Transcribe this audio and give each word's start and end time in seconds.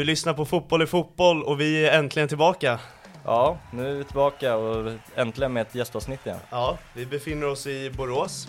Du 0.00 0.04
lyssnar 0.04 0.34
på 0.34 0.44
Fotboll 0.44 0.82
i 0.82 0.86
fotboll 0.86 1.42
och 1.42 1.60
vi 1.60 1.86
är 1.86 1.98
äntligen 1.98 2.28
tillbaka. 2.28 2.78
Ja, 3.24 3.58
nu 3.72 3.90
är 3.90 3.94
vi 3.94 4.04
tillbaka 4.04 4.56
och 4.56 4.92
äntligen 5.14 5.52
med 5.52 5.60
ett 5.60 5.74
gästavsnitt 5.74 6.26
igen. 6.26 6.38
Ja, 6.50 6.78
vi 6.94 7.06
befinner 7.06 7.46
oss 7.46 7.66
i 7.66 7.90
Borås. 7.90 8.48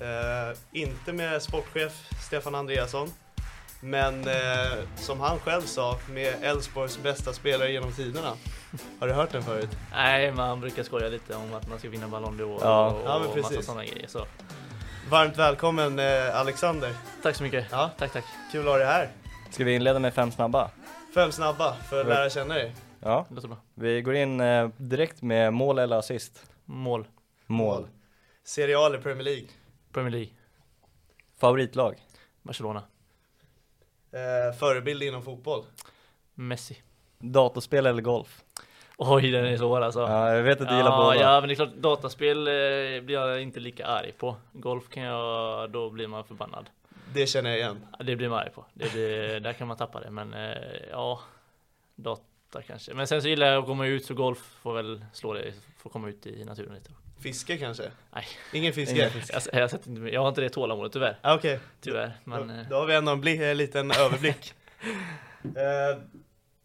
Eh, 0.00 0.56
inte 0.72 1.12
med 1.12 1.42
sportchef 1.42 1.92
Stefan 2.26 2.54
Andreasson, 2.54 3.12
men 3.80 4.28
eh, 4.28 4.34
som 4.96 5.20
han 5.20 5.38
själv 5.38 5.62
sa, 5.62 5.98
med 6.10 6.34
Elfsborgs 6.42 6.98
bästa 7.02 7.32
spelare 7.32 7.72
genom 7.72 7.92
tiderna. 7.92 8.32
Har 9.00 9.06
du 9.08 9.12
hört 9.12 9.32
den 9.32 9.42
förut? 9.42 9.70
Nej, 9.92 10.32
man 10.32 10.60
brukar 10.60 10.82
skoja 10.82 11.08
lite 11.08 11.34
om 11.36 11.54
att 11.54 11.68
man 11.68 11.78
ska 11.78 11.88
vinna 11.88 12.08
Ballon 12.08 12.40
d'Or 12.40 12.58
Ja. 12.60 12.86
och, 12.86 13.00
Ja, 13.04 13.18
men 13.18 13.28
och 13.28 13.34
precis. 13.34 13.50
massa 13.50 13.62
sådana 13.62 13.84
grejer. 13.84 14.06
Så. 14.08 14.26
Varmt 15.10 15.36
välkommen 15.38 15.98
eh, 15.98 16.36
Alexander. 16.40 16.92
Tack 17.22 17.36
så 17.36 17.42
mycket. 17.42 17.66
Ja. 17.70 17.90
Tack, 17.98 18.12
tack. 18.12 18.24
Kul 18.52 18.60
att 18.60 18.66
ha 18.72 18.76
dig 18.78 18.86
här. 18.86 19.08
Ska 19.50 19.64
vi 19.64 19.74
inleda 19.74 19.98
med 19.98 20.14
fem 20.14 20.32
snabba? 20.32 20.70
Fem 21.14 21.32
snabba 21.32 21.74
för 21.74 22.00
att 22.00 22.06
lära 22.06 22.30
känna 22.30 22.54
dig. 22.54 22.74
Ja, 23.00 23.26
Det 23.28 23.34
låter 23.34 23.48
bra. 23.48 23.56
vi 23.74 24.02
går 24.02 24.14
in 24.14 24.40
eh, 24.40 24.68
direkt 24.76 25.22
med 25.22 25.52
mål 25.52 25.78
eller 25.78 25.96
assist. 25.96 26.50
Mål. 26.64 27.06
Mål. 27.46 27.88
Serie 28.44 28.78
A 28.78 28.86
eller 28.86 28.98
Premier 28.98 29.24
League? 29.24 29.46
Premier 29.92 30.10
League. 30.10 30.30
Favoritlag? 31.40 31.94
Barcelona. 32.42 32.82
Eh, 34.12 34.56
förebild 34.58 35.02
inom 35.02 35.22
fotboll? 35.22 35.64
Messi. 36.34 36.82
Datorspel 37.18 37.86
eller 37.86 38.02
golf? 38.02 38.42
Oj, 38.98 39.30
den 39.30 39.46
är 39.46 39.56
svår 39.56 39.80
alltså. 39.80 40.00
Ja, 40.00 40.34
jag 40.34 40.42
vet 40.42 40.60
att 40.60 40.68
du 40.68 40.76
gillar 40.76 40.90
ja, 40.90 40.96
båda. 41.04 41.16
ja, 41.20 41.40
men 41.40 41.48
det 41.48 41.54
är 41.54 41.56
klart, 41.56 41.74
dataspel 41.74 42.38
eh, 42.38 42.52
blir 43.02 43.10
jag 43.10 43.42
inte 43.42 43.60
lika 43.60 43.86
arg 43.86 44.12
på. 44.12 44.36
Golf 44.52 44.88
kan 44.88 45.02
jag, 45.02 45.70
då 45.70 45.90
blir 45.90 46.06
man 46.06 46.24
förbannad. 46.24 46.70
Det 47.14 47.26
känner 47.26 47.50
jag 47.50 47.58
igen. 47.58 47.86
Det 48.04 48.16
blir 48.16 48.28
man 48.28 48.38
arg 48.38 48.50
på. 48.50 48.64
Det 48.74 48.92
blir, 48.92 49.40
där 49.40 49.52
kan 49.52 49.68
man 49.68 49.76
tappa 49.76 50.00
det, 50.00 50.10
men 50.10 50.34
eh, 50.34 50.52
ja, 50.90 51.20
data 51.96 52.62
kanske. 52.66 52.94
Men 52.94 53.06
sen 53.06 53.22
så 53.22 53.28
gillar 53.28 53.46
jag 53.46 53.58
att 53.60 53.66
komma 53.66 53.86
ut, 53.86 54.04
så 54.04 54.14
golf 54.14 54.38
får 54.62 54.74
väl 54.74 55.04
slå 55.12 55.32
det, 55.34 55.52
får 55.78 55.90
komma 55.90 56.08
ut 56.08 56.26
i 56.26 56.44
naturen 56.44 56.74
lite. 56.74 56.90
Fiske 57.20 57.58
kanske? 57.58 57.90
Nej. 58.14 58.24
Ingen 58.52 58.72
fiske? 58.72 58.94
Ingen 58.94 59.10
fiske. 59.10 59.32
Jag, 59.34 59.42
jag, 59.54 59.60
har 59.60 59.68
sett 59.68 59.86
inte- 59.86 60.10
jag 60.14 60.20
har 60.20 60.28
inte 60.28 60.40
det 60.40 60.48
tålamodet 60.48 60.92
tyvärr. 60.92 61.18
Ah, 61.22 61.34
Okej. 61.34 61.58
Tyvärr, 61.80 62.12
men 62.24 62.48
då, 62.48 62.54
eh, 62.54 62.60
då 62.70 62.76
har 62.76 62.86
vi 62.86 62.94
ändå 62.94 63.12
en, 63.12 63.20
bli- 63.20 63.44
en 63.50 63.56
liten 63.56 63.90
överblick. 63.90 64.54
eh, 65.44 65.98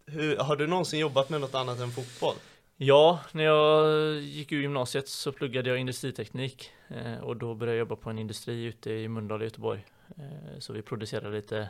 hur, 0.05 0.37
har 0.37 0.55
du 0.55 0.67
någonsin 0.67 0.99
jobbat 0.99 1.29
med 1.29 1.41
något 1.41 1.55
annat 1.55 1.79
än 1.79 1.91
fotboll? 1.91 2.35
Ja, 2.79 3.19
när 3.31 3.43
jag 3.43 4.13
gick 4.21 4.51
ur 4.51 4.61
gymnasiet 4.61 5.07
så 5.07 5.31
pluggade 5.31 5.69
jag 5.69 5.77
industriteknik 5.77 6.71
eh, 6.87 7.23
och 7.23 7.37
då 7.37 7.55
började 7.55 7.77
jag 7.77 7.79
jobba 7.79 7.95
på 7.95 8.09
en 8.09 8.19
industri 8.19 8.63
ute 8.63 8.91
i 8.91 9.07
Mölndal 9.07 9.41
i 9.41 9.45
Göteborg. 9.45 9.85
Eh, 10.17 10.59
så 10.59 10.73
vi 10.73 10.81
producerade 10.81 11.35
lite 11.35 11.69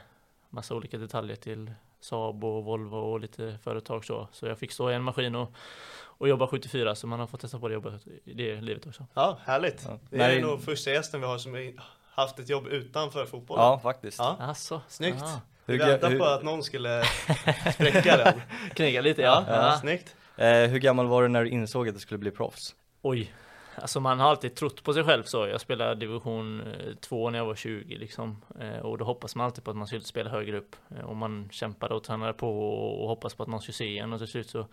massa 0.49 0.75
olika 0.75 0.97
detaljer 0.97 1.35
till 1.35 1.71
Saab 1.99 2.43
och 2.43 2.63
Volvo 2.63 2.97
och 2.97 3.19
lite 3.19 3.57
företag 3.63 4.05
så. 4.05 4.27
Så 4.31 4.45
jag 4.45 4.59
fick 4.59 4.71
stå 4.71 4.91
i 4.91 4.93
en 4.93 5.03
maskin 5.03 5.35
och, 5.35 5.53
och 5.97 6.29
jobba 6.29 6.47
74 6.47 6.95
så 6.95 7.07
man 7.07 7.19
har 7.19 7.27
fått 7.27 7.41
testa 7.41 7.59
på 7.59 7.67
det 7.67 7.73
jobbet 7.73 8.07
i 8.25 8.33
det 8.33 8.61
livet 8.61 8.87
också. 8.87 9.05
Ja, 9.13 9.37
härligt. 9.45 9.83
Ja. 9.85 9.99
Det 10.09 10.17
Nej, 10.17 10.37
är 10.37 10.41
nog 10.41 10.63
första 10.63 10.91
gästen 10.91 11.21
vi 11.21 11.27
har 11.27 11.37
som 11.37 11.53
har 11.53 11.73
haft 12.11 12.39
ett 12.39 12.49
jobb 12.49 12.67
utanför 12.67 13.25
fotbollen. 13.25 13.65
Ja, 13.65 13.79
faktiskt. 13.79 14.19
Ja. 14.19 14.37
Alltså, 14.39 14.81
Snyggt. 14.87 15.21
aha. 15.21 15.41
Vi 15.65 15.77
väntade 15.77 16.17
på 16.17 16.25
att 16.25 16.43
någon 16.43 16.63
skulle 16.63 17.03
spräcka 17.73 18.17
den. 18.17 18.41
Kniga 18.75 19.01
lite 19.01 19.21
ja. 19.21 19.45
ja. 19.47 19.77
Snyggt 19.81 20.15
eh, 20.37 20.69
hur 20.69 20.79
gammal 20.79 21.07
var 21.07 21.21
du 21.23 21.27
när 21.27 21.43
du 21.43 21.49
insåg 21.49 21.87
att 21.87 21.93
du 21.93 21.99
skulle 21.99 22.17
bli 22.17 22.31
proffs? 22.31 22.75
Oj, 23.01 23.33
alltså 23.75 23.99
man 23.99 24.19
har 24.19 24.29
alltid 24.29 24.55
trott 24.55 24.83
på 24.83 24.93
sig 24.93 25.03
själv 25.03 25.23
så. 25.23 25.47
Jag 25.47 25.61
spelade 25.61 25.95
division 25.95 26.61
eh, 26.61 26.93
2 26.95 27.29
när 27.29 27.39
jag 27.39 27.45
var 27.45 27.55
20 27.55 27.97
liksom. 27.97 28.41
Eh, 28.59 28.79
Och 28.79 28.97
då 28.97 29.05
hoppas 29.05 29.35
man 29.35 29.45
alltid 29.45 29.63
på 29.63 29.71
att 29.71 29.77
man 29.77 29.87
skulle 29.87 30.01
spela 30.01 30.29
högre 30.29 30.57
upp. 30.57 30.75
Eh, 30.95 31.05
Och 31.05 31.15
man 31.15 31.49
kämpade 31.51 31.95
och 31.95 32.03
tränade 32.03 32.33
på 32.33 32.49
och 32.69 33.01
och 33.01 33.07
hoppas 33.09 33.33
på 33.35 33.43
att 33.43 33.49
någon 33.49 33.61
skulle 33.61 33.73
se 33.73 33.97
en 33.99 34.13
och 34.13 34.19
till 34.19 34.27
slut 34.27 34.49
så 34.49 34.67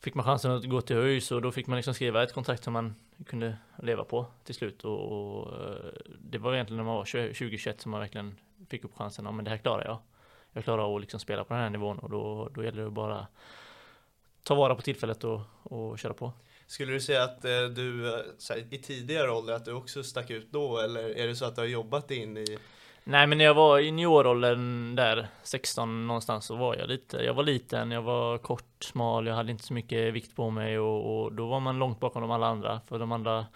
fick 0.00 0.14
man 0.14 0.24
chansen 0.24 0.50
att 0.50 0.64
gå 0.64 0.80
till 0.80 0.96
ÖIS 0.96 1.32
och 1.32 1.42
då 1.42 1.50
fick 1.52 1.66
man 1.66 1.76
liksom 1.76 1.94
skriva 1.94 2.22
ett 2.22 2.32
kontrakt 2.32 2.64
som 2.64 2.72
man 2.72 2.94
kunde 3.26 3.56
leva 3.82 4.04
på 4.04 4.26
till 4.44 4.54
slut. 4.54 4.84
Och, 4.84 5.12
och 5.12 5.52
eh, 5.52 5.76
det 6.18 6.38
var 6.38 6.54
egentligen 6.54 6.76
när 6.76 6.84
man 6.84 6.96
var 6.96 7.04
20-21 7.04 7.78
som 7.78 7.90
man 7.90 8.00
verkligen 8.00 8.36
fick 8.70 8.84
upp 8.84 8.94
chansen. 8.96 9.24
Ja 9.24 9.32
men 9.32 9.44
det 9.44 9.50
här 9.50 9.58
klarar 9.58 9.84
jag. 9.84 9.98
Jag 10.52 10.64
klarar 10.64 10.82
av 10.82 10.94
att 10.94 11.00
liksom 11.00 11.20
spela 11.20 11.44
på 11.44 11.54
den 11.54 11.62
här 11.62 11.70
nivån 11.70 11.98
och 11.98 12.10
då, 12.10 12.48
då 12.54 12.64
gäller 12.64 12.80
det 12.80 12.86
att 12.86 12.92
bara 12.92 13.26
ta 14.42 14.54
vara 14.54 14.74
på 14.74 14.82
tillfället 14.82 15.24
och, 15.24 15.40
och 15.62 15.98
köra 15.98 16.14
på. 16.14 16.32
Skulle 16.66 16.92
du 16.92 17.00
säga 17.00 17.22
att 17.22 17.44
eh, 17.44 17.64
du 17.64 18.08
eh, 18.08 18.20
här, 18.50 18.64
i 18.70 18.78
tidigare 18.78 19.30
ålder 19.30 19.54
att 19.54 19.64
du 19.64 19.72
också 19.72 20.02
stack 20.02 20.30
ut 20.30 20.52
då 20.52 20.78
eller 20.78 21.18
är 21.18 21.26
det 21.26 21.36
så 21.36 21.44
att 21.44 21.54
du 21.54 21.60
har 21.60 21.68
jobbat 21.68 22.10
in 22.10 22.36
i 22.36 22.58
Nej 23.04 23.26
men 23.26 23.38
när 23.38 23.44
jag 23.44 23.54
var 23.54 23.78
i 23.78 23.84
junioråldern 23.84 24.96
där 24.96 25.28
16 25.42 26.06
någonstans 26.06 26.44
så 26.44 26.56
var 26.56 26.76
jag 26.76 26.88
lite 26.88 27.16
Jag 27.16 27.34
var 27.34 27.42
liten, 27.42 27.90
jag 27.90 28.02
var 28.02 28.38
kort, 28.38 28.74
smal, 28.80 29.26
jag 29.26 29.34
hade 29.34 29.52
inte 29.52 29.64
så 29.64 29.74
mycket 29.74 30.14
vikt 30.14 30.36
på 30.36 30.50
mig 30.50 30.78
och, 30.78 31.22
och 31.22 31.32
då 31.32 31.46
var 31.46 31.60
man 31.60 31.78
långt 31.78 32.00
bakom 32.00 32.22
de 32.22 32.30
alla 32.30 32.46
andra 32.46 32.80
för 32.88 32.98
de 32.98 33.12
andra 33.12 33.46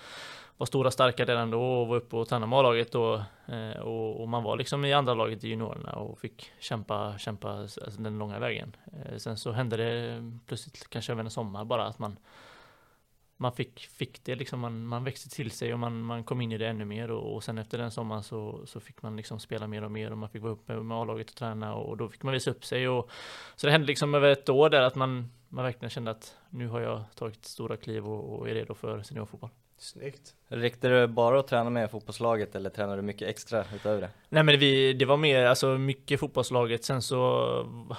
var 0.57 0.67
stora 0.67 0.91
starka 0.91 1.25
redan 1.25 1.51
då 1.51 1.63
och 1.63 1.89
var 1.89 1.97
uppe 1.97 2.17
och 2.17 2.29
tränade 2.29 2.51
med 2.51 2.59
A-laget 2.59 2.93
då 2.93 3.23
eh, 3.47 3.81
och, 3.81 4.21
och 4.21 4.29
man 4.29 4.43
var 4.43 4.57
liksom 4.57 4.85
i 4.85 4.93
andra 4.93 5.15
laget 5.15 5.45
i 5.45 5.49
juniorerna 5.49 5.93
och 5.93 6.19
fick 6.19 6.53
kämpa, 6.59 7.19
kämpa 7.19 7.51
alltså, 7.51 7.81
den 7.99 8.19
långa 8.19 8.39
vägen. 8.39 8.77
Eh, 8.93 9.17
sen 9.17 9.37
så 9.37 9.53
hände 9.53 9.77
det 9.77 10.23
plötsligt 10.47 10.91
kanske 10.91 11.13
över 11.13 11.25
en 11.25 11.31
sommar 11.31 11.65
bara 11.65 11.87
att 11.87 11.99
man 11.99 12.17
man 13.37 13.53
fick, 13.53 13.81
fick 13.81 14.25
det 14.25 14.35
liksom, 14.35 14.61
man, 14.61 14.87
man 14.87 15.05
växte 15.05 15.31
till 15.31 15.51
sig 15.51 15.73
och 15.73 15.79
man, 15.79 16.03
man 16.03 16.25
kom 16.25 16.41
in 16.41 16.53
i 16.53 16.59
det 16.59 16.69
ännu 16.69 16.85
mer 16.85 17.11
och, 17.11 17.35
och 17.35 17.45
sen 17.45 17.59
efter 17.59 17.79
den 17.79 17.91
sommaren 17.91 18.23
så, 18.23 18.67
så 18.67 18.81
fick 18.81 19.03
man 19.03 19.17
liksom 19.17 19.41
spela 19.41 19.67
mer 19.67 19.85
och 19.85 19.91
mer 19.91 20.11
och 20.11 20.19
man 20.19 20.29
fick 20.29 20.43
vara 20.43 20.53
uppe 20.53 20.77
med 20.77 20.99
A-laget 20.99 21.31
och 21.31 21.37
träna 21.37 21.75
och 21.75 21.97
då 21.97 22.09
fick 22.09 22.23
man 22.23 22.33
visa 22.33 22.51
upp 22.51 22.65
sig 22.65 22.89
och 22.89 23.11
så 23.57 23.67
det 23.67 23.73
hände 23.73 23.87
liksom 23.87 24.15
över 24.15 24.29
ett 24.29 24.49
år 24.49 24.71
där 24.71 24.83
att 24.83 24.95
man, 24.95 25.31
man 25.49 25.65
verkligen 25.65 25.91
kände 25.91 26.11
att 26.11 26.37
nu 26.51 26.69
har 26.69 26.81
jag 26.81 27.05
tagit 27.15 27.45
stora 27.45 27.77
kliv 27.77 28.07
och, 28.07 28.39
och 28.39 28.49
är 28.49 28.55
redo 28.55 28.75
för 28.75 29.03
seniorfotboll. 29.03 29.51
Snyggt. 29.79 30.35
Räckte 30.49 30.89
det 30.89 31.09
bara 31.09 31.41
att 31.41 31.49
träna 31.49 31.71
med 31.71 31.91
fotbollslaget 31.91 32.55
eller 32.55 32.71
tränade 32.71 32.97
du 32.97 33.03
mycket 33.03 33.29
extra 33.29 33.65
utöver 33.75 34.01
det? 34.01 34.11
Nej 34.29 34.43
men 34.43 34.59
vi, 34.59 34.93
det 34.93 35.05
var 35.05 35.17
mer, 35.17 35.45
alltså 35.45 35.79
mycket 35.79 36.21
fotbollslaget, 36.21 36.85
sen 36.85 37.03
så 37.03 37.91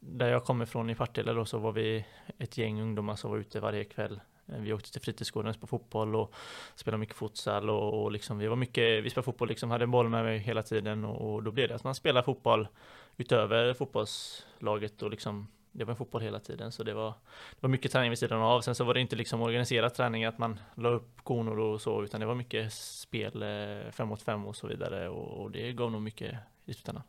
där 0.00 0.28
jag 0.28 0.44
kommer 0.44 0.64
ifrån 0.64 0.90
i 0.90 0.94
Partille 0.94 1.32
då 1.32 1.44
så 1.44 1.58
var 1.58 1.72
vi 1.72 2.04
ett 2.38 2.58
gäng 2.58 2.82
ungdomar 2.82 3.16
som 3.16 3.30
var 3.30 3.38
ute 3.38 3.60
varje 3.60 3.84
kväll. 3.84 4.20
Vi 4.44 4.72
åkte 4.72 4.92
till 4.92 5.00
fritidsgården 5.00 5.54
på 5.54 5.66
fotboll 5.66 6.16
och 6.16 6.34
spelade 6.74 6.98
mycket 6.98 7.16
futsal 7.16 7.70
och, 7.70 8.02
och 8.02 8.12
liksom 8.12 8.38
vi 8.38 8.46
var 8.46 8.56
mycket, 8.56 9.04
vi 9.04 9.10
spelade 9.10 9.24
fotboll 9.24 9.48
liksom, 9.48 9.70
hade 9.70 9.84
en 9.84 9.90
boll 9.90 10.08
med 10.08 10.24
mig 10.24 10.38
hela 10.38 10.62
tiden 10.62 11.04
och, 11.04 11.34
och 11.34 11.42
då 11.42 11.50
blev 11.50 11.68
det 11.68 11.74
att 11.74 11.84
man 11.84 11.94
spelar 11.94 12.22
fotboll 12.22 12.68
utöver 13.16 13.74
fotbollslaget 13.74 15.02
och 15.02 15.10
liksom 15.10 15.48
det 15.72 15.84
var 15.84 15.94
fotboll 15.94 16.22
hela 16.22 16.40
tiden 16.40 16.72
så 16.72 16.82
det 16.82 16.94
var, 16.94 17.08
det 17.50 17.60
var 17.60 17.68
mycket 17.68 17.92
träning 17.92 18.10
vid 18.10 18.18
sidan 18.18 18.42
av. 18.42 18.60
Sen 18.60 18.74
så 18.74 18.84
var 18.84 18.94
det 18.94 19.00
inte 19.00 19.16
liksom 19.16 19.42
organiserad 19.42 19.94
träning 19.94 20.24
att 20.24 20.38
man 20.38 20.60
la 20.74 20.88
upp 20.88 21.24
konor 21.24 21.58
och 21.58 21.80
så 21.80 22.04
utan 22.04 22.20
det 22.20 22.26
var 22.26 22.34
mycket 22.34 22.72
spel 22.72 23.42
eh, 23.42 23.90
fem 23.90 24.08
mot 24.08 24.22
fem 24.22 24.46
och 24.46 24.56
så 24.56 24.66
vidare 24.66 25.08
och, 25.08 25.42
och 25.42 25.50
det 25.50 25.72
gav 25.72 25.92
nog 25.92 26.02
mycket 26.02 26.34
i 26.64 26.74
slutändan. 26.74 27.04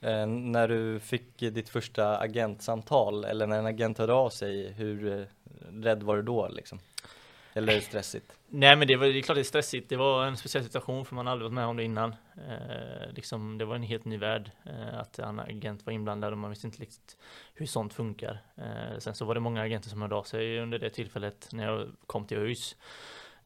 Eh, 0.00 0.26
när 0.26 0.68
du 0.68 1.00
fick 1.00 1.38
ditt 1.38 1.68
första 1.68 2.18
agentsamtal 2.18 3.24
eller 3.24 3.46
när 3.46 3.58
en 3.58 3.66
agent 3.66 3.98
hörde 3.98 4.12
av 4.12 4.30
sig, 4.30 4.72
hur 4.72 5.18
eh, 5.18 5.24
rädd 5.82 6.02
var 6.02 6.16
du 6.16 6.22
då 6.22 6.48
liksom? 6.48 6.78
Eller 7.52 7.80
stressigt? 7.80 8.32
Nej 8.46 8.76
men 8.76 8.88
det, 8.88 8.96
var, 8.96 9.06
det 9.06 9.18
är 9.18 9.22
klart 9.22 9.36
det 9.36 9.40
är 9.40 9.44
stressigt. 9.44 9.88
Det 9.88 9.96
var 9.96 10.26
en 10.26 10.36
speciell 10.36 10.64
situation 10.64 11.04
för 11.04 11.14
man 11.14 11.26
har 11.26 11.32
aldrig 11.32 11.44
varit 11.44 11.54
med 11.54 11.66
om 11.66 11.76
det 11.76 11.84
innan. 11.84 12.14
Eh, 12.48 13.12
liksom, 13.14 13.58
det 13.58 13.64
var 13.64 13.74
en 13.74 13.82
helt 13.82 14.04
ny 14.04 14.18
värld 14.18 14.50
eh, 14.64 14.98
att 14.98 15.18
en 15.18 15.40
agent 15.40 15.86
var 15.86 15.92
inblandad 15.92 16.32
och 16.32 16.38
man 16.38 16.50
visste 16.50 16.66
inte 16.66 16.82
riktigt 16.82 17.16
hur 17.54 17.66
sånt 17.66 17.94
funkar. 17.94 18.42
Eh, 18.56 18.98
sen 18.98 19.14
så 19.14 19.24
var 19.24 19.34
det 19.34 19.40
många 19.40 19.62
agenter 19.62 19.90
som 19.90 20.02
hörde 20.02 20.14
av 20.14 20.22
sig 20.22 20.60
under 20.60 20.78
det 20.78 20.90
tillfället 20.90 21.48
när 21.52 21.64
jag 21.64 21.88
kom 22.06 22.26
till 22.26 22.38
ÖIS. 22.38 22.76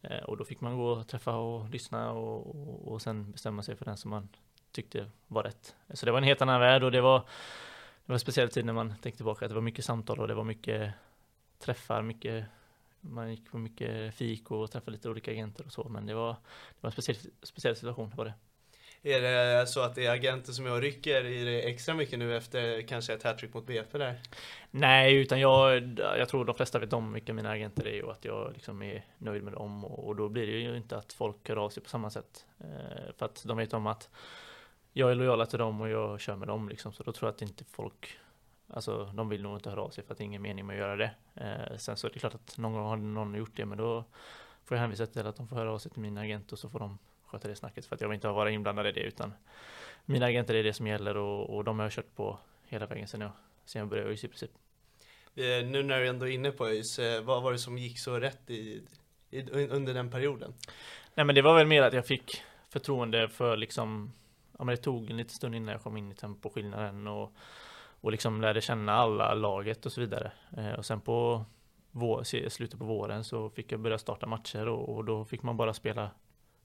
Eh, 0.03 0.19
och 0.19 0.37
då 0.37 0.45
fick 0.45 0.61
man 0.61 0.77
gå 0.77 0.89
och 0.89 1.09
träffa 1.09 1.37
och 1.37 1.71
lyssna 1.71 2.13
och, 2.13 2.47
och, 2.47 2.93
och 2.93 3.03
sen 3.03 3.33
bestämma 3.33 3.63
sig 3.63 3.77
för 3.77 3.85
den 3.85 3.97
som 3.97 4.11
man 4.11 4.29
tyckte 4.73 5.11
var 5.27 5.43
rätt. 5.43 5.77
Så 5.95 6.07
det 6.07 6.13
var 6.13 6.19
en 6.19 6.25
helt 6.25 6.43
annan 6.43 6.61
värld 6.61 6.83
och 6.83 6.93
det 6.93 7.01
var, 7.01 7.19
det 7.19 8.07
var 8.07 8.15
en 8.15 8.21
speciell 8.21 8.49
tid 8.49 8.65
när 8.65 8.73
man 8.73 8.89
tänkte 8.89 9.17
tillbaka 9.17 9.45
att 9.45 9.51
det 9.51 9.55
var 9.55 9.63
mycket 9.63 9.85
samtal 9.85 10.21
och 10.21 10.29
det 10.29 10.35
var 10.35 10.45
mycket 10.45 10.93
träffar, 11.59 12.03
mycket 12.03 12.45
man 13.05 13.31
gick 13.31 13.51
på 13.51 13.59
mycket 13.59 14.15
fik 14.15 14.51
och 14.51 14.71
träffade 14.71 14.93
lite 14.93 15.09
olika 15.09 15.31
agenter 15.31 15.67
och 15.67 15.73
så, 15.73 15.89
men 15.89 16.07
det 16.07 16.15
var, 16.15 16.33
det 16.33 16.81
var 16.81 16.89
en 16.89 16.93
speciell, 16.93 17.17
speciell 17.43 17.77
situation, 17.77 18.13
var 18.17 18.25
det. 18.25 18.35
Är 19.07 19.21
det 19.21 19.67
så 19.67 19.81
att 19.81 19.95
det 19.95 20.07
är 20.07 20.11
agenter 20.11 20.53
som 20.53 20.67
jag 20.67 20.83
rycker 20.83 21.25
i 21.25 21.45
det 21.45 21.63
extra 21.63 21.95
mycket 21.95 22.19
nu 22.19 22.37
efter 22.37 22.83
kanske 22.83 23.15
ett 23.15 23.23
hattrick 23.23 23.55
mot 23.55 23.67
BP 23.67 23.99
där? 23.99 24.21
Nej, 24.71 25.15
utan 25.15 25.41
jag, 25.41 25.83
jag 25.99 26.29
tror 26.29 26.45
de 26.45 26.55
flesta 26.55 26.79
vet 26.79 26.93
om 26.93 27.13
vilka 27.13 27.33
mina 27.33 27.51
agenter 27.51 27.87
är 27.87 28.05
och 28.05 28.13
att 28.13 28.25
jag 28.25 28.53
liksom 28.53 28.83
är 28.83 29.05
nöjd 29.19 29.43
med 29.43 29.53
dem 29.53 29.85
och, 29.85 30.07
och 30.07 30.17
då 30.17 30.29
blir 30.29 30.47
det 30.47 30.53
ju 30.53 30.77
inte 30.77 30.97
att 30.97 31.13
folk 31.13 31.49
hör 31.49 31.57
av 31.57 31.71
sig 31.71 31.83
på 31.83 31.89
samma 31.89 32.11
sätt. 32.11 32.47
Eh, 32.61 33.13
för 33.17 33.27
att 33.27 33.43
de 33.45 33.57
vet 33.57 33.73
om 33.73 33.87
att 33.87 34.11
jag 34.93 35.11
är 35.11 35.15
lojala 35.15 35.47
till 35.47 35.59
dem 35.59 35.81
och 35.81 35.89
jag 35.89 36.21
kör 36.21 36.37
med 36.37 36.49
dem 36.49 36.69
liksom, 36.69 36.93
så 36.93 37.03
då 37.03 37.13
tror 37.13 37.29
jag 37.29 37.35
att 37.35 37.43
inte 37.43 37.65
folk 37.65 38.19
Alltså 38.75 39.05
de 39.15 39.29
vill 39.29 39.43
nog 39.43 39.57
inte 39.57 39.71
höra 39.71 39.83
av 39.83 39.91
sig 39.91 40.05
för 40.05 40.13
att 40.13 40.19
det 40.19 40.25
är 40.25 40.27
ingen 40.27 40.43
mening 40.43 40.67
med 40.67 40.75
att 40.75 40.81
göra 40.81 40.97
det. 40.97 41.11
Eh, 41.35 41.77
sen 41.77 41.97
så 41.97 42.07
är 42.07 42.11
det 42.11 42.19
klart 42.19 42.35
att 42.35 42.59
någon 42.59 42.73
gång 42.73 42.85
har 42.85 42.97
någon 42.97 43.35
gjort 43.35 43.57
det 43.57 43.67
men 43.67 43.79
då 43.79 44.05
får 44.65 44.77
jag 44.77 44.81
hänvisa 44.81 45.07
till 45.07 45.27
att 45.27 45.37
de 45.37 45.49
får 45.49 45.57
höra 45.57 45.73
av 45.73 45.79
sig 45.79 45.93
till 45.93 46.01
min 46.01 46.19
agent 46.19 46.53
och 46.53 46.59
så 46.59 46.69
får 46.69 46.79
de 46.79 46.99
sköta 47.25 47.49
det 47.49 47.57
snacket 47.57 47.87
för 47.87 47.95
att 47.95 48.01
jag 48.01 48.09
vill 48.09 48.15
inte 48.15 48.29
vara 48.29 48.51
inblandad 48.51 48.87
i 48.87 48.93
det 48.93 49.01
utan 49.01 49.33
mina 50.05 50.27
agenter 50.27 50.55
är 50.55 50.65
det 50.65 50.73
som 50.73 50.87
gäller 50.87 51.17
och, 51.17 51.57
och 51.57 51.65
de 51.65 51.79
har 51.79 51.87
jag 51.87 51.93
kört 51.93 52.15
på 52.15 52.39
hela 52.67 52.87
vägen 52.87 53.09
sedan 53.09 53.21
jag, 53.21 53.31
sedan 53.65 53.81
jag 53.81 53.89
började 53.89 54.09
ÖIS 54.09 54.25
i 54.25 54.29
princip. 54.29 54.51
Eh, 55.35 55.67
nu 55.67 55.83
när 55.83 56.01
du 56.01 56.09
ändå 56.09 56.29
är 56.29 56.31
inne 56.31 56.51
på 56.51 56.67
ÖIS, 56.67 56.99
eh, 56.99 57.23
vad 57.23 57.43
var 57.43 57.53
det 57.53 57.59
som 57.59 57.79
gick 57.79 57.99
så 57.99 58.19
rätt 58.19 58.51
i, 58.51 58.83
i, 59.31 59.51
under 59.51 59.95
den 59.95 60.11
perioden? 60.11 60.55
Nej 61.15 61.27
men 61.27 61.35
det 61.35 61.43
var 61.43 61.55
väl 61.55 61.67
mer 61.67 61.83
att 61.83 61.95
jag 61.95 62.07
fick 62.07 62.43
förtroende 62.69 63.29
för 63.29 63.57
liksom 63.57 64.13
Ja 64.59 64.65
men 64.65 64.75
det 64.77 64.83
tog 64.83 65.11
en 65.11 65.17
liten 65.17 65.35
stund 65.35 65.55
innan 65.55 65.73
jag 65.73 65.83
kom 65.83 65.97
in 65.97 66.13
i 66.13 66.15
temposkillnaden 66.15 67.07
och 67.07 67.33
och 68.05 68.13
liksom 68.13 68.41
lärde 68.41 68.61
känna 68.61 68.93
alla 68.93 69.35
laget 69.35 69.87
och 69.87 69.93
så 69.93 70.01
vidare. 70.01 70.33
Eh, 70.57 70.73
och 70.73 70.85
sen 70.85 71.01
på 71.01 71.45
vår, 71.91 72.49
slutet 72.49 72.79
på 72.79 72.85
våren 72.85 73.25
så 73.25 73.51
fick 73.51 73.73
jag 73.73 73.81
börja 73.81 73.99
starta 73.99 74.27
matcher 74.27 74.69
och, 74.69 74.97
och, 74.97 75.05
då 75.05 75.25
fick 75.25 75.43
man 75.43 75.57
bara 75.57 75.75
spela 75.75 76.11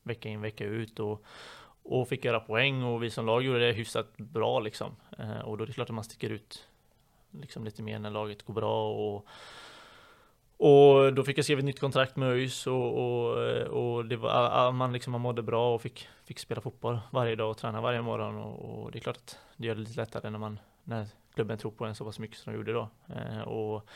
vecka 0.03 0.30
in 0.30 0.41
vecka 0.41 0.65
ut 0.65 1.00
och, 1.00 1.24
och 1.83 2.07
fick 2.07 2.25
göra 2.25 2.39
poäng 2.39 2.83
och 2.83 3.03
vi 3.03 3.09
som 3.09 3.25
lag 3.25 3.44
gjorde 3.44 3.68
det 3.68 3.74
hyfsat 3.74 4.18
bra 4.18 4.59
liksom. 4.59 4.95
Eh, 5.19 5.39
och 5.39 5.57
då 5.57 5.63
är 5.63 5.68
det 5.68 5.74
klart 5.74 5.89
att 5.89 5.95
man 5.95 6.03
sticker 6.03 6.30
ut 6.30 6.68
liksom 7.31 7.65
lite 7.65 7.83
mer 7.83 8.00
när 8.00 8.09
laget 8.09 8.44
går 8.44 8.53
bra 8.53 8.92
och 8.92 9.27
och 10.57 11.13
då 11.13 11.24
fick 11.24 11.38
jag 11.38 11.45
skriva 11.45 11.59
ett 11.59 11.65
nytt 11.65 11.80
kontrakt 11.80 12.15
med 12.15 12.30
ÖIS 12.30 12.68
och, 12.68 12.97
och, 12.97 13.38
och 13.68 14.06
det 14.06 14.15
var, 14.15 14.71
man 14.71 14.94
liksom 14.94 15.12
man 15.12 15.21
mådde 15.21 15.42
bra 15.42 15.75
och 15.75 15.81
fick, 15.81 16.07
fick 16.25 16.39
spela 16.39 16.62
fotboll 16.62 17.00
varje 17.12 17.35
dag 17.35 17.51
och 17.51 17.57
träna 17.57 17.81
varje 17.81 18.01
morgon 18.01 18.35
och, 18.35 18.83
och 18.83 18.92
det 18.92 18.97
är 18.97 19.01
klart 19.01 19.18
att 19.18 19.39
det 19.57 19.68
gör 19.68 19.75
det 19.75 19.81
lite 19.81 20.01
lättare 20.01 20.30
när 20.30 20.39
man 20.39 20.59
när 20.83 21.07
klubben 21.33 21.57
tror 21.57 21.71
på 21.71 21.85
en 21.85 21.95
så 21.95 22.05
pass 22.05 22.19
mycket 22.19 22.37
som 22.37 22.53
de 22.53 22.57
gjorde 22.57 22.73
då. 22.73 22.89
Eh, 23.15 23.41
och 23.41 23.89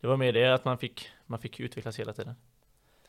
det 0.00 0.06
var 0.06 0.16
med 0.16 0.34
det 0.34 0.54
att 0.54 0.64
man 0.64 0.78
fick, 0.78 1.10
man 1.26 1.38
fick 1.38 1.60
utvecklas 1.60 1.98
hela 1.98 2.12
tiden. 2.12 2.34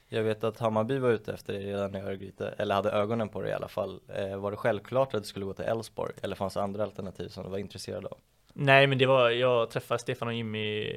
Jag 0.10 0.24
vet 0.24 0.44
att 0.44 0.60
Hammarby 0.60 0.98
var 0.98 1.10
ute 1.10 1.34
efter 1.34 1.54
det 1.54 1.60
redan 1.60 1.96
i 1.96 2.00
Örgryte, 2.00 2.56
eller 2.58 2.76
hade 2.76 2.92
ögonen 2.92 3.30
på 3.30 3.42
det 3.42 3.50
i 3.50 3.54
alla 3.54 3.68
fall. 3.68 4.00
Eh, 4.08 4.38
var 4.38 4.52
det 4.52 4.58
självklart 4.58 5.14
att 5.14 5.24
du 5.24 5.28
skulle 5.28 5.46
gå 5.46 5.54
till 5.54 5.66
Elfsborg, 5.66 6.14
eller 6.22 6.36
fanns 6.36 6.54
det 6.54 6.62
andra 6.62 6.84
alternativ 6.84 7.30
som 7.30 7.44
du 7.44 7.50
var 7.50 7.58
intresserad 7.58 8.06
av? 8.06 8.18
Nej, 8.54 8.88
men 8.88 8.98
det 8.98 9.06
var, 9.06 9.30
jag 9.30 9.70
träffade 9.70 10.00
Stefan 10.00 10.28
och 10.28 10.34
Jimmy 10.34 10.94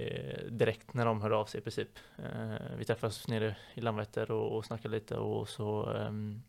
direkt 0.51 0.95
när 0.95 1.05
de 1.05 1.23
hörde 1.23 1.37
av 1.37 1.45
sig 1.45 1.61
i 1.61 1.63
princip. 1.63 1.89
Eh, 2.19 2.77
vi 2.79 2.85
träffades 2.85 3.29
nere 3.29 3.57
i 3.75 3.81
Landvetter 3.81 4.31
och, 4.31 4.57
och 4.57 4.65
snackade 4.65 4.95
lite 4.95 5.17
och 5.17 5.49
så 5.49 5.85
um, 5.85 6.43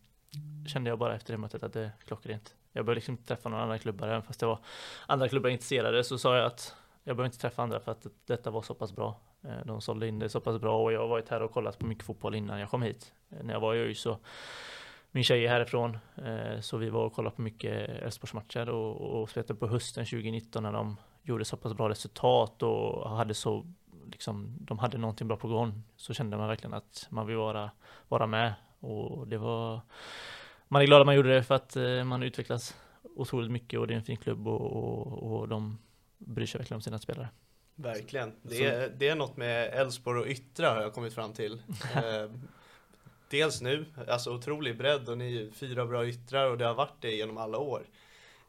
kände 0.68 0.90
jag 0.90 1.00
bara 1.00 1.16
efter 1.16 1.34
det 1.34 1.38
mötet 1.38 1.64
att 1.64 1.74
det 1.74 1.82
är 1.82 1.92
klockrent. 2.06 2.56
Jag 2.74 2.86
började 2.86 2.98
liksom 2.98 3.14
inte 3.14 3.28
träffa 3.28 3.50
några 3.50 3.64
andra 3.64 3.78
klubbar, 3.78 4.08
även 4.08 4.24
fast 4.24 4.40
det 4.40 4.46
var 4.46 4.60
andra 5.08 5.30
klubbar 5.30 5.50
intresserade 5.50 6.04
så 6.04 6.18
sa 6.18 6.38
jag 6.38 6.46
att 6.46 6.76
jag 7.04 7.16
behöver 7.16 7.26
inte 7.28 7.40
träffa 7.40 7.64
andra 7.64 7.80
för 7.80 7.92
att 7.92 8.08
detta 8.26 8.52
var 8.52 8.62
så 8.62 8.74
pass 8.74 8.96
bra. 8.96 9.20
Eh, 9.44 9.66
de 9.66 9.82
sålde 9.82 10.08
in 10.08 10.20
det 10.20 10.30
så 10.30 10.40
pass 10.40 10.62
bra 10.62 10.84
och 10.84 10.94
jag 10.94 11.00
har 11.00 11.08
varit 11.08 11.30
här 11.30 11.42
och 11.42 11.52
kollat 11.52 11.80
på 11.80 11.86
mycket 11.86 12.06
fotboll 12.06 12.36
innan 12.36 12.60
jag 12.60 12.70
kom 12.70 12.82
hit. 12.82 13.14
Eh, 13.30 13.44
när 13.44 13.54
jag 13.54 13.62
var 13.62 13.76
i 13.76 13.80
ÖIS 13.80 14.02
så 14.02 14.18
min 15.12 15.24
tjej 15.24 15.46
är 15.46 15.50
härifrån 15.50 15.98
eh, 16.16 16.60
så 16.60 16.78
vi 16.78 16.90
var 16.90 17.06
och 17.06 17.14
kollade 17.14 17.36
på 17.36 17.42
mycket 17.42 17.90
Elfsborgsmatcher 17.90 18.70
och, 18.70 19.22
och 19.22 19.30
spelade 19.30 19.56
på 19.56 19.68
hösten 19.68 20.06
2019 20.06 20.64
när 20.64 20.72
de 20.72 20.98
gjorde 21.24 21.46
så 21.46 21.58
pass 21.58 21.74
bra 21.74 21.90
resultat 21.90 22.64
och 22.64 23.10
hade 23.10 23.34
så 23.34 23.66
liksom, 24.12 24.58
de 24.60 24.80
hade 24.80 24.98
någonting 24.98 25.28
bra 25.28 25.38
på 25.38 25.48
gång 25.48 25.84
så 25.96 26.14
kände 26.14 26.38
man 26.38 26.48
verkligen 26.48 26.74
att 26.74 27.08
man 27.10 27.28
vill 27.28 27.38
vara, 27.38 27.72
vara 28.08 28.28
med 28.28 28.54
och 28.82 29.28
det 29.28 29.38
var 29.38 29.82
man 30.68 30.82
är 30.82 30.86
glad 30.86 31.02
att 31.02 31.06
man 31.06 31.16
gjorde 31.16 31.34
det 31.34 31.44
för 31.44 31.56
att 31.56 31.76
eh, 31.76 32.04
man 32.04 32.24
utvecklas 32.24 32.76
otroligt 33.16 33.52
mycket 33.52 33.80
och 33.80 33.88
det 33.88 33.94
är 33.94 33.98
en 33.98 34.04
fin 34.04 34.18
klubb 34.18 34.48
och, 34.48 34.62
och, 34.62 35.40
och 35.40 35.48
de 35.48 35.78
bryr 36.18 36.46
sig 36.46 36.60
verkligen 36.60 36.78
om 36.78 36.82
sina 36.82 37.00
spelare. 37.00 37.30
Verkligen. 37.76 38.34
Det 38.42 38.66
är, 38.66 38.90
det 38.90 39.08
är 39.08 39.16
något 39.16 39.38
med 39.38 39.74
Elfsborg 39.74 40.20
och 40.20 40.28
Yttra 40.28 40.70
har 40.70 40.82
jag 40.82 40.94
kommit 40.94 41.14
fram 41.14 41.34
till. 41.34 41.62
Eh, 41.96 42.32
dels 43.30 43.62
nu, 43.62 43.86
alltså 44.08 44.36
otrolig 44.36 44.78
bredd 44.78 45.10
och 45.10 45.18
ni 45.18 45.38
är 45.38 45.52
fyra 45.52 45.86
bra 45.86 46.08
yttrar 46.08 46.50
och 46.50 46.58
det 46.58 46.66
har 46.66 46.74
varit 46.74 47.02
det 47.02 47.12
genom 47.12 47.38
alla 47.38 47.58
år. 47.58 47.84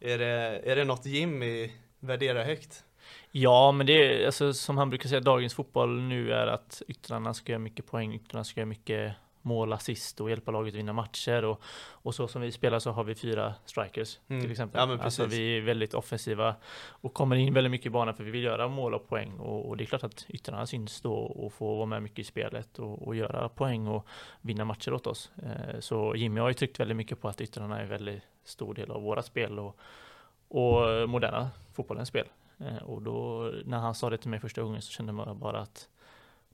Är 0.00 0.18
det, 0.18 0.60
är 0.64 0.76
det 0.76 0.84
något 0.84 1.06
Jimmy 1.06 1.70
värderar 2.00 2.44
högt? 2.44 2.84
Ja, 3.30 3.72
men 3.72 3.86
det 3.86 3.92
är 3.92 4.26
alltså, 4.26 4.52
som 4.52 4.78
han 4.78 4.90
brukar 4.90 5.08
säga, 5.08 5.20
dagens 5.20 5.54
fotboll 5.54 6.00
nu 6.00 6.32
är 6.32 6.46
att 6.46 6.82
yttrarna 6.88 7.34
ska 7.34 7.52
göra 7.52 7.58
mycket 7.58 7.86
poäng, 7.86 8.14
yttrarna 8.14 8.44
ska 8.44 8.60
göra 8.60 8.68
mycket 8.68 9.14
mål, 9.42 9.72
assist 9.72 10.20
och 10.20 10.30
hjälpa 10.30 10.50
laget 10.50 10.74
att 10.74 10.78
vinna 10.78 10.92
matcher 10.92 11.44
och, 11.44 11.62
och 11.90 12.14
så 12.14 12.28
som 12.28 12.42
vi 12.42 12.52
spelar 12.52 12.78
så 12.78 12.90
har 12.90 13.04
vi 13.04 13.14
fyra 13.14 13.54
strikers 13.64 14.18
mm. 14.28 14.42
till 14.42 14.50
exempel. 14.50 14.88
Ja, 14.88 15.04
alltså 15.04 15.26
vi 15.26 15.56
är 15.56 15.60
väldigt 15.60 15.94
offensiva 15.94 16.54
och 16.88 17.14
kommer 17.14 17.36
in 17.36 17.54
väldigt 17.54 17.70
mycket 17.70 17.86
i 17.86 17.90
banan 17.90 18.14
för 18.14 18.24
vi 18.24 18.30
vill 18.30 18.44
göra 18.44 18.68
mål 18.68 18.94
och 18.94 19.08
poäng 19.08 19.38
och, 19.38 19.68
och 19.68 19.76
det 19.76 19.84
är 19.84 19.86
klart 19.86 20.04
att 20.04 20.26
yttrarna 20.28 20.66
syns 20.66 21.00
då 21.00 21.14
och 21.14 21.52
får 21.52 21.76
vara 21.76 21.86
med 21.86 22.02
mycket 22.02 22.18
i 22.18 22.24
spelet 22.24 22.78
och, 22.78 23.06
och 23.06 23.14
göra 23.16 23.48
poäng 23.48 23.86
och 23.86 24.06
vinna 24.40 24.64
matcher 24.64 24.92
åt 24.92 25.06
oss. 25.06 25.30
Eh, 25.42 25.80
så 25.80 26.16
Jimmy 26.16 26.40
har 26.40 26.48
ju 26.48 26.54
tryckt 26.54 26.80
väldigt 26.80 26.96
mycket 26.96 27.20
på 27.20 27.28
att 27.28 27.40
yttrarna 27.40 27.78
är 27.78 27.82
en 27.82 27.88
väldigt 27.88 28.22
stor 28.44 28.74
del 28.74 28.90
av 28.90 29.02
våra 29.02 29.22
spel 29.22 29.58
och, 29.58 29.78
och 30.48 31.08
moderna 31.08 31.50
fotbollens 31.72 32.08
spel. 32.08 32.26
Eh, 32.58 32.82
och 32.82 33.02
då 33.02 33.50
när 33.64 33.78
han 33.78 33.94
sa 33.94 34.10
det 34.10 34.18
till 34.18 34.30
mig 34.30 34.40
första 34.40 34.62
gången 34.62 34.82
så 34.82 34.92
kände 34.92 35.12
man 35.12 35.38
bara 35.38 35.60
att 35.60 35.88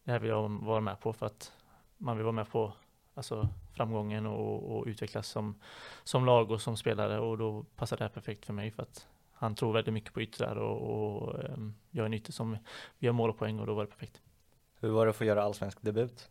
det 0.04 0.12
här 0.12 0.18
vill 0.18 0.30
jag 0.30 0.49
vara 0.49 0.80
med 0.80 1.00
på 1.00 1.12
för 1.12 1.26
att 1.26 1.52
man 1.99 2.17
vill 2.17 2.25
vara 2.25 2.33
med 2.33 2.50
på 2.50 2.73
alltså, 3.14 3.49
framgången 3.73 4.26
och, 4.26 4.76
och, 4.76 4.87
utvecklas 4.87 5.28
som, 5.28 5.61
som 6.05 6.26
lag 6.26 6.50
och 6.50 6.61
som 6.61 6.76
spelare 6.76 7.19
och 7.19 7.38
då 7.38 7.62
passar 7.76 7.97
det 7.97 8.05
här 8.05 8.09
perfekt 8.09 8.47
för 8.47 8.52
mig 8.52 8.71
för 8.71 8.83
att 8.83 9.07
han 9.33 9.55
tror 9.55 9.73
väldigt 9.73 9.95
mycket 9.95 10.12
på 10.12 10.23
yttrar 10.23 10.57
och, 10.57 10.81
och 10.83 11.35
um, 11.45 11.75
jag 11.90 12.02
är 12.02 12.07
en 12.07 12.14
ytter 12.14 12.33
som 12.33 12.57
gör 12.99 13.12
mål 13.12 13.31
och 13.31 13.38
poäng 13.38 13.61
och 13.61 13.67
då 13.67 13.75
var 13.75 13.85
det 13.85 13.90
perfekt. 13.90 14.21
Hur 14.81 14.90
var 14.90 15.07
det 15.07 15.11
att 15.11 15.17
få 15.17 15.25
göra 15.25 15.43
allsvensk 15.43 15.78
debut? 15.83 16.28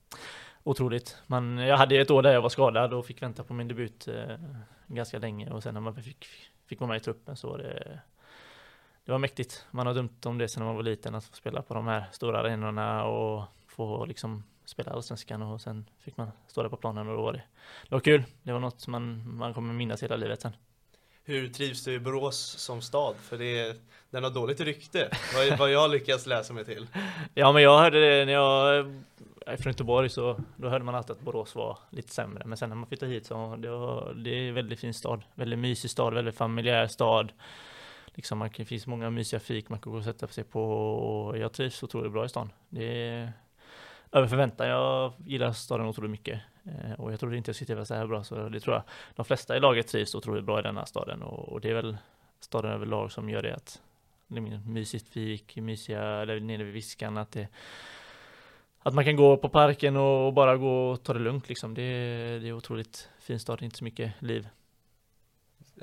Otroligt. 0.64 1.18
Man, 1.28 1.58
jag 1.58 1.78
hade 1.78 1.96
ett 1.96 2.12
år 2.12 2.22
där 2.22 2.34
jag 2.34 2.42
var 2.42 2.50
skadad 2.50 2.94
och 2.94 3.06
fick 3.06 3.22
vänta 3.22 3.44
på 3.44 3.54
min 3.54 3.68
debut 3.68 4.08
eh, 4.08 4.36
ganska 4.88 5.20
länge 5.20 5.50
och 5.50 5.64
sen 5.64 5.74
när 5.74 5.82
man 5.82 5.96
fick, 5.96 6.26
fick 6.66 6.80
vara 6.80 6.88
med 6.88 6.98
i 6.98 7.00
truppen 7.04 7.36
så 7.36 7.50
var 7.50 7.58
det 7.58 8.00
det 9.06 9.12
var 9.12 9.20
mäktigt. 9.20 9.66
Man 9.72 9.88
har 9.88 9.94
dömt 9.94 10.26
om 10.26 10.38
det 10.38 10.48
sedan 10.48 10.66
man 10.66 10.76
var 10.76 10.84
liten 10.84 11.16
att 11.16 11.26
få 11.26 11.36
spela 11.36 11.62
på 11.62 11.74
de 11.74 11.88
här 11.88 12.06
stora 12.12 12.40
arenorna 12.40 13.06
och 13.06 13.44
få 13.68 14.06
liksom 14.06 14.44
spela 14.70 14.92
allsvenskan 14.92 15.42
och 15.42 15.62
sen 15.62 15.90
fick 16.00 16.18
man 16.18 16.32
stå 16.48 16.64
där 16.64 16.70
på 16.70 16.78
planen 16.78 17.08
och 17.08 17.16
då 17.18 17.22
var 17.22 17.34
det, 17.34 17.44
det 17.90 17.96
var 17.96 18.00
kul. 18.00 18.24
Det 18.44 18.52
var 18.52 18.60
något 18.60 18.88
man, 18.88 19.36
man 19.38 19.54
kommer 19.54 19.74
minnas 19.74 20.04
hela 20.04 20.16
livet 20.16 20.42
sen. 20.42 20.56
Hur 21.24 21.50
trivs 21.50 21.84
du 21.84 21.94
i 21.94 22.00
Borås 22.00 22.38
som 22.38 22.82
stad? 22.82 23.16
För 23.16 23.38
det 23.38 23.78
den 24.10 24.24
har 24.24 24.32
dåligt 24.32 24.60
rykte, 24.60 25.10
vad, 25.36 25.60
vad 25.60 25.72
jag 25.72 25.92
lyckas 25.92 26.26
läsa 26.26 26.54
mig 26.54 26.66
till. 26.66 26.88
Ja 27.34 27.52
men 27.52 27.64
jag 27.64 27.80
hörde 27.80 28.00
det 28.00 28.26
när 28.26 28.34
jag 28.34 28.78
är 29.46 29.58
från 29.58 29.72
Göteborg 29.72 30.10
så 30.10 30.40
då 30.56 30.70
hörde 30.70 30.86
man 30.86 30.96
alltid 30.96 31.12
att 31.12 31.22
Borås 31.22 31.56
var 31.56 31.78
lite 31.90 32.14
sämre. 32.14 32.44
Men 32.46 32.58
sen 32.58 32.70
när 32.70 32.76
man 32.76 32.88
flyttade 32.88 33.12
hit 33.12 33.26
så 33.26 33.56
det, 33.56 33.70
var, 33.70 34.14
det 34.14 34.30
är 34.30 34.50
en 34.50 34.54
väldigt 34.54 34.80
fin 34.80 34.94
stad. 34.94 35.24
Väldigt 35.36 35.60
mysig 35.60 35.92
stad, 35.92 36.14
väldigt 36.14 36.36
familjär 36.36 36.88
stad. 36.88 37.32
Liksom 38.06 38.38
man, 38.38 38.50
det 38.58 38.66
finns 38.66 38.88
många 38.88 39.10
mysiga 39.10 39.40
fik 39.40 39.70
man 39.70 39.80
kan 39.80 39.92
gå 39.92 39.98
och 39.98 40.04
sätta 40.04 40.28
sig 40.28 40.44
på 40.44 40.64
och 40.94 41.38
jag 41.38 41.54
trivs 41.54 41.84
otroligt 41.84 42.12
bra 42.12 42.26
i 42.26 42.30
stan. 42.30 42.52
Det 42.70 43.08
är 43.08 43.34
över 44.12 44.28
förväntan. 44.28 44.68
Jag 44.68 45.14
gillar 45.26 45.52
staden 45.52 45.88
otroligt 45.88 46.12
mycket 46.12 46.42
eh, 46.66 46.94
och 46.94 47.12
jag 47.12 47.20
trodde 47.20 47.38
inte 47.38 47.50
jag 47.50 47.56
skulle 47.56 47.68
trivas 47.68 47.88
så 47.88 47.94
här 47.94 48.08
bra 48.08 48.24
så 48.24 48.50
det 48.50 48.60
tror 48.60 48.76
jag. 48.76 48.84
De 49.16 49.26
flesta 49.26 49.58
i 49.58 49.60
laget 49.60 49.88
trivs 49.88 50.16
otroligt 50.16 50.46
bra 50.46 50.60
i 50.60 50.62
denna 50.62 50.86
staden 50.86 51.22
och, 51.22 51.50
och 51.50 51.62
det 51.62 51.70
är 51.70 51.74
väl 51.74 51.98
staden 52.40 52.72
överlag 52.72 53.12
som 53.12 53.30
gör 53.30 53.42
det 53.42 53.56
att 53.56 53.82
det 54.28 54.38
är 54.38 54.70
mysigt 54.70 55.08
fik, 55.08 55.56
mysiga, 55.56 56.04
eller 56.04 56.40
nere 56.40 56.64
vid 56.64 56.74
Viskan, 56.74 57.18
att 57.18 57.32
det 57.32 57.48
att 58.80 58.94
man 58.94 59.06
kan 59.06 59.16
gå 59.16 59.38
på 59.38 59.50
parken 59.50 59.96
och 59.98 60.34
bara 60.34 60.58
gå 60.58 60.90
och 60.90 61.04
ta 61.04 61.14
det 61.14 61.20
lugnt 61.20 61.50
liksom. 61.50 61.74
Det 61.74 61.82
är, 61.82 62.40
det 62.40 62.48
är 62.48 62.54
otroligt 62.54 63.10
fin 63.20 63.40
stad, 63.40 63.62
inte 63.62 63.78
så 63.78 63.84
mycket 63.84 64.22
liv. 64.22 64.48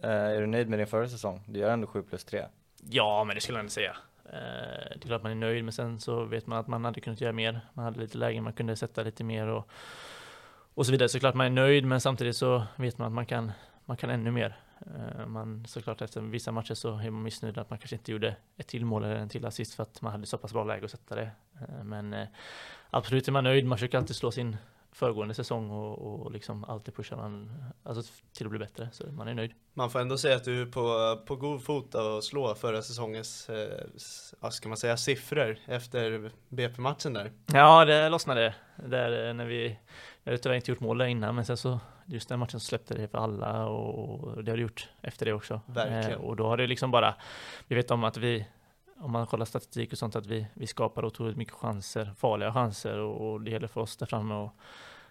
Uh, 0.05 0.11
är 0.11 0.41
du 0.41 0.47
nöjd 0.47 0.69
med 0.69 0.79
din 0.79 0.87
förra 0.87 1.09
säsong? 1.09 1.43
Du 1.47 1.59
gör 1.59 1.71
ändå 1.71 1.87
7 1.87 2.03
plus 2.03 2.25
3. 2.25 2.45
Ja, 2.91 3.25
men 3.25 3.35
det 3.35 3.41
skulle 3.41 3.59
jag 3.59 3.65
inte 3.65 3.75
säga. 3.75 3.97
Eh, 4.25 4.89
det 4.91 5.05
är 5.05 5.07
klart 5.07 5.23
man 5.23 5.33
är 5.33 5.37
nöjd, 5.37 5.65
men 5.65 5.73
sen 5.73 6.01
så 6.01 6.25
vet 6.25 6.47
man 6.47 6.59
att 6.59 6.67
man 6.67 6.85
hade 6.85 7.01
kunnat 7.01 7.21
göra 7.21 7.33
mer. 7.33 7.61
Man 7.75 7.85
hade 7.85 8.01
lite 8.01 8.19
lägen 8.19 8.45
man 8.45 8.53
kunde 8.53 8.77
sätta 8.77 9.03
lite 9.03 9.25
mer 9.25 9.47
och, 9.47 9.69
och 10.75 10.87
så 10.87 10.93
vidare. 10.93 11.09
Så 11.09 11.21
klart 11.21 11.35
man 11.35 11.47
är 11.47 11.51
nöjd, 11.51 11.85
men 11.85 12.01
samtidigt 12.01 12.37
så 12.37 12.67
vet 12.77 12.99
man 12.99 13.07
att 13.07 13.13
man 13.13 13.27
kan, 13.27 13.53
man 13.85 13.97
kan 13.97 14.11
ännu 14.11 14.31
mer. 14.31 14.57
Eh, 14.81 15.27
man 15.27 15.67
såklart 15.67 16.03
efter 16.03 16.21
vissa 16.21 16.53
matcher 16.53 16.75
så 16.75 16.99
är 16.99 17.11
man 17.11 17.23
missnöjd 17.23 17.59
att 17.59 17.71
man 17.71 17.79
kanske 17.79 17.97
inte 17.97 18.13
gjorde 18.13 18.37
ett 18.57 18.67
till 18.67 18.85
mål 18.85 19.05
eller 19.05 19.17
en 19.17 19.29
till 19.29 19.47
assist 19.47 19.75
för 19.75 19.83
att 19.83 20.03
man 20.03 20.13
hade 20.13 20.27
så 20.27 20.39
pass 20.39 20.53
bra 20.53 20.65
läge 20.65 20.85
att 20.85 20.91
sätta 20.91 21.15
det. 21.15 21.31
Eh, 21.61 21.85
men 21.85 22.27
absolut 22.91 23.29
är 23.29 23.33
man 23.33 23.45
nöjd. 23.45 23.67
Man 23.67 23.79
försöker 23.79 23.99
alltid 23.99 24.17
slå 24.17 24.31
sin 24.31 24.57
föregående 24.95 25.35
säsong 25.35 25.71
och, 25.71 26.25
och 26.25 26.33
liksom 26.33 26.65
alltid 26.65 26.95
pushar 26.97 27.17
man 27.17 27.65
alltså 27.83 28.13
till 28.33 28.47
att 28.47 28.51
bli 28.51 28.59
bättre, 28.59 28.89
så 28.93 29.07
man 29.07 29.29
är 29.29 29.35
nöjd. 29.35 29.53
Man 29.75 29.91
får 29.91 30.01
ändå 30.01 30.19
säga 30.19 30.37
att 30.37 30.45
du 30.45 30.63
är 30.63 30.67
på, 30.67 31.17
på 31.27 31.37
god 31.37 31.65
fot 31.65 31.95
att 31.95 32.25
slå 32.25 32.55
förra 32.55 32.83
säsongens, 32.83 33.49
eh, 33.51 34.51
ska 34.51 34.69
man 34.69 34.79
säga, 34.79 34.97
siffror 34.97 35.59
efter 35.67 36.31
BP-matchen 36.49 37.13
där. 37.13 37.33
Ja, 37.47 37.85
det 37.85 38.09
lossnade 38.09 38.55
där 38.77 39.29
eh, 39.29 39.35
när 39.35 39.47
vi, 39.47 39.79
jag 40.23 40.33
hade 40.33 40.43
tyvärr 40.43 40.57
inte 40.57 40.71
gjort 40.71 40.81
mål 40.81 40.99
där 40.99 41.07
innan, 41.07 41.35
men 41.35 41.45
sen 41.45 41.57
så 41.57 41.81
just 42.07 42.29
den 42.29 42.39
matchen 42.39 42.61
så 42.61 42.67
släppte 42.67 42.95
det 42.95 43.09
för 43.09 43.19
alla 43.19 43.67
och 43.67 44.45
det 44.45 44.51
har 44.51 44.57
det 44.57 44.63
gjort 44.63 44.89
efter 45.03 45.27
det 45.27 45.33
också. 45.33 45.61
Verkligen. 45.67 46.21
Eh, 46.21 46.27
och 46.27 46.37
då 46.37 46.47
har 46.47 46.57
det 46.57 46.67
liksom 46.67 46.91
bara, 46.91 47.15
vi 47.69 47.75
vet 47.75 47.91
om 47.91 48.05
att 48.05 48.17
vi 48.17 48.47
om 49.05 49.13
man 49.13 49.27
kollar 49.27 49.45
statistik 49.45 49.93
och 49.93 49.99
sånt, 49.99 50.17
att 50.17 50.27
vi, 50.27 50.47
vi 50.55 50.67
skapar 50.67 51.05
otroligt 51.05 51.37
mycket 51.37 51.55
chanser, 51.55 52.15
farliga 52.17 52.53
chanser 52.53 52.99
och, 52.99 53.33
och 53.33 53.41
det 53.41 53.51
gäller 53.51 53.69
för 53.69 53.81
oss 53.81 53.97
där 53.97 54.07
framme 54.07 54.35
att 54.35 54.51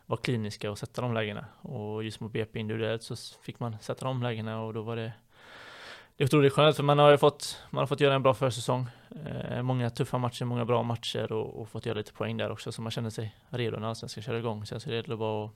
vara 0.05 0.19
kliniska 0.21 0.71
och 0.71 0.77
sätta 0.77 1.01
de 1.01 1.13
lägena. 1.13 1.45
Och 1.61 2.03
just 2.03 2.19
mot 2.19 2.31
BP 2.33 2.59
individuellt 2.59 3.03
så 3.03 3.15
fick 3.41 3.59
man 3.59 3.75
sätta 3.81 4.05
de 4.05 4.23
lägena 4.23 4.61
och 4.61 4.73
då 4.73 4.81
var 4.81 4.95
det 4.95 5.13
det 6.17 6.23
är 6.23 6.25
otroligt 6.25 6.53
skönt 6.53 6.75
för 6.75 6.83
man 6.83 6.99
har 6.99 7.11
ju 7.11 7.17
fått, 7.17 7.59
man 7.69 7.79
har 7.79 7.87
fått 7.87 7.99
göra 7.99 8.15
en 8.15 8.23
bra 8.23 8.33
försäsong. 8.33 8.87
Eh, 9.25 9.61
många 9.61 9.89
tuffa 9.89 10.17
matcher, 10.17 10.45
många 10.45 10.65
bra 10.65 10.83
matcher 10.83 11.31
och, 11.31 11.61
och, 11.61 11.69
fått 11.69 11.85
göra 11.85 11.97
lite 11.97 12.13
poäng 12.13 12.37
där 12.37 12.51
också 12.51 12.71
så 12.71 12.81
man 12.81 12.91
känner 12.91 13.09
sig 13.09 13.35
redo 13.49 13.79
när 13.79 13.87
allsvenskan 13.87 14.23
kör 14.23 14.33
igång. 14.33 14.65
Sen 14.65 14.79
så 14.79 14.89
det 14.89 15.07
bara 15.07 15.13
att 15.13 15.19
ha 15.19 15.51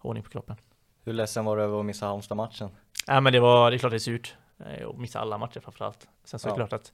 ordning 0.00 0.22
på 0.22 0.30
kroppen. 0.30 0.56
Hur 1.04 1.12
ledsen 1.12 1.44
var 1.44 1.56
du 1.56 1.62
över 1.62 1.80
att 1.80 1.86
missa 1.86 2.06
Halmstad-matchen? 2.06 2.70
Ja 3.06 3.20
men 3.20 3.32
det 3.32 3.40
var, 3.40 3.70
det 3.70 3.76
är 3.76 3.78
klart 3.78 3.92
det 3.92 3.96
är 3.96 3.98
surt. 3.98 4.36
Eh, 4.66 4.84
och 4.84 4.98
missa 4.98 5.20
alla 5.20 5.38
matcher 5.38 5.60
framförallt. 5.60 6.08
Sen 6.24 6.40
så 6.40 6.48
är 6.48 6.52
det 6.52 6.56
klart 6.56 6.72
att 6.72 6.92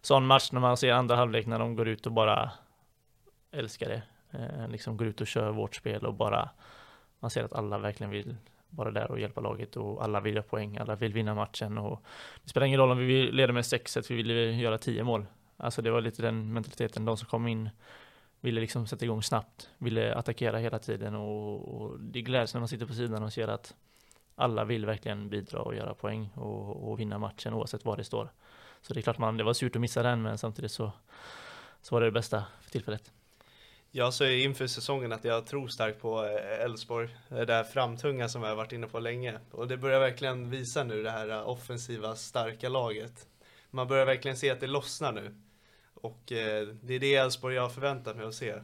sån 0.00 0.26
match 0.26 0.52
när 0.52 0.60
man 0.60 0.76
ser 0.76 0.92
andra 0.92 1.16
halvlek 1.16 1.46
när 1.46 1.58
de 1.58 1.76
går 1.76 1.88
ut 1.88 2.06
och 2.06 2.12
bara 2.12 2.50
älskar 3.50 3.88
det. 3.88 4.02
Eh, 4.30 4.68
liksom 4.68 4.96
går 4.96 5.06
ut 5.06 5.20
och 5.20 5.26
kör 5.26 5.50
vårt 5.50 5.74
spel 5.74 6.06
och 6.06 6.14
bara 6.14 6.50
man 7.20 7.30
ser 7.30 7.44
att 7.44 7.52
alla 7.52 7.78
verkligen 7.78 8.10
vill 8.10 8.36
vara 8.70 8.90
där 8.90 9.10
och 9.10 9.20
hjälpa 9.20 9.40
laget 9.40 9.76
och 9.76 10.04
alla 10.04 10.20
vill 10.20 10.34
göra 10.34 10.42
poäng, 10.42 10.78
alla 10.78 10.94
vill 10.94 11.12
vinna 11.12 11.34
matchen 11.34 11.78
och 11.78 12.02
det 12.42 12.48
spelar 12.48 12.66
ingen 12.66 12.80
roll 12.80 12.90
om 12.90 12.98
vi 12.98 13.32
leder 13.32 13.52
med 13.52 13.62
6-1, 13.62 14.06
vi 14.08 14.14
vill 14.14 14.60
göra 14.60 14.78
10 14.78 15.04
mål. 15.04 15.26
Alltså 15.56 15.82
det 15.82 15.90
var 15.90 16.00
lite 16.00 16.22
den 16.22 16.52
mentaliteten, 16.52 17.04
de 17.04 17.16
som 17.16 17.28
kom 17.28 17.46
in 17.46 17.70
ville 18.40 18.60
liksom 18.60 18.86
sätta 18.86 19.04
igång 19.04 19.22
snabbt, 19.22 19.70
ville 19.78 20.14
attackera 20.14 20.58
hela 20.58 20.78
tiden 20.78 21.14
och, 21.14 21.74
och 21.74 22.00
det 22.00 22.22
gläds 22.22 22.54
när 22.54 22.60
man 22.60 22.68
sitter 22.68 22.86
på 22.86 22.94
sidan 22.94 23.22
och 23.22 23.32
ser 23.32 23.48
att 23.48 23.74
alla 24.36 24.64
vill 24.64 24.86
verkligen 24.86 25.28
bidra 25.28 25.60
och 25.60 25.74
göra 25.74 25.94
poäng 25.94 26.30
och, 26.34 26.90
och 26.90 27.00
vinna 27.00 27.18
matchen 27.18 27.54
oavsett 27.54 27.84
var 27.84 27.96
det 27.96 28.04
står. 28.04 28.32
Så 28.82 28.94
det 28.94 29.00
är 29.00 29.02
klart 29.02 29.18
man, 29.18 29.36
det 29.36 29.44
var 29.44 29.52
surt 29.52 29.76
att 29.76 29.80
missa 29.80 30.02
den 30.02 30.22
men 30.22 30.38
samtidigt 30.38 30.72
så, 30.72 30.92
så 31.82 31.94
var 31.94 32.00
det 32.00 32.06
det 32.06 32.12
bästa 32.12 32.44
för 32.60 32.70
tillfället. 32.70 33.12
Jag 33.90 34.14
sa 34.14 34.28
inför 34.28 34.66
säsongen 34.66 35.12
att 35.12 35.24
jag 35.24 35.46
tror 35.46 35.68
starkt 35.68 36.00
på 36.00 36.24
eh, 36.24 36.64
Elfsborg, 36.64 37.16
det 37.28 37.52
här 37.52 37.64
framtunga 37.64 38.28
som 38.28 38.42
jag 38.42 38.48
har 38.48 38.56
varit 38.56 38.72
inne 38.72 38.86
på 38.86 38.98
länge. 38.98 39.38
Och 39.50 39.68
det 39.68 39.76
börjar 39.76 40.00
verkligen 40.00 40.50
visa 40.50 40.84
nu 40.84 41.02
det 41.02 41.10
här 41.10 41.28
eh, 41.28 41.48
offensiva 41.48 42.16
starka 42.16 42.68
laget. 42.68 43.26
Man 43.70 43.88
börjar 43.88 44.06
verkligen 44.06 44.36
se 44.36 44.50
att 44.50 44.60
det 44.60 44.66
lossnar 44.66 45.12
nu. 45.12 45.34
Och 45.94 46.32
eh, 46.32 46.66
det 46.66 46.94
är 46.94 47.00
det 47.00 47.14
Elfsborg 47.14 47.54
jag 47.54 47.62
har 47.62 47.68
förväntat 47.68 48.16
mig 48.16 48.26
att 48.26 48.34
se. 48.34 48.54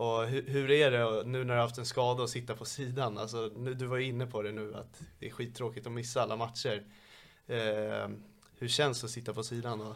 Och 0.00 0.26
hur, 0.26 0.42
hur, 0.46 0.70
är 0.70 0.90
det 0.90 1.22
nu 1.24 1.38
när 1.38 1.44
du 1.44 1.50
har 1.50 1.66
haft 1.66 1.78
en 1.78 1.86
skada 1.86 2.22
och 2.22 2.30
sitta 2.30 2.54
på 2.54 2.64
sidan? 2.64 3.18
Alltså, 3.18 3.48
du 3.48 3.86
var 3.86 3.98
inne 3.98 4.26
på 4.26 4.42
det 4.42 4.52
nu 4.52 4.74
att 4.74 5.02
det 5.18 5.26
är 5.26 5.30
skittråkigt 5.30 5.86
att 5.86 5.92
missa 5.92 6.22
alla 6.22 6.36
matcher. 6.36 6.82
Eh, 7.46 8.08
hur 8.58 8.68
känns 8.68 9.00
det 9.00 9.04
att 9.04 9.10
sitta 9.10 9.34
på 9.34 9.42
sidan? 9.42 9.80
Och... 9.80 9.86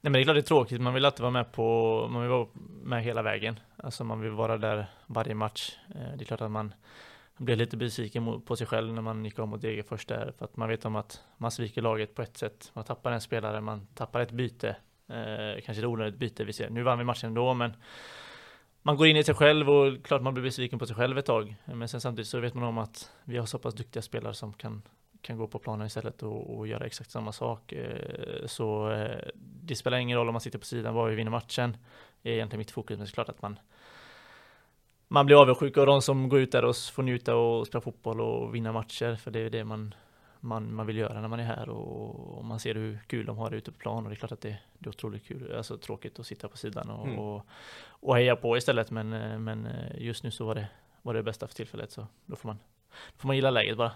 Nej 0.00 0.10
men 0.10 0.12
det 0.12 0.20
är 0.20 0.24
klart 0.24 0.36
det 0.36 0.40
är 0.40 0.42
tråkigt, 0.42 0.80
man 0.80 0.94
vill 0.94 1.04
alltid 1.04 1.20
vara 1.20 1.30
med 1.30 1.52
på, 1.52 2.08
man 2.10 2.22
vill 2.22 2.30
vara 2.30 2.46
med 2.82 3.02
hela 3.04 3.22
vägen. 3.22 3.60
Alltså 3.76 4.04
man 4.04 4.20
vill 4.20 4.30
vara 4.30 4.58
där 4.58 4.86
varje 5.06 5.34
match. 5.34 5.76
Eh, 5.94 6.16
det 6.16 6.24
är 6.24 6.26
klart 6.26 6.40
att 6.40 6.50
man 6.50 6.74
blir 7.36 7.56
lite 7.56 7.76
besviken 7.76 8.42
på 8.42 8.56
sig 8.56 8.66
själv 8.66 8.94
när 8.94 9.02
man 9.02 9.24
gick 9.24 9.38
om 9.38 9.48
mot 9.48 9.62
Degerfors 9.62 10.06
där, 10.06 10.32
för 10.38 10.44
att 10.44 10.56
man 10.56 10.68
vet 10.68 10.84
om 10.84 10.96
att 10.96 11.22
man 11.36 11.50
sviker 11.50 11.82
laget 11.82 12.14
på 12.14 12.22
ett 12.22 12.36
sätt. 12.36 12.70
Man 12.74 12.84
tappar 12.84 13.12
en 13.12 13.20
spelare, 13.20 13.60
man 13.60 13.86
tappar 13.94 14.20
ett 14.20 14.32
byte, 14.32 14.76
eh, 15.08 15.62
kanske 15.64 15.82
ett 15.82 15.88
onödigt 15.88 16.18
byte. 16.18 16.44
Vi 16.44 16.52
ser. 16.52 16.70
Nu 16.70 16.82
vann 16.82 16.98
vi 16.98 17.04
matchen 17.04 17.28
ändå, 17.28 17.54
men 17.54 17.72
man 18.82 18.96
går 18.96 19.06
in 19.06 19.16
i 19.16 19.24
sig 19.24 19.34
själv 19.34 19.70
och 19.70 20.04
klart 20.04 20.22
man 20.22 20.34
blir 20.34 20.44
besviken 20.44 20.78
på 20.78 20.86
sig 20.86 20.96
själv 20.96 21.18
ett 21.18 21.26
tag. 21.26 21.56
Men 21.64 21.88
sen 21.88 22.00
samtidigt 22.00 22.28
så 22.28 22.40
vet 22.40 22.54
man 22.54 22.64
om 22.64 22.78
att 22.78 23.10
vi 23.24 23.38
har 23.38 23.46
så 23.46 23.58
pass 23.58 23.74
duktiga 23.74 24.02
spelare 24.02 24.34
som 24.34 24.52
kan, 24.52 24.82
kan 25.20 25.38
gå 25.38 25.46
på 25.46 25.58
planen 25.58 25.86
istället 25.86 26.22
och, 26.22 26.56
och 26.56 26.66
göra 26.66 26.86
exakt 26.86 27.10
samma 27.10 27.32
sak. 27.32 27.72
Eh, 27.72 28.46
så 28.46 28.90
eh, 28.90 29.28
det 29.34 29.76
spelar 29.76 29.98
ingen 29.98 30.18
roll 30.18 30.28
om 30.28 30.34
man 30.34 30.40
sitter 30.40 30.58
på 30.58 30.64
sidan, 30.64 30.94
var 30.94 31.08
vi 31.08 31.16
vinner 31.16 31.30
matchen. 31.30 31.76
Det 32.22 32.30
är 32.30 32.34
egentligen 32.34 32.58
mitt 32.58 32.70
fokus, 32.70 32.98
men 32.98 33.04
det 33.04 33.10
är 33.10 33.14
klart 33.14 33.28
att 33.28 33.42
man 33.42 33.58
man 35.12 35.26
blir 35.26 35.42
avundsjuk 35.42 35.76
av 35.76 35.86
de 35.86 36.02
som 36.02 36.28
går 36.28 36.40
ut 36.40 36.52
där 36.52 36.64
och 36.64 36.76
får 36.76 37.02
njuta 37.02 37.34
och 37.36 37.66
spela 37.66 37.80
fotboll 37.80 38.20
och 38.20 38.54
vinna 38.54 38.72
matcher, 38.72 39.16
för 39.16 39.30
det 39.30 39.40
är 39.40 39.50
det 39.50 39.64
man 39.64 39.94
man, 40.44 40.74
man 40.74 40.86
vill 40.86 40.96
göra 40.96 41.20
när 41.20 41.28
man 41.28 41.40
är 41.40 41.44
här 41.44 41.68
och, 41.68 42.38
och, 42.38 42.44
man 42.44 42.60
ser 42.60 42.74
hur 42.74 42.98
kul 43.06 43.26
de 43.26 43.38
har 43.38 43.50
det 43.50 43.56
ute 43.56 43.72
på 43.72 43.78
plan 43.78 44.04
och 44.04 44.10
det 44.10 44.14
är 44.14 44.16
klart 44.16 44.32
att 44.32 44.40
det, 44.40 44.56
det 44.78 44.88
är 44.88 44.88
otroligt 44.88 45.26
kul, 45.26 45.54
alltså 45.56 45.78
tråkigt 45.78 46.18
att 46.18 46.26
sitta 46.26 46.48
på 46.48 46.56
sidan 46.56 46.90
och, 46.90 47.06
mm. 47.06 47.18
och, 47.18 47.46
och 47.84 48.16
heja 48.16 48.36
på 48.36 48.56
istället 48.56 48.90
men, 48.90 49.12
eh, 49.12 49.38
men 49.38 49.66
eh, 49.66 50.02
just 50.02 50.22
nu 50.24 50.30
så 50.30 50.44
var 50.44 50.54
det, 50.54 50.66
var 51.02 51.14
det 51.14 51.22
bästa 51.22 51.46
för 51.46 51.54
tillfället 51.54 51.92
så 51.92 52.06
då 52.26 52.36
får 52.36 52.48
man, 52.48 52.58
får 53.16 53.26
man 53.26 53.36
gilla 53.36 53.50
läget 53.50 53.76
bara. 53.76 53.92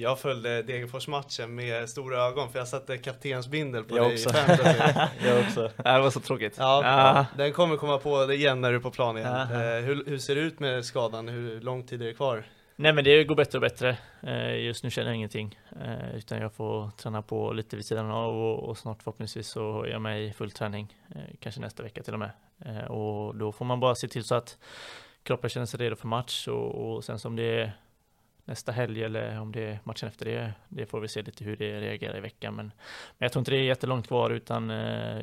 Jag 0.00 0.18
följde 0.18 0.62
Degerfors-matchen 0.62 1.54
med 1.54 1.88
stora 1.88 2.26
ögon 2.26 2.52
för 2.52 2.58
jag 2.58 2.68
satte 2.68 2.98
kaptensbindel 2.98 3.84
på 3.84 3.96
jag 3.96 4.06
dig 4.06 4.14
också. 4.14 4.30
i 4.30 5.26
jag 5.26 5.40
också. 5.40 5.70
det 5.82 5.98
var 5.98 6.10
så 6.10 6.20
tråkigt. 6.20 6.54
Ja, 6.58 6.82
ja, 6.84 7.26
den 7.36 7.52
kommer 7.52 7.76
komma 7.76 7.98
på 7.98 8.26
dig 8.26 8.36
igen 8.36 8.60
när 8.60 8.70
du 8.70 8.76
är 8.76 8.80
på 8.80 8.90
plan 8.90 9.18
igen. 9.18 9.34
Eh, 9.34 9.84
hur, 9.84 10.04
hur, 10.06 10.18
ser 10.18 10.34
det 10.34 10.40
ut 10.40 10.60
med 10.60 10.84
skadan? 10.84 11.28
Hur 11.28 11.60
lång 11.60 11.86
tid 11.86 12.02
är 12.02 12.06
det 12.06 12.14
kvar? 12.14 12.44
Nej 12.80 12.92
men 12.92 13.04
det 13.04 13.24
går 13.24 13.34
bättre 13.34 13.58
och 13.58 13.62
bättre. 13.62 13.98
Eh, 14.22 14.56
just 14.56 14.84
nu 14.84 14.90
känner 14.90 15.08
jag 15.08 15.16
ingenting. 15.16 15.58
Eh, 15.80 16.16
utan 16.16 16.38
jag 16.38 16.52
får 16.52 16.90
träna 16.90 17.22
på 17.22 17.52
lite 17.52 17.76
vid 17.76 17.84
sidan 17.84 18.10
av 18.10 18.36
och, 18.36 18.78
snart 18.78 19.02
förhoppningsvis 19.02 19.48
så 19.48 19.82
är 19.82 19.88
jag 19.88 20.02
med 20.02 20.24
i 20.24 20.32
full 20.32 20.50
träning. 20.50 20.96
Eh, 21.14 21.22
kanske 21.40 21.60
nästa 21.60 21.82
vecka 21.82 22.02
till 22.02 22.14
och 22.14 22.18
med. 22.18 22.30
Och 22.88 23.36
då 23.36 23.52
får 23.52 23.64
man 23.64 23.80
bara 23.80 23.94
se 23.94 24.08
till 24.08 24.24
så 24.24 24.34
att 24.34 24.58
kroppen 25.22 25.50
känner 25.50 25.66
sig 25.66 25.80
redo 25.80 25.96
för 25.96 26.08
match 26.08 26.48
och, 26.48 26.94
och 26.94 27.04
sen 27.04 27.18
som 27.18 27.36
det 27.36 27.60
är 27.60 27.72
nästa 28.44 28.72
helg 28.72 29.04
eller 29.04 29.40
om 29.40 29.52
det 29.52 29.62
är 29.62 29.80
matchen 29.84 30.08
efter 30.08 30.24
det. 30.24 30.52
Det 30.68 30.86
får 30.86 31.00
vi 31.00 31.08
se 31.08 31.22
lite 31.22 31.44
hur 31.44 31.56
det 31.56 31.80
reagerar 31.80 32.16
i 32.16 32.20
veckan. 32.20 32.54
Men, 32.54 32.66
men 32.66 33.26
jag 33.26 33.32
tror 33.32 33.40
inte 33.40 33.50
det 33.50 33.56
är 33.56 33.62
jättelångt 33.62 34.06
kvar 34.06 34.30
utan 34.30 34.70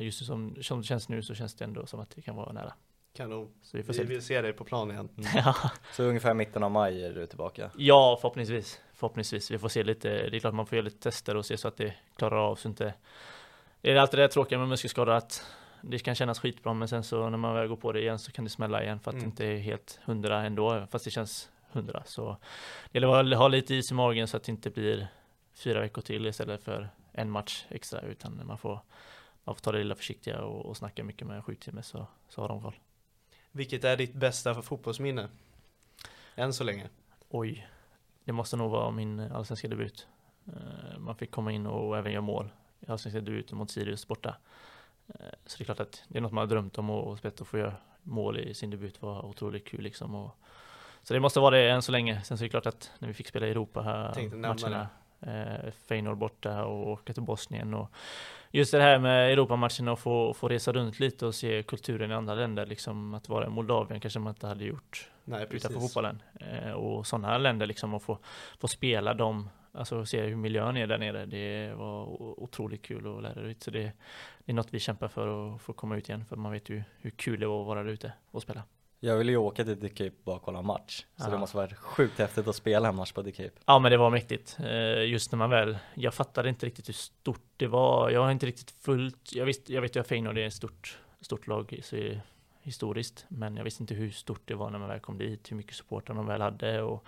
just 0.00 0.26
som, 0.26 0.56
som 0.62 0.80
det 0.80 0.86
känns 0.86 1.08
nu 1.08 1.22
så 1.22 1.34
känns 1.34 1.54
det 1.54 1.64
ändå 1.64 1.86
som 1.86 2.00
att 2.00 2.10
det 2.10 2.22
kan 2.22 2.36
vara 2.36 2.52
nära. 2.52 2.72
Kanon. 3.16 3.52
Så 3.62 3.76
vi, 3.76 3.82
får 3.82 3.92
vi 3.92 3.98
se. 3.98 4.04
vill 4.04 4.22
se 4.22 4.42
dig 4.42 4.52
på 4.52 4.64
plan 4.64 4.90
igen. 4.90 5.08
Mm. 5.18 5.30
ja. 5.34 5.54
Så 5.92 6.02
ungefär 6.02 6.34
mitten 6.34 6.62
av 6.62 6.70
maj 6.70 7.04
är 7.04 7.12
du 7.12 7.26
tillbaka? 7.26 7.70
Ja, 7.76 8.18
förhoppningsvis. 8.20 8.80
Förhoppningsvis. 8.94 9.50
Vi 9.50 9.58
får 9.58 9.68
se 9.68 9.82
lite. 9.82 10.08
Det 10.08 10.36
är 10.36 10.40
klart 10.40 10.54
man 10.54 10.66
får 10.66 10.76
göra 10.76 10.84
lite 10.84 10.98
tester 10.98 11.36
och 11.36 11.46
se 11.46 11.56
så 11.56 11.68
att 11.68 11.76
det 11.76 11.94
klarar 12.16 12.36
av 12.36 12.56
så 12.56 12.68
inte. 12.68 12.94
Det 13.80 13.90
är 13.92 13.96
alltid 13.96 14.20
det 14.20 14.28
tråkiga 14.28 14.58
med 14.58 14.68
muskelskador 14.68 15.12
att 15.12 15.46
det 15.82 15.98
kan 15.98 16.14
kännas 16.14 16.38
skitbra 16.40 16.74
men 16.74 16.88
sen 16.88 17.04
så 17.04 17.30
när 17.30 17.38
man 17.38 17.54
väl 17.54 17.68
går 17.68 17.76
på 17.76 17.92
det 17.92 18.00
igen 18.00 18.18
så 18.18 18.32
kan 18.32 18.44
det 18.44 18.50
smälla 18.50 18.82
igen 18.82 19.00
för 19.00 19.10
att 19.10 19.14
Mm. 19.14 19.24
det 19.24 19.30
inte 19.30 19.46
är 19.46 19.56
helt 19.58 20.00
hundra 20.04 20.44
ändå 20.44 20.86
fast 20.90 21.04
det 21.04 21.10
känns 21.10 21.50
hundra 21.72 22.02
så 22.04 22.36
det 22.92 22.98
gäller 22.98 23.32
att 23.32 23.38
ha 23.38 23.48
lite 23.48 23.74
is 23.74 23.90
i 23.90 23.94
magen 23.94 24.28
så 24.28 24.36
att 24.36 24.44
det 24.44 24.52
inte 24.52 24.70
blir 24.70 25.08
fyra 25.54 25.80
veckor 25.80 26.02
till 26.02 26.26
istället 26.26 26.62
för 26.62 26.88
en 27.12 27.30
match 27.30 27.64
extra 27.68 28.00
utan 28.00 28.42
man 28.46 28.58
får, 28.58 28.80
man 29.44 29.54
får 29.54 29.62
ta 29.62 29.72
det 29.72 29.78
lilla 29.78 29.94
försiktiga 29.94 30.40
och, 30.40 30.66
och 30.66 30.76
snacka 30.76 31.04
mycket 31.04 31.26
med 31.28 31.44
sjukteamet 31.44 31.86
så, 31.86 32.06
så 32.28 32.40
har 32.40 32.48
de 32.48 32.62
koll. 32.62 32.74
Vilket 33.56 33.84
är 33.84 33.96
ditt 33.96 34.14
bästa 34.14 34.54
för 34.54 34.62
fotbollsminne? 34.62 35.28
Än 36.34 36.52
så 36.52 36.64
länge. 36.64 36.88
Oj, 37.28 37.68
det 38.24 38.32
måste 38.32 38.56
nog 38.56 38.70
vara 38.70 38.90
min 38.90 39.20
allsvenska 39.20 39.68
debut. 39.68 40.06
Eh, 40.46 40.98
Man 40.98 41.16
fick 41.16 41.30
komma 41.30 41.52
in 41.52 41.66
och 41.66 41.98
även 41.98 42.12
göra 42.12 42.22
mål 42.22 42.48
i 42.80 42.90
allsvenska 42.90 43.20
debuten 43.20 43.58
mot 43.58 43.70
Sirius 43.70 44.06
borta. 44.08 44.36
Eh, 45.08 45.14
Så 45.46 45.58
det 45.58 45.62
är 45.62 45.64
klart 45.64 45.80
att 45.80 46.04
det 46.08 46.18
är 46.18 46.22
något 46.22 46.32
man 46.32 46.42
har 46.42 46.46
drömt 46.46 46.78
om 46.78 46.90
och 46.90 47.18
spett 47.18 47.40
att 47.40 47.46
få 47.48 47.58
göra 47.58 47.74
mål 48.02 48.38
i 48.38 48.54
sin 48.54 48.70
debut 48.70 49.02
var 49.02 49.24
otroligt 49.26 49.64
kul 49.68 49.80
liksom. 49.82 50.14
Och 50.14 50.36
så 51.02 51.14
det 51.14 51.20
måste 51.20 51.40
vara 51.40 51.56
det 51.56 51.70
än 51.70 51.82
så 51.82 51.92
länge. 51.92 52.22
Sen 52.22 52.38
så 52.38 52.44
är 52.44 52.46
det 52.46 52.50
klart 52.50 52.66
att 52.66 52.90
när 52.98 53.08
vi 53.08 53.14
fick 53.14 53.28
spela 53.28 53.46
i 53.46 53.50
Europa 53.50 53.82
här 53.82 54.14
matcherna, 54.36 54.88
eh, 55.20 55.70
Feyenoord 55.88 56.18
borta 56.18 56.64
och 56.64 56.88
åka 56.88 57.12
till 57.12 57.22
Bosnien 57.22 57.74
och 57.74 57.90
just 58.50 58.72
det 58.72 58.82
här 58.82 58.98
med 58.98 59.32
Europamatcherna 59.32 59.92
och 59.92 59.98
få, 59.98 60.34
få 60.34 60.48
resa 60.48 60.72
runt 60.72 61.00
lite 61.00 61.26
och 61.26 61.34
se 61.34 61.62
kulturen 61.62 62.10
i 62.10 62.14
andra 62.14 62.34
länder, 62.34 62.66
liksom 62.66 63.14
att 63.14 63.28
vara 63.28 63.46
i 63.46 63.50
Moldavien 63.50 64.00
kanske 64.00 64.18
man 64.18 64.30
inte 64.30 64.46
hade 64.46 64.64
gjort 64.64 65.10
Nej, 65.24 65.46
utanför 65.50 65.80
fotbollen. 65.80 66.22
Eh, 66.40 66.70
och 66.70 67.06
sådana 67.06 67.38
länder 67.38 67.66
liksom 67.66 67.94
och 67.94 68.02
få, 68.02 68.18
få 68.58 68.68
spela 68.68 69.14
dem, 69.14 69.50
alltså 69.72 70.06
se 70.06 70.22
hur 70.22 70.36
miljön 70.36 70.76
är 70.76 70.86
där 70.86 70.98
nere. 70.98 71.26
Det 71.26 71.74
var 71.74 72.22
otroligt 72.42 72.82
kul 72.82 73.06
och 73.06 73.22
lärorikt. 73.22 73.62
Så 73.62 73.70
det, 73.70 73.92
det 74.44 74.52
är 74.52 74.54
något 74.54 74.74
vi 74.74 74.80
kämpar 74.80 75.08
för 75.08 75.54
att 75.54 75.62
få 75.62 75.72
komma 75.72 75.96
ut 75.96 76.08
igen, 76.08 76.24
för 76.24 76.36
man 76.36 76.52
vet 76.52 76.68
ju 76.68 76.82
hur 77.00 77.10
kul 77.10 77.40
det 77.40 77.46
var 77.46 77.60
att 77.60 77.66
vara 77.66 77.82
där 77.82 77.90
ute 77.90 78.12
och 78.30 78.42
spela. 78.42 78.62
Jag 79.06 79.16
ville 79.16 79.32
ju 79.32 79.36
åka 79.38 79.64
till 79.64 79.80
The 79.80 79.88
Cape 79.88 80.16
bara 80.24 80.38
kolla 80.38 80.62
match. 80.62 81.04
Så 81.16 81.24
Ja. 81.26 81.30
det 81.30 81.38
måste 81.38 81.56
varit 81.56 81.74
sjukt 81.76 82.18
häftigt 82.18 82.48
att 82.48 82.56
spela 82.56 82.88
en 82.88 82.96
match 82.96 83.12
på 83.12 83.22
The 83.22 83.32
Cape. 83.32 83.50
Ja 83.66 83.78
men 83.78 83.90
det 83.90 83.96
var 83.96 84.10
mäktigt. 84.10 84.56
Eh, 84.60 85.04
just 85.04 85.32
när 85.32 85.36
man 85.38 85.50
väl, 85.50 85.78
jag 85.94 86.14
fattade 86.14 86.48
inte 86.48 86.66
riktigt 86.66 86.88
hur 86.88 86.92
stort 86.94 87.44
det 87.56 87.66
var. 87.66 88.10
Jag 88.10 88.20
har 88.22 88.30
inte 88.30 88.46
riktigt 88.46 88.70
fullt, 88.70 89.32
jag, 89.32 89.46
visst, 89.46 89.68
jag 89.70 89.82
vet 89.82 89.96
ju 89.96 90.00
att 90.00 90.06
Feyenoord 90.08 90.38
är 90.38 90.46
ett 90.46 90.52
stort, 90.54 90.98
stort 91.20 91.46
lag 91.46 91.80
så 91.82 91.96
historiskt. 92.62 93.24
Men 93.28 93.56
jag 93.56 93.64
visste 93.64 93.82
inte 93.82 93.94
hur 93.94 94.10
stort 94.10 94.42
det 94.44 94.54
var 94.54 94.70
när 94.70 94.78
man 94.78 94.88
väl 94.88 95.00
kom 95.00 95.18
dit, 95.18 95.50
hur 95.52 95.56
mycket 95.56 95.74
supportrar 95.74 96.16
de 96.16 96.26
väl 96.26 96.40
hade. 96.40 96.82
Och, 96.82 97.04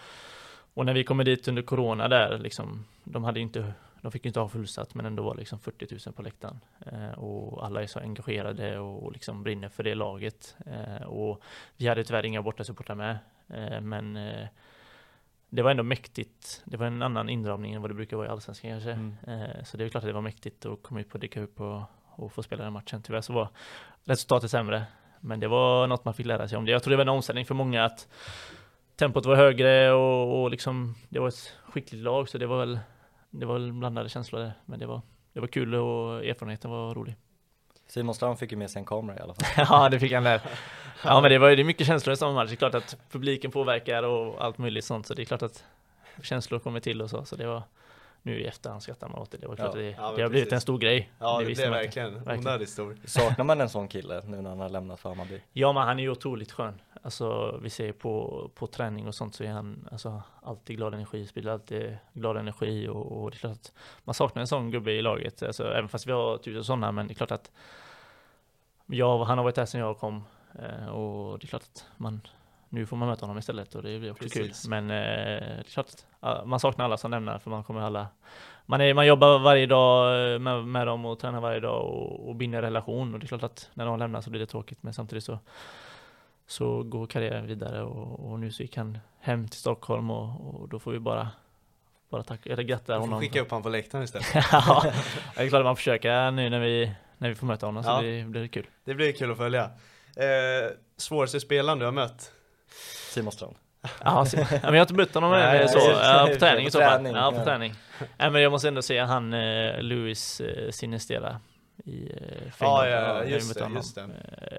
och 0.74 0.86
när 0.86 0.94
vi 0.94 1.04
kommer 1.04 1.24
dit 1.24 1.48
under 1.48 1.62
corona 1.62 2.08
där, 2.08 2.38
liksom, 2.38 2.84
de 3.04 3.24
hade 3.24 3.38
ju 3.40 3.42
inte 3.42 3.72
de 4.02 4.12
fick 4.12 4.24
ju 4.24 4.28
inte 4.28 4.40
ha 4.40 4.48
fullsatt 4.48 4.94
men 4.94 5.06
ändå 5.06 5.22
var 5.22 5.34
det 5.34 5.38
liksom 5.38 5.58
40 5.58 5.98
000 6.06 6.14
på 6.14 6.22
läktaren. 6.22 6.60
Eh, 6.86 7.18
och 7.18 7.66
alla 7.66 7.82
är 7.82 7.86
så 7.86 8.00
engagerade 8.00 8.78
och, 8.78 9.02
och 9.02 9.12
liksom 9.12 9.42
brinner 9.42 9.68
för 9.68 9.82
det 9.82 9.94
laget. 9.94 10.56
Eh, 10.66 11.06
och 11.06 11.42
vi 11.76 11.88
hade 11.88 12.04
tyvärr 12.04 12.26
inga 12.26 12.42
bortasupportrar 12.42 12.96
med. 12.96 13.18
Eh, 13.48 13.80
men 13.80 14.16
eh, 14.16 14.46
det 15.50 15.62
var 15.62 15.70
ändå 15.70 15.82
mäktigt. 15.82 16.62
Det 16.64 16.76
var 16.76 16.86
en 16.86 17.02
annan 17.02 17.28
inramning 17.28 17.74
än 17.74 17.82
vad 17.82 17.90
det 17.90 17.94
brukar 17.94 18.16
vara 18.16 18.26
i 18.26 18.30
Allsvenskan 18.30 18.70
kanske. 18.70 18.90
Mm. 18.92 19.16
Eh, 19.26 19.64
så 19.64 19.76
det 19.76 19.84
är 19.84 19.88
klart 19.88 20.04
att 20.04 20.08
det 20.08 20.12
var 20.12 20.20
mäktigt 20.20 20.66
att 20.66 20.82
komma 20.82 21.00
ut 21.00 21.08
på 21.08 21.18
DK 21.18 21.36
upp 21.36 21.60
och, 21.60 21.82
och 22.04 22.32
få 22.32 22.42
spela 22.42 22.64
den 22.64 22.72
matchen. 22.72 23.02
Tyvärr 23.02 23.20
så 23.20 23.32
var 23.32 23.48
resultatet 24.04 24.50
sämre. 24.50 24.84
Men 25.20 25.40
det 25.40 25.48
var 25.48 25.86
något 25.86 26.04
man 26.04 26.14
fick 26.14 26.26
lära 26.26 26.48
sig 26.48 26.58
om 26.58 26.64
det. 26.64 26.72
Jag 26.72 26.82
tror 26.82 26.90
det 26.90 26.96
var 26.96 27.04
en 27.04 27.08
omställning 27.08 27.46
för 27.46 27.54
många 27.54 27.84
att 27.84 28.08
tempot 28.96 29.26
var 29.26 29.36
högre 29.36 29.92
och, 29.92 30.42
och 30.42 30.50
liksom 30.50 30.94
det 31.08 31.18
var 31.18 31.28
ett 31.28 31.52
skickligt 31.64 32.02
lag 32.02 32.28
så 32.28 32.38
det 32.38 32.46
var 32.46 32.58
väl 32.58 32.78
det 33.38 33.46
var 33.46 33.72
blandade 33.72 34.08
känslor 34.08 34.40
där. 34.40 34.52
Men 34.66 34.78
det 34.78 34.86
var, 34.86 35.00
det 35.32 35.40
var 35.40 35.46
kul 35.46 35.74
och 35.74 36.24
erfarenheten 36.24 36.70
var 36.70 36.94
rolig. 36.94 37.16
Simon 37.86 38.14
Strand 38.14 38.38
fick 38.38 38.50
ju 38.52 38.58
med 38.58 38.70
sig 38.70 38.80
en 38.80 38.86
kamera 38.86 39.16
i 39.16 39.20
alla 39.20 39.34
fall. 39.34 39.46
ja, 39.70 39.88
det 39.88 40.00
fick 40.00 40.12
han 40.12 40.24
där. 40.24 40.40
Ja, 41.04 41.20
men 41.20 41.30
det 41.30 41.38
var 41.38 41.48
ju 41.48 41.56
det 41.56 41.64
mycket 41.64 41.86
känslor 41.86 42.12
i 42.12 42.16
samma 42.16 42.32
match. 42.32 42.48
Det 42.48 42.54
är 42.54 42.56
klart 42.56 42.74
att 42.74 42.96
publiken 43.10 43.50
påverkar 43.50 44.02
och 44.02 44.44
allt 44.44 44.58
möjligt 44.58 44.84
sånt. 44.84 45.06
Så 45.06 45.14
det 45.14 45.22
är 45.22 45.24
klart 45.24 45.42
att 45.42 45.64
känslor 46.22 46.58
kommer 46.58 46.80
till 46.80 47.02
och 47.02 47.10
så. 47.10 47.24
Så 47.24 47.36
det 47.36 47.46
var 47.46 47.62
nu 48.22 48.40
i 48.40 48.46
efterhand 48.46 48.82
skrattar 48.82 49.08
man 49.08 49.18
åt 49.18 49.30
det. 49.30 49.38
Det 49.38 49.46
var 49.48 49.56
klart 49.56 49.64
Ja. 49.64 49.68
att 49.70 49.74
det, 49.74 49.90
Ja, 49.90 50.12
det 50.16 50.22
har 50.22 50.28
blivit 50.28 50.52
en 50.52 50.60
stor 50.60 50.78
grej. 50.78 51.10
Ja, 51.18 51.38
det, 51.38 51.44
visste 51.44 51.62
blev 51.68 51.70
verkligen 51.80 52.28
onödigt 52.28 52.68
stor. 52.70 52.96
Saknar 53.04 53.44
man 53.44 53.60
en 53.60 53.68
sån 53.68 53.88
kille 53.88 54.22
nu 54.26 54.42
när 54.42 54.50
han 54.50 54.60
har 54.60 54.68
lämnat 54.68 55.00
för 55.00 55.08
Hammarby? 55.08 55.40
Ja, 55.52 55.72
men 55.72 55.82
han 55.82 55.98
är 55.98 56.02
ju 56.02 56.10
otroligt 56.10 56.52
skön. 56.52 56.80
Alltså, 57.02 57.58
vi 57.62 57.70
ser 57.70 57.92
på, 57.92 58.50
på 58.54 58.66
träning 58.66 59.06
och 59.06 59.14
sånt 59.14 59.34
så 59.34 59.44
är 59.44 59.48
han 59.48 59.88
alltså, 59.92 60.22
alltid 60.42 60.76
glad 60.76 60.94
energi, 60.94 61.26
sprider 61.26 61.50
alltid 61.50 61.98
glad 62.12 62.36
energi 62.36 62.88
och, 62.88 63.12
och 63.22 63.30
det 63.30 63.36
är 63.36 63.38
klart 63.38 63.52
att 63.52 63.72
man 64.04 64.14
saknar 64.14 64.40
en 64.40 64.46
sån 64.46 64.70
gubbe 64.70 64.92
i 64.92 65.02
laget. 65.02 65.42
Alltså, 65.42 65.72
även 65.72 65.88
fast 65.88 66.06
vi 66.06 66.12
har 66.12 66.38
tusen 66.38 66.64
sådana, 66.64 66.92
men 66.92 67.06
det 67.06 67.12
är 67.12 67.14
klart 67.14 67.30
att 67.30 67.50
jag, 68.86 69.18
han 69.24 69.38
har 69.38 69.44
varit 69.44 69.54
där 69.54 69.66
sedan 69.66 69.80
jag 69.80 69.98
kom 69.98 70.24
eh, 70.58 70.88
och 70.88 71.38
det 71.38 71.44
är 71.44 71.48
klart 71.48 71.62
att 71.62 71.84
man 71.96 72.20
nu 72.68 72.86
får 72.86 72.96
man 72.96 73.08
möta 73.08 73.22
honom 73.26 73.38
istället 73.38 73.74
och 73.74 73.82
det 73.82 73.98
blir 73.98 74.10
också 74.10 74.22
Precis. 74.22 74.62
kul. 74.62 74.70
Men 74.70 74.90
eh, 74.90 74.96
det 74.96 75.58
är 75.58 75.62
klart 75.62 75.86
ja, 76.20 76.42
man 76.46 76.60
saknar 76.60 76.84
alla 76.84 76.96
som 76.96 77.10
lämnar 77.10 77.38
för 77.38 77.50
man 77.50 77.64
kommer 77.64 77.80
alla 77.80 78.06
man, 78.66 78.80
är, 78.80 78.94
man 78.94 79.06
jobbar 79.06 79.38
varje 79.38 79.66
dag 79.66 80.32
eh, 80.34 80.38
med, 80.38 80.64
med 80.64 80.86
dem 80.86 81.04
och 81.04 81.18
tränar 81.18 81.40
varje 81.40 81.60
dag 81.60 81.84
och, 81.86 82.28
och 82.28 82.34
binder 82.34 82.62
relation 82.62 83.14
och 83.14 83.20
det 83.20 83.24
är 83.26 83.28
klart 83.28 83.42
att 83.42 83.70
när 83.74 83.86
de 83.86 83.98
lämnar 83.98 84.20
så 84.20 84.30
blir 84.30 84.40
det 84.40 84.46
tråkigt 84.46 84.82
men 84.82 84.94
samtidigt 84.94 85.24
så 85.24 85.38
så 86.46 86.82
går 86.82 87.06
karriären 87.06 87.46
vidare 87.46 87.82
och, 87.82 88.30
och 88.32 88.40
nu 88.40 88.52
så 88.52 88.62
gick 88.62 88.76
han 88.76 88.98
hem 89.20 89.48
till 89.48 89.60
Stockholm 89.60 90.10
och, 90.10 90.54
och 90.60 90.68
då 90.68 90.78
får 90.78 90.92
vi 90.92 90.98
bara 90.98 91.28
bara 92.10 92.22
tacka, 92.22 92.52
eller 92.52 92.62
gratta 92.62 92.92
Du 92.92 92.96
får 92.98 93.00
honom. 93.00 93.20
skicka 93.20 93.40
upp 93.40 93.50
honom 93.50 93.62
på 93.62 93.68
läktaren 93.68 94.04
istället. 94.04 94.26
ja, 94.52 94.84
det 95.36 95.42
är 95.42 95.48
klart 95.48 95.60
att 95.60 95.64
man 95.66 95.76
försöker 95.76 96.30
nu 96.30 96.50
när 96.50 96.60
vi, 96.60 96.92
när 97.18 97.28
vi 97.28 97.34
får 97.34 97.46
möta 97.46 97.66
honom 97.66 97.82
så 97.84 97.90
Ja. 97.90 98.02
det 98.02 98.24
blir 98.24 98.46
kul. 98.48 98.66
Det 98.84 98.94
blir 98.94 99.12
kul 99.12 99.30
att 99.30 99.36
följa. 99.36 99.62
Eh, 100.16 100.70
svåraste 100.96 101.40
spelaren 101.40 101.78
du 101.78 101.84
har 101.84 101.92
mött? 101.92 102.32
Simon 103.10 103.32
Strand. 103.32 103.56
Ja, 103.82 104.26
ja, 104.32 104.46
men 104.50 104.62
jag 104.62 104.70
har 104.70 104.80
inte 104.80 104.94
mött 104.94 105.14
honom 105.14 105.30
Nej, 105.32 105.68
så. 105.68 105.78
Ja, 105.78 106.28
på 106.32 106.38
träning 106.38 106.66
i 106.66 106.70
så 106.70 106.80
fall. 106.80 107.06
Ja, 107.06 107.32
på 107.32 107.44
träning. 107.44 107.74
Nej, 108.18 108.30
men 108.30 108.42
jag 108.42 108.52
måste 108.52 108.68
ändå 108.68 108.82
säga 108.82 109.04
han 109.04 109.34
eh, 109.34 109.82
Louis 109.82 110.40
eh, 110.40 110.70
i 111.84 112.12
eh, 112.16 112.52
Ja, 112.60 112.88
ja, 112.88 113.24
just 113.24 113.54
det, 113.54 113.68
just 113.74 113.94
det. 113.94 114.08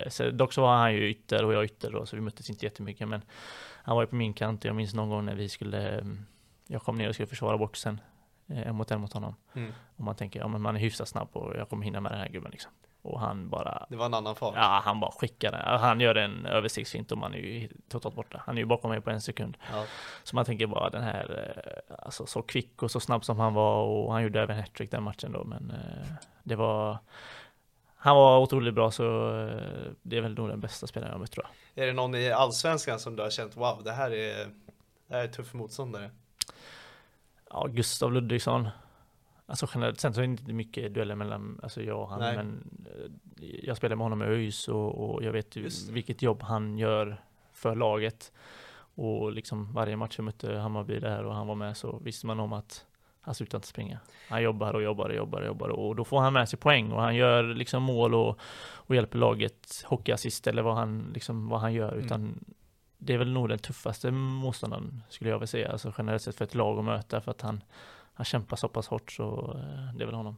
Eh, 0.03 0.09
Så 0.09 0.29
dock 0.29 0.53
så 0.53 0.61
var 0.61 0.75
han 0.77 0.93
ju 0.93 1.09
ytter 1.09 1.45
och 1.45 1.53
jag 1.53 1.65
ytter 1.65 1.91
då, 1.91 2.05
så 2.05 2.15
vi 2.15 2.21
möttes 2.21 2.49
inte 2.49 2.65
jättemycket. 2.65 3.07
Men 3.07 3.21
han 3.83 3.95
var 3.95 4.03
ju 4.03 4.07
på 4.07 4.15
min 4.15 4.33
kant 4.33 4.65
jag 4.65 4.75
minns 4.75 4.93
någon 4.93 5.09
gång 5.09 5.25
när 5.25 5.35
vi 5.35 5.49
skulle, 5.49 5.97
eh, 5.97 6.05
jag 6.67 6.81
kom 6.81 6.97
ner 6.97 7.09
och 7.09 7.13
skulle 7.13 7.27
försvara 7.27 7.57
boxen 7.57 8.01
eh, 8.49 8.67
en 8.67 8.75
mot 8.75 8.91
en 8.91 9.01
mot 9.01 9.13
honom. 9.13 9.35
Mm. 9.55 9.73
Och 9.95 10.03
man 10.03 10.15
tänker, 10.15 10.39
ja 10.39 10.47
men 10.47 10.61
man 10.61 10.75
är 10.75 10.79
hyfsat 10.79 11.07
snabb 11.07 11.29
och 11.31 11.57
jag 11.57 11.69
kommer 11.69 11.83
hinna 11.85 12.01
med 12.01 12.11
den 12.11 12.19
här 12.19 12.29
gubben 12.29 12.51
liksom. 12.51 12.71
Och 13.09 13.19
han 13.19 13.49
bara 13.49 13.85
Det 13.89 13.95
var 13.95 14.05
en 14.05 14.13
annan 14.13 14.35
fart. 14.35 14.53
Ja, 14.55 14.81
han 14.83 14.99
bara 14.99 15.11
skickar 15.11 15.51
den. 15.51 15.79
Han 15.79 15.99
gör 15.99 16.15
en 16.15 16.45
översiktsfint 16.45 17.11
och 17.11 17.17
man 17.17 17.33
är 17.33 17.37
ju 17.37 17.69
totalt 17.89 18.15
borta. 18.15 18.41
Han 18.45 18.57
är 18.57 18.61
ju 18.61 18.65
bakom 18.65 18.91
mig 18.91 19.01
på 19.01 19.09
en 19.09 19.21
sekund. 19.21 19.57
Ja. 19.71 19.85
Så 20.23 20.35
man 20.35 20.45
tänker 20.45 20.67
bara 20.67 20.89
den 20.89 21.03
här, 21.03 21.53
eh, 21.55 21.95
alltså 22.05 22.25
så 22.25 22.41
kvick 22.41 22.83
och 22.83 22.91
så 22.91 22.99
snabb 22.99 23.25
som 23.25 23.39
han 23.39 23.53
var 23.53 23.83
och 23.83 24.13
han 24.13 24.23
gjorde 24.23 24.41
även 24.41 24.57
hattrick 24.57 24.91
den 24.91 25.03
matchen 25.03 25.31
då. 25.31 25.43
Men 25.43 25.71
eh, 25.71 26.11
det 26.43 26.55
var, 26.55 26.97
han 27.95 28.15
var 28.15 28.39
otroligt 28.39 28.73
bra 28.73 28.91
så 28.91 29.03
eh, 29.39 29.91
det 30.01 30.17
är 30.17 30.21
väl 30.21 30.33
nog 30.33 30.49
den 30.49 30.59
bästa 30.59 30.87
spelaren 30.87 31.11
jag 31.11 31.19
mött 31.19 31.31
tror 31.31 31.45
jag. 31.45 31.83
Är 31.83 31.87
det 31.87 31.93
någon 31.93 32.15
i 32.15 32.31
Allsvenskan 32.31 32.99
som 32.99 33.15
du 33.15 33.23
har 33.23 33.29
känt, 33.29 33.57
wow, 33.57 33.81
det 33.83 33.91
här 33.91 34.11
är, 34.11 34.47
det 35.07 35.15
här 35.15 35.23
är 35.23 35.27
tuff 35.27 35.53
motståndare? 35.53 36.11
Ja, 37.49 37.67
Gustav 37.69 38.13
Ludvigsson. 38.13 38.67
Alltså 39.49 39.67
generellt, 39.73 39.99
sen 39.99 40.13
så 40.13 40.21
är 40.21 40.27
det 40.27 40.31
inte 40.31 40.53
mycket 40.53 40.93
dueller 40.93 41.15
mellan 41.15 41.59
alltså 41.63 41.81
jag 41.81 42.01
och 42.01 42.09
han, 42.09 42.19
Nej. 42.19 42.35
men 42.35 42.63
eh, 42.85 43.55
jag 43.63 43.77
spelar 43.77 43.95
med 43.95 44.05
honom 44.05 44.21
i 44.21 44.25
ÖIS 44.25 44.67
och, 44.67 45.09
och 45.09 45.23
jag 45.23 45.31
vet 45.31 45.55
ju 45.55 45.69
vilket 45.91 46.21
jobb 46.21 46.41
han 46.41 46.77
gör 46.77 47.21
för 47.53 47.75
laget. 47.75 48.31
Och 48.95 49.31
liksom 49.31 49.73
varje 49.73 49.95
match 49.95 50.13
jag 50.17 50.23
mötte 50.23 50.57
Hammarby 50.57 50.99
där 50.99 51.23
och 51.23 51.35
han 51.35 51.47
var 51.47 51.55
med 51.55 51.77
så 51.77 51.99
visste 52.03 52.27
man 52.27 52.39
om 52.39 52.53
att 52.53 52.85
han 53.21 53.35
slutar 53.35 53.57
inte 53.57 53.67
springa. 53.67 53.99
Han 54.29 54.43
jobbar 54.43 54.73
och 54.73 54.81
jobbar 54.81 55.09
och 55.09 55.15
jobbar 55.15 55.41
och 55.41 55.47
jobbar 55.47 55.69
och 55.69 55.95
då 55.95 56.03
får 56.03 56.19
han 56.19 56.33
med 56.33 56.49
sig 56.49 56.59
poäng 56.59 56.91
och 56.91 57.01
han 57.01 57.15
gör 57.15 57.43
liksom 57.43 57.83
mål 57.83 58.15
och, 58.15 58.39
och 58.59 58.95
hjälper 58.95 59.17
laget 59.17 59.83
hockeyassist 59.85 60.47
eller 60.47 60.61
vad 60.61 60.75
han, 60.75 61.11
liksom, 61.13 61.49
vad 61.49 61.59
han 61.59 61.73
gör. 61.73 61.91
Mm. 61.91 62.05
Utan 62.05 62.45
det 62.97 63.13
är 63.13 63.17
väl 63.17 63.31
nog 63.31 63.49
den 63.49 63.59
tuffaste 63.59 64.11
motståndaren 64.11 65.03
skulle 65.09 65.29
jag 65.29 65.37
vilja 65.37 65.47
säga, 65.47 65.71
alltså 65.71 65.93
generellt 65.97 66.21
sett 66.21 66.35
för 66.35 66.45
ett 66.45 66.55
lag 66.55 66.79
att 66.79 66.85
möta 66.85 67.21
för 67.21 67.31
att 67.31 67.41
han, 67.41 67.63
han 68.19 68.25
kämpar 68.25 68.55
så 68.57 68.67
pass 68.67 68.87
hårt 68.87 69.11
så 69.11 69.55
eh, 69.55 69.95
det 69.95 70.03
är 70.03 70.05
väl 70.05 70.15
honom. 70.15 70.37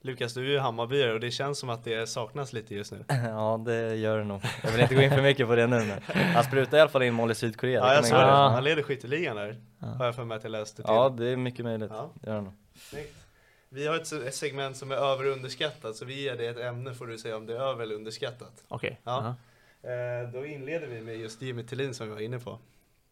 Lukas, 0.00 0.34
du 0.34 0.46
är 0.46 0.50
ju 0.50 0.58
Hammarbyare 0.58 1.12
och 1.12 1.20
det 1.20 1.30
känns 1.30 1.58
som 1.58 1.70
att 1.70 1.84
det 1.84 2.08
saknas 2.08 2.52
lite 2.52 2.74
just 2.74 2.92
nu. 2.92 3.04
Ja, 3.08 3.62
det 3.66 3.94
gör 3.96 4.18
det 4.18 4.24
nog. 4.24 4.40
Jag 4.62 4.72
vill 4.72 4.80
inte 4.80 4.94
gå 4.94 5.00
in 5.00 5.10
för 5.10 5.22
mycket 5.22 5.46
på 5.46 5.54
det 5.54 5.66
nu, 5.66 5.76
men 5.76 6.16
han 6.34 6.44
sprutar 6.44 6.78
i 6.78 6.80
alla 6.80 6.90
fall 6.90 7.02
in 7.02 7.14
mål 7.14 7.30
i 7.30 7.34
Sydkorea. 7.34 7.80
Ja, 7.80 7.94
jag 7.94 8.06
såg 8.06 8.18
det. 8.18 8.24
Han 8.24 8.64
leder 8.64 8.82
skytteligan 8.82 9.36
där, 9.36 9.60
har 9.78 9.96
Ja. 9.98 10.04
jag 10.04 10.14
för 10.14 10.24
mig 10.24 10.36
att 10.36 10.44
jag 10.44 10.50
läste 10.50 10.76
till. 10.76 10.84
Ja, 10.88 11.08
det 11.08 11.26
är 11.26 11.36
mycket 11.36 11.64
möjligt. 11.64 11.90
Ja. 11.92 12.10
Det 12.14 12.30
gör 12.30 12.36
det 12.36 12.42
nog. 12.42 12.52
Snyggt. 12.74 13.26
Vi 13.68 13.86
har 13.86 13.96
ett, 13.96 14.34
segment 14.34 14.76
som 14.76 14.90
är 14.90 14.96
över 14.96 15.26
och 15.26 15.32
underskattat, 15.32 15.96
så 15.96 16.04
vi 16.04 16.22
ger 16.22 16.36
dig 16.36 16.46
ett 16.46 16.58
ämne 16.58 16.94
får 16.94 17.06
du 17.06 17.18
säga 17.18 17.36
om 17.36 17.46
det 17.46 17.52
är 17.56 17.60
över 17.60 17.82
eller 17.82 17.94
underskattat. 17.94 18.64
Okej. 18.68 19.00
Ja. 19.04 19.34
Ja. 19.82 19.90
Eh, 19.90 20.28
då 20.32 20.46
inleder 20.46 20.86
vi 20.86 21.00
med 21.00 21.16
just 21.16 21.42
Jimmy 21.42 21.62
Tillin 21.62 21.94
som 21.94 22.08
vi 22.08 22.14
var 22.14 22.20
inne 22.20 22.38
på. 22.38 22.58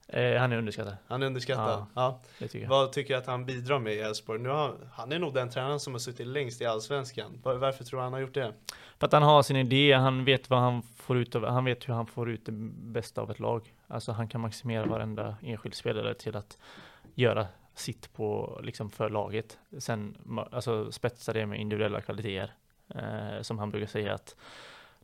Eh, 0.09 0.37
han 0.41 0.53
är 0.53 0.57
underskattad, 0.59 0.97
Han 1.07 1.23
är 1.23 1.27
underskattad. 1.27 1.87
Ja. 1.95 2.21
det 2.38 2.49
tycker 2.49 2.62
jag. 2.65 2.69
Vad 2.71 2.93
tycker 2.93 3.15
du 3.15 3.19
att 3.21 3.27
han 3.27 3.47
bidrar 3.47 3.79
med 3.79 3.95
i 3.95 3.99
Elfsborg? 3.99 4.41
Nu 4.41 4.49
har, 4.49 4.75
han 4.93 5.12
är 5.12 5.19
nog 5.19 5.35
den 5.35 5.51
tränaren 5.51 5.81
som 5.81 5.93
har 5.95 5.99
suttit 5.99 6.27
längst 6.27 6.61
i 6.61 6.67
Allsvenskan. 6.67 7.41
Var- 7.43 7.55
Varför 7.55 7.85
tror 7.85 7.99
du 7.99 8.05
han 8.05 8.12
har 8.12 8.21
gjort 8.21 8.35
det? 8.35 8.53
För 8.99 9.07
att 9.07 9.12
han 9.12 9.23
har 9.23 9.43
sin 9.43 9.57
idé, 9.57 9.93
han 9.93 10.25
vet 10.25 10.51
vad 10.51 10.59
han 10.61 10.83
får 10.83 11.17
ut 11.19 11.35
av, 11.35 11.45
han 11.47 11.65
vet 11.65 11.88
hur 11.88 11.95
han 11.95 12.07
får 12.07 12.31
ut 12.31 12.47
det 12.47 12.53
bästa 12.93 13.21
av 13.21 13.31
ett 13.31 13.38
lag. 13.41 13.75
Alltså 13.88 14.12
han 14.12 14.29
kan 14.29 14.41
maximera 14.41 14.87
varenda 14.87 15.37
enskild 15.43 15.75
spelare 15.75 16.15
till 16.15 16.37
att 16.37 16.59
göra 17.15 17.47
sitt 17.75 18.12
på, 18.12 18.61
liksom 18.62 18.91
för 18.91 19.11
laget. 19.11 19.59
Sen, 19.79 20.17
alltså 20.53 20.93
spetsa 20.93 21.33
det 21.33 21.47
med 21.47 21.61
individuella 21.61 22.01
kvaliteter. 22.01 22.53
Eh, 22.95 23.43
som 23.43 23.59
han 23.59 23.71
brukar 23.71 23.87
säga 23.87 24.15
att 24.15 24.37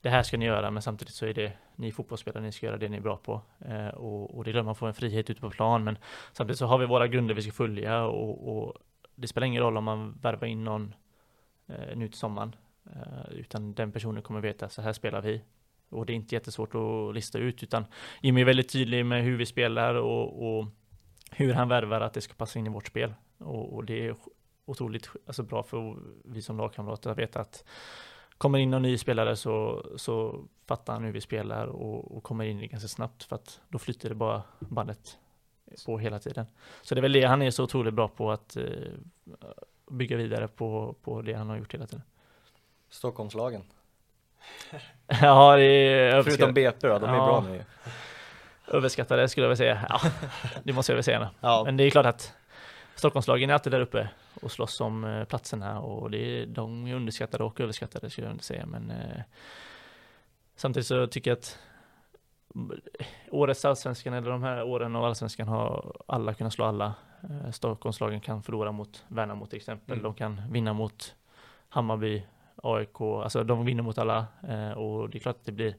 det 0.00 0.10
här 0.10 0.22
ska 0.22 0.36
ni 0.36 0.44
göra, 0.44 0.70
men 0.70 0.82
samtidigt 0.82 1.14
så 1.14 1.26
är 1.26 1.34
det 1.34 1.52
ni 1.76 1.92
fotbollsspelare, 1.92 2.42
ni 2.42 2.52
ska 2.52 2.66
göra 2.66 2.76
det 2.76 2.88
ni 2.88 2.96
är 2.96 3.00
bra 3.00 3.16
på. 3.16 3.42
Eh, 3.60 3.88
och, 3.88 4.36
och 4.36 4.44
det 4.44 4.50
är 4.50 4.52
klart 4.52 4.64
man 4.64 4.74
får 4.74 4.88
en 4.88 4.94
frihet 4.94 5.30
ute 5.30 5.40
på 5.40 5.50
plan, 5.50 5.84
men 5.84 5.98
samtidigt 6.32 6.58
så 6.58 6.66
har 6.66 6.78
vi 6.78 6.86
våra 6.86 7.08
grunder 7.08 7.34
vi 7.34 7.42
ska 7.42 7.52
följa 7.52 8.04
och, 8.04 8.58
och 8.58 8.74
det 9.14 9.28
spelar 9.28 9.46
ingen 9.46 9.62
roll 9.62 9.76
om 9.76 9.84
man 9.84 10.18
värvar 10.22 10.46
in 10.46 10.64
någon 10.64 10.94
eh, 11.66 11.96
nu 11.96 12.08
till 12.08 12.18
sommaren. 12.18 12.56
Eh, 12.86 13.32
utan 13.32 13.74
den 13.74 13.92
personen 13.92 14.22
kommer 14.22 14.40
veta, 14.40 14.68
så 14.68 14.82
här 14.82 14.92
spelar 14.92 15.22
vi. 15.22 15.42
Och 15.90 16.06
det 16.06 16.12
är 16.12 16.14
inte 16.14 16.34
jättesvårt 16.34 16.74
att 16.74 17.14
lista 17.14 17.38
ut, 17.38 17.62
utan 17.62 17.84
Jimmy 18.22 18.40
är 18.40 18.44
väldigt 18.44 18.72
tydlig 18.72 19.06
med 19.06 19.22
hur 19.22 19.36
vi 19.36 19.46
spelar 19.46 19.94
och, 19.94 20.58
och 20.58 20.66
hur 21.30 21.54
han 21.54 21.68
värvar 21.68 22.00
att 22.00 22.14
det 22.14 22.20
ska 22.20 22.34
passa 22.34 22.58
in 22.58 22.66
i 22.66 22.70
vårt 22.70 22.86
spel. 22.86 23.14
Och, 23.38 23.74
och 23.74 23.84
det 23.84 24.06
är 24.06 24.16
otroligt 24.64 25.10
alltså, 25.26 25.42
bra 25.42 25.62
för 25.62 25.96
vi 26.24 26.42
som 26.42 26.56
lagkamrater 26.56 27.10
att 27.10 27.18
veta 27.18 27.40
att 27.40 27.64
kommer 28.38 28.58
in 28.58 28.70
någon 28.70 28.82
ny 28.82 28.98
spelare 28.98 29.36
så, 29.36 29.86
så 29.96 30.44
fattar 30.66 30.92
han 30.92 31.04
hur 31.04 31.12
vi 31.12 31.20
spelar 31.20 31.66
och, 31.66 32.16
och 32.16 32.22
kommer 32.22 32.44
in 32.44 32.68
ganska 32.68 32.88
snabbt 32.88 33.24
för 33.24 33.36
att 33.36 33.60
då 33.68 33.78
flyter 33.78 34.08
det 34.08 34.14
bara 34.14 34.42
bandet 34.58 35.18
på 35.86 35.98
hela 35.98 36.18
tiden. 36.18 36.46
Så 36.82 36.94
det 36.94 36.98
är 36.98 37.02
väl 37.02 37.12
det 37.12 37.24
han 37.24 37.42
är 37.42 37.50
så 37.50 37.64
otroligt 37.64 37.94
bra 37.94 38.08
på 38.08 38.30
att 38.32 38.56
eh, 38.56 38.64
bygga 39.90 40.16
vidare 40.16 40.48
på, 40.48 40.94
på 41.02 41.22
det 41.22 41.32
han 41.34 41.48
har 41.48 41.56
gjort 41.56 41.74
hela 41.74 41.86
tiden. 41.86 42.02
Stockholmslagen. 42.90 43.62
Ja, 45.22 45.56
det 45.56 45.64
är 45.64 46.22
Förutom. 46.22 46.54
BP 46.54 46.88
då, 46.88 46.98
de 46.98 47.10
är 47.10 47.14
Ja. 47.16 47.26
bra 47.26 47.40
nu 47.40 47.64
överskattade 48.66 49.28
skulle 49.28 49.44
jag 49.44 49.48
väl 49.48 49.56
säga. 49.56 49.86
Ja, 49.88 50.00
det 50.62 50.72
måste 50.72 50.92
jag 50.92 50.96
väl 50.96 51.04
säga. 51.04 51.30
Ja. 51.40 51.62
Men 51.64 51.76
det 51.76 51.84
är 51.84 51.90
klart 51.90 52.06
att 52.06 52.32
Stockholmslagen 52.94 53.50
är 53.50 53.54
alltid 53.54 53.72
där 53.72 53.80
uppe 53.80 54.08
och 54.42 54.52
slåss 54.52 54.80
om 54.80 55.04
eh, 55.04 55.24
platserna 55.24 55.80
och 55.80 56.10
det 56.10 56.44
de 56.44 56.86
är 56.86 56.94
underskattade 56.94 57.44
och 57.44 57.60
överskattade 57.60 58.10
skulle 58.10 58.26
jag 58.26 58.34
inte 58.34 58.44
säga. 58.44 58.66
Men 58.66 58.90
eh, 58.90 59.22
samtidigt 60.56 60.86
så 60.86 61.06
tycker 61.06 61.30
jag 61.30 61.38
att 61.38 61.58
årets 63.30 63.64
allsvenskan 63.64 64.14
eller 64.14 64.30
de 64.30 64.42
här 64.42 64.62
åren 64.62 64.96
av 64.96 65.04
allsvenskan 65.04 65.48
har 65.48 65.96
alla 66.06 66.34
kunnat 66.34 66.52
slå 66.52 66.64
alla. 66.64 66.94
Eh, 67.22 67.50
Stockholmslagen 67.50 68.20
kan 68.20 68.42
förlora 68.42 68.72
mot 68.72 69.04
Värnamo 69.08 69.46
till 69.46 69.56
exempel. 69.56 69.92
Mm. 69.92 70.02
De 70.02 70.14
kan 70.14 70.42
vinna 70.50 70.72
mot 70.72 71.14
Hammarby, 71.68 72.22
AIK, 72.62 73.00
alltså 73.00 73.44
de 73.44 73.64
vinner 73.64 73.82
mot 73.82 73.98
alla 73.98 74.26
eh, 74.48 74.70
och 74.70 75.10
det 75.10 75.18
är 75.18 75.20
klart 75.20 75.36
att 75.36 75.44
det 75.44 75.52
blir 75.52 75.74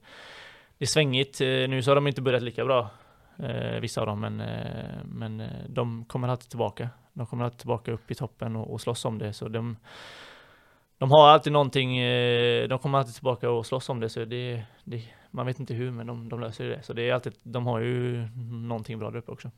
det 0.78 0.84
är 0.84 0.86
svängigt. 0.86 1.40
Eh, 1.40 1.46
Nu 1.46 1.82
så 1.82 1.90
har 1.90 1.94
de 1.94 2.06
inte 2.06 2.22
börjat 2.22 2.42
lika 2.42 2.64
bra, 2.64 2.90
eh, 3.38 3.80
vissa 3.80 4.00
av 4.00 4.06
dem, 4.06 4.20
men, 4.20 4.40
eh, 4.40 5.04
men 5.04 5.42
de 5.68 6.04
kommer 6.04 6.28
alltid 6.28 6.48
tillbaka. 6.48 6.88
De 7.12 7.26
kommer 7.26 7.44
alltid 7.44 7.58
tillbaka 7.58 7.92
upp 7.92 8.10
i 8.10 8.14
toppen 8.14 8.56
och, 8.56 8.72
och 8.72 8.80
slåss 8.80 9.04
om 9.04 9.18
det. 9.18 9.32
Så 9.32 9.48
de, 9.48 9.76
de 10.98 11.10
har 11.10 11.28
alltid 11.28 11.52
någonting, 11.52 11.98
eh, 11.98 12.68
de 12.68 12.78
kommer 12.78 12.98
alltid 12.98 13.14
tillbaka 13.14 13.50
och 13.50 13.66
slåss 13.66 13.88
om 13.88 14.00
det. 14.00 14.08
Så 14.08 14.24
det, 14.24 14.62
det, 14.84 15.02
man 15.30 15.46
vet 15.46 15.60
inte 15.60 15.74
hur, 15.74 15.90
men 15.90 16.06
de, 16.06 16.28
de 16.28 16.40
löser 16.40 16.64
det. 16.68 16.82
Så 16.82 16.92
det 16.92 17.08
är 17.10 17.14
alltid, 17.14 17.32
de 17.42 17.66
har 17.66 17.78
ju 17.80 18.28
någonting 18.68 18.98
bra 18.98 19.10
där 19.10 19.18
uppe 19.18 19.32
också. 19.32 19.50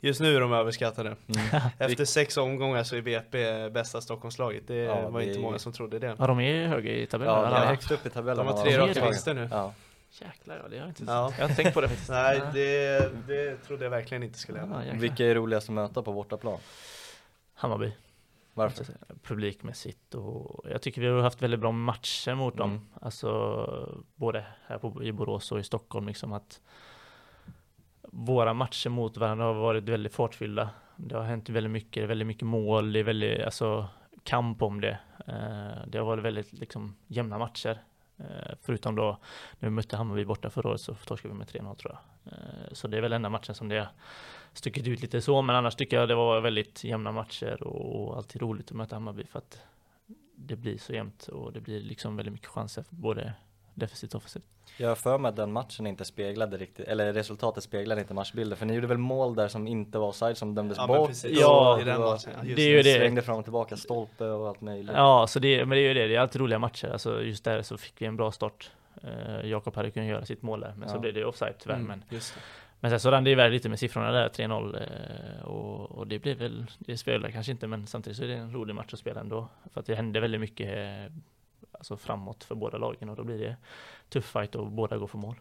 Just 0.00 0.20
nu 0.20 0.36
är 0.36 0.40
de 0.40 0.52
överskattade. 0.52 1.16
Mm. 1.28 1.62
Efter 1.78 2.04
sex 2.04 2.36
omgångar 2.36 2.82
så 2.82 2.96
är 2.96 3.00
BP 3.02 3.68
bästa 3.70 4.00
Stockholmslaget. 4.00 4.62
Det 4.66 4.74
Ja, 4.76 5.08
var 5.08 5.20
det 5.20 5.26
inte 5.26 5.38
är- 5.38 5.42
många 5.42 5.58
som 5.58 5.72
trodde 5.72 5.98
det. 5.98 6.16
Ja, 6.18 6.26
de 6.26 6.40
är 6.40 6.66
höga 6.66 6.92
i 6.92 7.06
tabellen. 7.06 7.34
Ja, 7.34 7.40
de 7.40 7.46
alla. 7.46 7.62
är 7.64 7.66
högst 7.66 7.90
upp 7.90 8.06
i 8.06 8.10
tabellen. 8.10 8.46
De 8.46 8.52
har 8.56 8.64
tre 8.64 8.78
raka 8.78 9.04
vinster 9.04 9.34
nu. 9.34 9.48
Ja. 9.50 9.72
Jäklar, 10.20 10.56
ja, 10.62 10.68
det 10.70 10.76
har 10.76 10.80
jag 10.80 10.90
inte, 10.90 11.04
Ja. 11.06 11.12
jag 11.36 11.44
har 11.44 11.50
inte 11.50 11.62
tänkt 11.62 11.74
på 11.74 11.80
det 11.80 11.88
faktiskt. 11.88 12.10
Nej, 12.10 12.40
det, 12.52 13.10
det 13.26 13.56
trodde 13.56 13.84
jag 13.84 13.90
verkligen 13.90 14.22
inte 14.22 14.38
skulle 14.38 14.58
hända. 14.58 14.86
Ja. 14.86 14.92
Vilka 14.94 15.26
är 15.26 15.34
roligast 15.34 15.68
att 15.68 15.74
möta 15.74 16.02
på 16.02 16.12
bortaplan? 16.12 16.58
Hammarby. 17.56 17.92
Varför? 18.54 18.86
publikmässigt 19.22 20.14
och 20.14 20.70
jag 20.70 20.82
tycker 20.82 21.00
vi 21.00 21.06
har 21.06 21.20
haft 21.20 21.42
väldigt 21.42 21.60
bra 21.60 21.72
matcher 21.72 22.34
mot 22.34 22.56
dem. 22.56 22.70
Mm. 22.70 22.86
Alltså 23.00 23.98
både 24.14 24.46
här 24.66 24.78
på, 24.78 25.04
i 25.04 25.12
Borås 25.12 25.52
och 25.52 25.60
i 25.60 25.62
Stockholm 25.62 26.06
liksom 26.06 26.32
att 26.32 26.60
våra 28.02 28.54
matcher 28.54 28.88
mot 28.88 29.16
varandra 29.16 29.44
har 29.44 29.54
varit 29.54 29.84
väldigt 29.84 30.14
fartfyllda. 30.14 30.70
Det 30.96 31.16
har 31.16 31.22
hänt 31.24 31.48
väldigt 31.48 31.72
mycket, 31.72 32.08
väldigt 32.08 32.26
mycket 32.26 32.46
mål, 32.46 32.92
det 32.92 32.98
är 32.98 33.04
väldigt, 33.04 33.42
alltså 33.42 33.88
kamp 34.22 34.62
om 34.62 34.80
det. 34.80 34.98
Eh, 35.26 35.86
det 35.86 35.98
har 35.98 36.04
varit 36.04 36.24
väldigt 36.24 36.52
liksom 36.52 36.96
jämna 37.06 37.38
matcher. 37.38 37.82
Eh, 38.18 38.54
förutom 38.62 38.94
då 38.94 39.18
när 39.58 39.68
vi 39.68 39.70
mötte 39.70 39.96
Hammarby 39.96 40.24
borta 40.24 40.50
förra 40.50 40.68
året 40.68 40.80
så 40.80 40.94
torskade 40.94 41.34
vi 41.34 41.38
med 41.38 41.46
3-0 41.46 41.74
tror 41.74 41.94
jag. 41.94 42.32
Eh, 42.32 42.72
så 42.72 42.88
det 42.88 42.96
är 42.96 43.00
väl 43.00 43.12
enda 43.12 43.28
matchen 43.28 43.54
som 43.54 43.68
det 43.68 43.88
stuckit 44.52 44.86
ut 44.86 45.00
lite 45.00 45.20
så, 45.20 45.42
men 45.42 45.56
annars 45.56 45.74
tycker 45.74 45.96
jag 46.00 46.08
det 46.08 46.14
var 46.14 46.40
väldigt 46.40 46.84
jämna 46.84 47.12
matcher 47.12 47.62
och, 47.62 48.08
och 48.08 48.16
alltid 48.16 48.42
roligt 48.42 48.70
att 48.70 48.76
möta 48.76 48.96
Hammarby 48.96 49.24
för 49.26 49.38
att 49.38 49.62
det 50.36 50.56
blir 50.56 50.78
så 50.78 50.92
jämnt 50.92 51.28
och 51.28 51.52
det 51.52 51.60
blir 51.60 51.80
liksom 51.80 52.16
väldigt 52.16 52.32
mycket 52.32 52.48
chanser 52.48 52.82
för 52.82 52.94
både 52.94 53.34
defensivt 53.76 54.14
och 54.14 54.18
offensivt. 54.18 54.42
Jag 54.78 54.88
har 54.88 54.94
för 54.94 55.18
mig 55.18 55.28
att 55.28 55.36
den 55.36 55.52
matchen 55.52 55.86
inte 55.86 56.04
speglade 56.04 56.56
riktigt, 56.56 56.88
eller 56.88 57.12
resultatet 57.12 57.64
speglade 57.64 58.00
inte 58.00 58.14
matchbilden. 58.14 58.56
För 58.58 58.66
ni 58.66 58.74
gjorde 58.74 58.86
väl 58.86 58.98
mål 58.98 59.34
där 59.34 59.48
som 59.48 59.66
inte 59.68 59.98
var 59.98 60.08
offside 60.08 60.36
som 60.36 60.54
dömdes 60.54 60.78
Ja, 60.78 60.86
bort. 60.86 61.08
precis. 61.08 61.38
Ja, 61.40 61.80
i 61.80 61.84
den 61.84 62.00
matchen. 62.00 62.32
Ja, 62.38 62.44
just 62.44 62.56
det 62.56 62.62
är 62.62 62.68
ju 62.70 62.82
det. 62.82 62.94
Svängde 62.94 63.22
fram 63.22 63.36
och 63.38 63.44
tillbaka, 63.44 63.76
stolpe 63.76 64.24
och 64.24 64.48
allt 64.48 64.60
möjligt. 64.60 64.92
Ja, 64.96 65.26
så 65.26 65.38
det, 65.38 65.58
men 65.66 65.70
det 65.70 65.78
är 65.84 65.88
ju 65.88 65.94
det, 65.94 66.06
det 66.06 66.16
är 66.16 66.20
alltid 66.20 66.40
roliga 66.40 66.58
matcher. 66.58 66.88
Alltså 66.88 67.22
just 67.22 67.44
där 67.44 67.62
så 67.62 67.76
fick 67.78 68.02
vi 68.02 68.06
en 68.06 68.16
bra 68.16 68.32
start. 68.32 68.70
Uh, 69.04 69.46
Jakob 69.46 69.76
hade 69.76 69.90
kunnat 69.90 70.08
göra 70.08 70.24
sitt 70.24 70.42
mål 70.42 70.60
där, 70.60 70.74
men 70.76 70.88
så 70.88 70.94
Ja. 70.96 71.00
blev 71.00 71.14
det 71.14 71.24
offside 71.24 71.54
tyvärr. 71.58 71.74
Mm, 71.76 71.86
Men, 71.88 72.04
just 72.08 72.34
det. 72.34 72.40
men 72.80 72.90
sen 72.90 73.00
så 73.00 73.10
rann 73.10 73.24
det 73.24 73.30
iväg 73.30 73.52
lite 73.52 73.68
med 73.68 73.78
siffrorna 73.78 74.10
där, 74.10 74.28
3-0. 74.28 74.76
eh, 74.82 75.44
och, 75.46 75.90
och 75.98 76.06
det 76.06 76.18
blir 76.18 76.34
väl, 76.34 76.66
det 76.78 76.96
spelar 76.96 77.30
kanske 77.30 77.52
inte, 77.52 77.66
men 77.66 77.86
samtidigt 77.86 78.16
så 78.16 78.24
är 78.24 78.28
det 78.28 78.34
en 78.34 78.52
rolig 78.52 78.74
match 78.74 78.92
att 78.92 78.98
spela 78.98 79.20
ändå. 79.20 79.48
För 79.72 79.80
att 79.80 79.86
det 79.86 79.94
hände 79.94 80.20
väldigt 80.20 80.40
mycket 80.40 80.68
eh, 80.76 81.12
alltså 81.78 81.96
framåt 81.96 82.44
för 82.44 82.54
båda 82.54 82.78
lagen 82.78 83.08
och 83.08 83.16
då 83.16 83.24
blir 83.24 83.38
det 83.38 83.56
tuff 84.08 84.24
fight 84.24 84.54
och 84.54 84.72
båda 84.72 84.96
går 84.96 85.06
för 85.06 85.18
mål. 85.18 85.34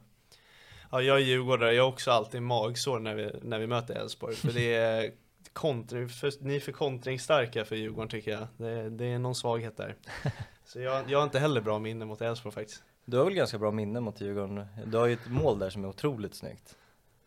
Ja, 0.91 1.02
jag 1.02 1.17
är 1.17 1.21
djurgårdare. 1.21 1.74
Jag 1.74 1.84
har 1.84 1.91
också 1.91 2.12
alltid 2.12 2.41
magsår 2.41 3.00
när 3.00 3.15
vi, 3.15 3.32
när 3.41 3.60
vi 3.60 3.67
möter 3.67 3.95
Elfsborg. 3.95 4.36
För 4.36 4.52
det 4.52 4.74
är 4.74 5.12
kontring, 5.54 6.10
för, 6.10 6.32
ni 6.39 6.56
är 6.56 6.60
för 6.60 6.71
kontringsstarka 6.71 7.65
för 7.65 7.76
Djurgården 7.76 8.10
tycker 8.10 8.32
jag. 8.32 8.48
Det, 8.58 8.89
det 8.89 9.06
är 9.06 9.19
någon 9.19 9.36
svaghet 9.36 9.78
där. 9.78 9.95
Så 10.65 10.80
jag, 10.80 11.04
jag 11.12 11.19
har 11.19 11.24
inte 11.24 11.39
heller 11.39 11.62
bra 11.62 11.80
minne 11.80 12.06
mot 12.06 12.21
Elfsborg 12.21 12.54
faktiskt. 12.54 12.84
Du 13.06 13.17
har 13.17 13.26
väl 13.26 13.34
ganska 13.34 13.58
bra 13.58 13.71
minne 13.71 14.00
mot 14.00 14.21
Djurgården? 14.21 14.65
Du 14.86 14.98
har 14.98 15.06
ju 15.06 15.13
ett 15.13 15.28
mål 15.28 15.60
där 15.60 15.69
som 15.69 15.84
är 15.84 15.88
otroligt 15.88 16.36
snyggt. 16.36 16.76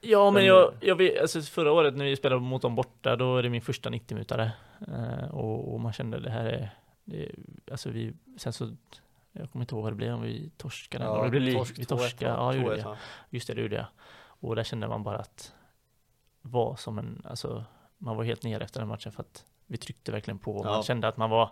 Ja, 0.00 0.30
men 0.30 0.44
jag, 0.44 0.72
jag 0.80 0.96
vet, 0.96 1.20
alltså 1.20 1.40
förra 1.40 1.72
året 1.72 1.96
när 1.96 2.04
vi 2.04 2.16
spelade 2.16 2.40
mot 2.40 2.62
dem 2.62 2.74
borta, 2.74 3.16
då 3.16 3.36
är 3.36 3.42
det 3.42 3.50
min 3.50 3.62
första 3.62 3.90
90-minutare. 3.90 4.50
Eh, 4.88 5.34
och, 5.34 5.74
och 5.74 5.80
man 5.80 5.92
kände 5.92 6.20
det 6.20 6.30
här 6.30 6.44
är, 6.44 6.70
det, 7.08 7.32
alltså 7.70 7.90
vi, 7.90 8.12
sen 8.36 8.52
så, 8.52 8.76
jag 9.32 9.50
kommer 9.50 9.62
inte 9.62 9.74
ihåg 9.74 9.82
vad 9.82 9.92
det 9.92 9.96
blev, 9.96 10.14
om 10.14 10.22
vi 10.22 10.50
torskade. 10.56 11.04
Ja, 11.04 11.24
det 11.24 11.30
blev 11.30 11.52
torsk 11.52 11.78
vi 11.78 11.82
2-1 11.82 11.86
torskade, 11.86 12.32
ja, 12.32 12.52
det 12.52 12.58
gjorde 12.58 12.74
2-1, 12.74 12.76
vi. 12.76 12.82
va? 12.82 12.96
Just 13.30 13.46
det, 13.46 13.54
det 13.54 13.62
gjorde 13.62 13.76
jag. 13.76 13.86
Och 14.40 14.56
där 14.56 14.64
kände 14.64 14.88
man 14.88 15.02
bara 15.02 15.18
att, 15.18 15.54
var 16.42 16.76
som 16.76 16.98
en, 16.98 17.22
alltså, 17.24 17.64
man 17.98 18.16
var 18.16 18.24
helt 18.24 18.42
nere 18.42 18.64
efter 18.64 18.80
den 18.80 18.88
matchen 18.88 19.12
för 19.12 19.22
att 19.22 19.44
vi 19.66 19.76
tryckte 19.76 20.12
verkligen 20.12 20.38
på. 20.38 20.62
Ja. 20.64 20.70
Man 20.70 20.82
kände 20.82 21.08
att 21.08 21.16
man 21.16 21.30
var, 21.30 21.50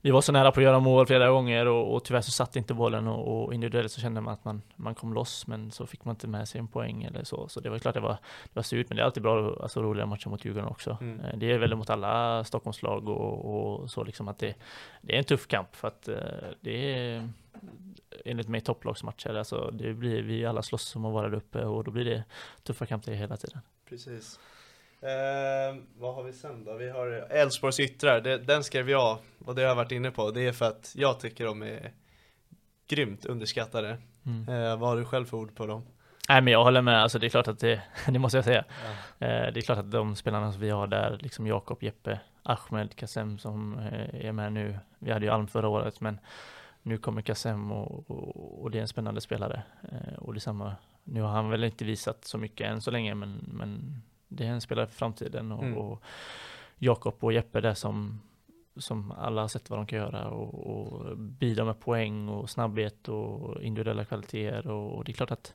vi 0.00 0.10
var 0.10 0.20
så 0.20 0.32
nära 0.32 0.52
på 0.52 0.60
att 0.60 0.64
göra 0.64 0.80
mål 0.80 1.06
flera 1.06 1.30
gånger 1.30 1.66
och, 1.66 1.94
och 1.94 2.04
tyvärr 2.04 2.20
så 2.20 2.30
satt 2.30 2.56
inte 2.56 2.74
bollen 2.74 3.06
och, 3.06 3.44
och 3.44 3.54
individuellt 3.54 3.92
så 3.92 4.00
kände 4.00 4.20
man 4.20 4.34
att 4.34 4.44
man, 4.44 4.62
man 4.76 4.94
kom 4.94 5.14
loss 5.14 5.46
men 5.46 5.70
så 5.70 5.86
fick 5.86 6.04
man 6.04 6.12
inte 6.12 6.28
med 6.28 6.48
sig 6.48 6.58
en 6.58 6.68
poäng 6.68 7.04
eller 7.04 7.24
så. 7.24 7.48
Så 7.48 7.60
det 7.60 7.70
var 7.70 7.78
klart 7.78 7.94
det 7.94 8.00
var, 8.00 8.16
det 8.44 8.54
var 8.54 8.62
surt 8.62 8.88
men 8.88 8.96
det 8.96 9.02
är 9.02 9.04
alltid 9.04 9.22
bra, 9.22 9.56
alltså 9.62 9.82
roliga 9.82 10.06
matcher 10.06 10.28
mot 10.28 10.44
Djurgården 10.44 10.68
också. 10.68 10.98
Mm. 11.00 11.20
Eh, 11.20 11.36
Det 11.38 11.52
är 11.52 11.58
väl 11.58 11.76
mot 11.76 11.90
alla 11.90 12.44
Stockholmslag 12.44 13.08
och, 13.08 13.80
och 13.80 13.90
så 13.90 14.04
liksom 14.04 14.28
att 14.28 14.38
det, 14.38 14.54
det 15.00 15.14
är 15.14 15.18
en 15.18 15.24
tuff 15.24 15.46
kamp 15.46 15.76
för 15.76 15.88
att 15.88 16.08
eh, 16.08 16.16
det 16.60 16.94
är 16.94 17.28
enligt 18.24 18.48
mig 18.48 18.60
topplagsmatcher. 18.60 19.34
Alltså 19.34 19.70
det 19.72 19.92
blir 19.92 20.22
vi 20.22 20.46
alla 20.46 20.62
slåss 20.62 20.96
om 20.96 21.04
att 21.04 21.12
vara 21.12 21.28
där 21.28 21.36
uppe 21.36 21.64
och 21.64 21.84
då 21.84 21.90
blir 21.90 22.04
det 22.04 22.24
tuffa 22.62 22.86
kamper 22.86 23.12
hela 23.12 23.36
tiden. 23.36 23.60
Precis. 23.88 24.38
Eh, 25.06 25.76
vad 25.98 26.14
har 26.14 26.22
vi 26.22 26.32
sen 26.32 26.64
då? 26.64 26.74
Vi 26.74 26.90
har 26.90 27.06
Elfsborgs 27.30 27.80
yttrar, 27.80 28.20
det, 28.20 28.38
den 28.38 28.64
skrev 28.64 28.90
jag 28.90 29.18
och 29.44 29.54
det 29.54 29.62
har 29.62 29.68
jag 29.68 29.76
varit 29.76 29.92
inne 29.92 30.10
på. 30.10 30.30
Det 30.30 30.46
är 30.46 30.52
för 30.52 30.64
att 30.64 30.92
jag 30.96 31.20
tycker 31.20 31.44
de 31.44 31.62
är 31.62 31.92
grymt 32.88 33.24
underskattade. 33.24 33.98
Eh, 34.48 34.76
vad 34.76 34.88
har 34.88 34.96
du 34.96 35.04
själv 35.04 35.26
för 35.26 35.36
ord 35.36 35.54
på 35.54 35.66
dem? 35.66 35.86
Nej 36.28 36.42
men 36.42 36.52
jag 36.52 36.64
håller 36.64 36.82
med, 36.82 37.02
alltså 37.02 37.18
det 37.18 37.26
är 37.26 37.28
klart 37.28 37.48
att 37.48 37.58
det, 37.58 37.82
det 38.08 38.18
måste 38.18 38.38
jag 38.38 38.44
säga. 38.44 38.64
Eh, 39.18 39.52
det 39.52 39.56
är 39.56 39.60
klart 39.60 39.78
att 39.78 39.90
de 39.90 40.16
spelarna 40.16 40.52
som 40.52 40.60
vi 40.60 40.70
har 40.70 40.86
där, 40.86 41.18
liksom 41.20 41.46
Jakob, 41.46 41.82
Jeppe, 41.82 42.20
Ahmed, 42.42 42.96
Kassem 42.96 43.38
som 43.38 43.78
eh, 43.78 44.26
är 44.26 44.32
med 44.32 44.52
nu. 44.52 44.78
Vi 44.98 45.12
hade 45.12 45.26
ju 45.26 45.32
Alm 45.32 45.46
förra 45.46 45.68
året 45.68 46.00
men 46.00 46.18
nu 46.82 46.98
kommer 46.98 47.22
Kassem 47.22 47.72
och, 47.72 48.10
och, 48.10 48.62
och 48.62 48.70
det 48.70 48.78
är 48.78 48.82
en 48.82 48.88
spännande 48.88 49.20
spelare. 49.20 49.62
Eh, 49.82 50.18
och 50.18 50.34
detsamma, 50.34 50.76
nu 51.04 51.20
har 51.20 51.28
han 51.28 51.50
väl 51.50 51.64
inte 51.64 51.84
visat 51.84 52.24
så 52.24 52.38
mycket 52.38 52.66
än 52.66 52.80
så 52.80 52.90
länge 52.90 53.14
men, 53.14 53.44
men 53.52 54.02
det 54.28 54.44
är 54.44 54.48
en 54.48 54.60
spelare 54.60 54.86
för 54.86 54.94
framtiden 54.94 55.52
och, 55.52 55.62
Mm. 55.62 55.78
och 55.78 56.02
Jakob 56.78 57.14
och 57.20 57.32
Jeppe 57.32 57.60
där 57.60 57.74
som 57.74 58.20
som 58.78 59.10
alla 59.12 59.40
har 59.40 59.48
sett 59.48 59.70
vad 59.70 59.78
de 59.78 59.86
kan 59.86 59.98
göra 59.98 60.28
och, 60.30 60.66
och 60.66 61.18
bidra 61.18 61.64
med 61.64 61.80
poäng 61.80 62.28
och 62.28 62.50
snabbhet 62.50 63.08
och 63.08 63.62
individuella 63.62 64.04
kvaliteter 64.04 64.66
och, 64.66 64.96
och 64.96 65.04
det 65.04 65.12
är 65.12 65.14
klart 65.14 65.30
att 65.30 65.54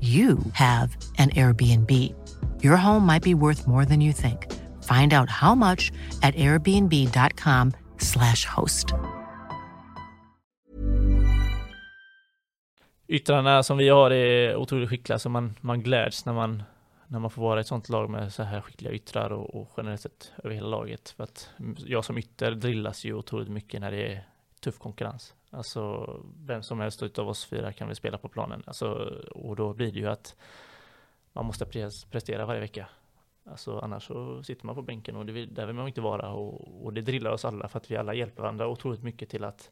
you 0.00 0.38
have 0.52 0.96
an 1.18 1.30
Airbnb. 1.30 1.90
Your 2.62 2.76
home 2.76 3.04
might 3.04 3.24
be 3.24 3.34
worth 3.34 3.66
more 3.66 3.84
than 3.84 4.00
you 4.00 4.12
think. 4.12 4.46
Find 4.84 5.12
out 5.12 5.28
how 5.28 5.56
much 5.56 5.90
at 6.22 6.36
airbnb.com/slash 6.36 8.44
host. 8.44 8.94
yttrarna 13.08 13.62
som 13.62 13.78
vi 13.78 13.88
har 13.88 14.10
är 14.10 14.56
otroligt 14.56 14.88
skickliga 14.88 15.18
så 15.18 15.28
man, 15.28 15.54
man 15.60 15.82
gläds 15.82 16.26
när 16.26 16.32
man 16.32 16.62
när 17.06 17.18
man 17.18 17.30
får 17.30 17.42
vara 17.42 17.58
i 17.58 17.60
ett 17.60 17.66
sånt 17.66 17.88
lag 17.88 18.10
med 18.10 18.32
så 18.32 18.42
här 18.42 18.60
skickliga 18.60 18.92
yttrar 18.92 19.32
och, 19.32 19.54
och 19.54 19.70
generellt 19.76 20.00
sett 20.00 20.32
över 20.44 20.54
hela 20.54 20.68
laget. 20.68 21.08
För 21.08 21.24
att 21.24 21.50
jag 21.76 22.04
som 22.04 22.18
ytter 22.18 22.50
drillas 22.50 23.04
ju 23.04 23.14
otroligt 23.14 23.48
mycket 23.48 23.80
när 23.80 23.90
det 23.90 24.12
är 24.12 24.24
tuff 24.60 24.78
konkurrens. 24.78 25.34
Alltså 25.50 26.06
vem 26.36 26.62
som 26.62 26.80
helst 26.80 27.02
utav 27.02 27.28
oss 27.28 27.46
fyra 27.46 27.72
kan 27.72 27.88
vi 27.88 27.94
spela 27.94 28.18
på 28.18 28.28
planen. 28.28 28.62
Alltså, 28.66 28.86
och 29.30 29.56
då 29.56 29.74
blir 29.74 29.92
det 29.92 29.98
ju 29.98 30.06
att 30.06 30.36
man 31.32 31.46
måste 31.46 31.64
pre- 31.64 32.10
prestera 32.10 32.46
varje 32.46 32.60
vecka. 32.60 32.88
Alltså 33.44 33.78
annars 33.78 34.06
så 34.06 34.42
sitter 34.42 34.66
man 34.66 34.74
på 34.74 34.82
bänken 34.82 35.16
och 35.16 35.26
det 35.26 35.32
vill, 35.32 35.54
där 35.54 35.66
vill 35.66 35.76
man 35.76 35.88
inte 35.88 36.00
vara 36.00 36.32
och, 36.32 36.84
och 36.84 36.92
det 36.92 37.00
drillar 37.00 37.30
oss 37.30 37.44
alla 37.44 37.68
för 37.68 37.78
att 37.78 37.90
vi 37.90 37.96
alla 37.96 38.14
hjälper 38.14 38.42
varandra 38.42 38.68
otroligt 38.68 39.02
mycket 39.02 39.28
till 39.28 39.44
att 39.44 39.70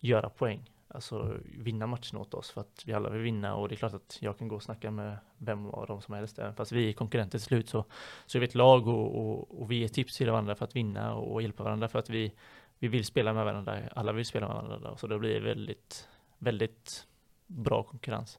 göra 0.00 0.28
poäng. 0.28 0.70
Alltså 0.88 1.34
vinna 1.58 1.86
matchen 1.86 2.18
åt 2.18 2.34
oss 2.34 2.50
för 2.50 2.60
att 2.60 2.82
vi 2.86 2.92
alla 2.92 3.10
vill 3.10 3.22
vinna 3.22 3.54
och 3.54 3.68
det 3.68 3.74
är 3.74 3.76
klart 3.76 3.94
att 3.94 4.18
jag 4.20 4.38
kan 4.38 4.48
gå 4.48 4.56
och 4.56 4.62
snacka 4.62 4.90
med 4.90 5.18
vem 5.38 5.66
av 5.66 5.86
dem 5.86 6.00
som 6.00 6.14
helst. 6.14 6.38
Även 6.38 6.54
fast 6.54 6.72
vi 6.72 6.88
är 6.88 6.92
konkurrenter 6.92 7.38
till 7.38 7.46
slut 7.46 7.68
så, 7.68 7.84
så 8.26 8.38
är 8.38 8.40
vi 8.40 8.46
ett 8.46 8.54
lag 8.54 8.88
och, 8.88 9.18
och, 9.18 9.60
och 9.60 9.70
vi 9.70 9.76
ger 9.76 9.88
tips 9.88 10.16
till 10.16 10.30
varandra 10.30 10.54
för 10.54 10.64
att 10.64 10.76
vinna 10.76 11.14
och, 11.14 11.32
och 11.32 11.42
hjälpa 11.42 11.62
varandra 11.62 11.88
för 11.88 11.98
att 11.98 12.10
vi, 12.10 12.32
vi 12.80 12.88
vill 12.88 13.04
spela 13.04 13.32
med 13.32 13.44
varandra. 13.44 13.78
Alla 13.94 14.12
vill 14.12 14.26
spela 14.26 14.48
med 14.48 14.56
varandra 14.56 14.96
så 14.96 15.06
det 15.06 15.18
blir 15.18 15.40
väldigt, 15.40 16.08
väldigt 16.38 17.06
bra 17.46 17.82
konkurrens. 17.82 18.38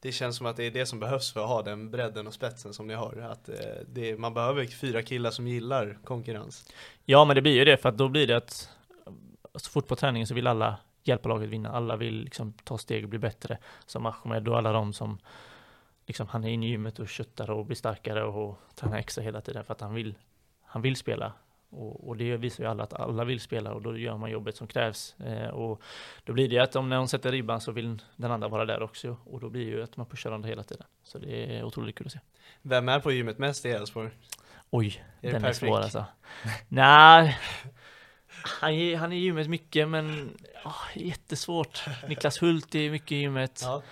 Det 0.00 0.12
känns 0.12 0.36
som 0.36 0.46
att 0.46 0.56
det 0.56 0.64
är 0.64 0.70
det 0.70 0.86
som 0.86 1.00
behövs 1.00 1.32
för 1.32 1.40
att 1.40 1.48
ha 1.48 1.62
den 1.62 1.90
bredden 1.90 2.26
och 2.26 2.34
spetsen 2.34 2.74
som 2.74 2.86
ni 2.86 2.94
har. 2.94 3.16
Att 3.16 3.48
eh, 3.48 3.56
det, 3.86 4.16
man 4.16 4.34
behöver 4.34 4.66
fyra 4.66 5.02
killar 5.02 5.30
som 5.30 5.48
gillar 5.48 5.98
konkurrens. 6.04 6.72
Ja, 7.04 7.24
men 7.24 7.36
det 7.36 7.42
blir 7.42 7.54
ju 7.54 7.64
det 7.64 7.76
för 7.76 7.88
att 7.88 7.98
då 7.98 8.08
blir 8.08 8.26
det 8.26 8.36
att 8.36 8.68
så 9.54 9.70
fort 9.70 9.86
på 9.86 9.96
träningen 9.96 10.26
så 10.26 10.34
vill 10.34 10.46
alla 10.46 10.78
hjälpa 11.02 11.28
laget 11.28 11.48
vinna. 11.48 11.70
Alla 11.70 11.96
vill 11.96 12.24
liksom 12.24 12.52
ta 12.52 12.78
steg 12.78 13.04
och 13.04 13.10
bli 13.10 13.18
bättre. 13.18 13.58
Som 13.86 14.06
Ahmed 14.06 14.48
och 14.48 14.58
alla 14.58 14.72
de 14.72 14.92
som 14.92 15.18
liksom 16.06 16.28
han 16.28 16.44
är 16.44 16.48
inne 16.48 16.66
i 16.66 16.68
gymmet 16.68 16.98
och 16.98 17.08
köttar 17.08 17.50
och 17.50 17.66
blir 17.66 17.76
starkare 17.76 18.24
och 18.24 18.58
tränar 18.74 18.98
extra 18.98 19.24
hela 19.24 19.40
tiden 19.40 19.64
för 19.64 19.72
att 19.72 19.80
han 19.80 19.94
vill. 19.94 20.14
Han 20.64 20.82
vill 20.82 20.96
spela 20.96 21.32
och, 21.72 22.08
och 22.08 22.16
det 22.16 22.36
visar 22.36 22.64
ju 22.64 22.70
alla 22.70 22.82
att 22.82 22.92
alla 22.92 23.24
vill 23.24 23.40
spela 23.40 23.72
och 23.72 23.82
då 23.82 23.98
gör 23.98 24.16
man 24.16 24.30
jobbet 24.30 24.56
som 24.56 24.66
krävs. 24.66 25.20
Eh, 25.20 25.48
och 25.48 25.82
då 26.24 26.32
blir 26.32 26.48
det 26.48 26.58
att 26.58 26.76
om 26.76 26.88
någon 26.88 27.08
sätter 27.08 27.32
ribban 27.32 27.60
så 27.60 27.72
vill 27.72 28.02
den 28.16 28.30
andra 28.32 28.48
vara 28.48 28.64
där 28.64 28.82
också 28.82 29.16
och 29.24 29.40
då 29.40 29.48
blir 29.50 29.64
det 29.64 29.70
ju 29.70 29.82
att 29.82 29.96
man 29.96 30.06
pushar 30.06 30.30
varandra 30.30 30.48
hela 30.48 30.62
tiden. 30.62 30.86
Så 31.04 31.18
det 31.18 31.56
är 31.56 31.64
otroligt 31.64 31.96
kul 31.98 32.06
att 32.06 32.12
se. 32.12 32.18
Vem 32.62 32.88
är 32.88 33.00
på 33.00 33.12
gymmet 33.12 33.38
mest 33.38 33.66
i 33.66 33.68
Elfsborg? 33.68 34.10
Oj, 34.70 35.04
Är 35.20 35.32
den 35.32 35.44
är 35.44 35.52
svår 35.52 35.78
alltså. 35.78 36.04
Nej, 36.68 37.38
han 38.60 38.70
är, 38.72 38.96
han 38.96 39.12
är 39.12 39.16
i 39.16 39.20
gymmet 39.20 39.48
mycket 39.48 39.88
men 39.88 40.36
åh, 40.64 40.82
jättesvårt. 40.94 41.84
Niklas 42.08 42.42
Hult 42.42 42.74
är 42.74 42.90
mycket 42.90 43.12
i 43.12 43.16
gymmet 43.16 43.60
Ja. 43.64 43.82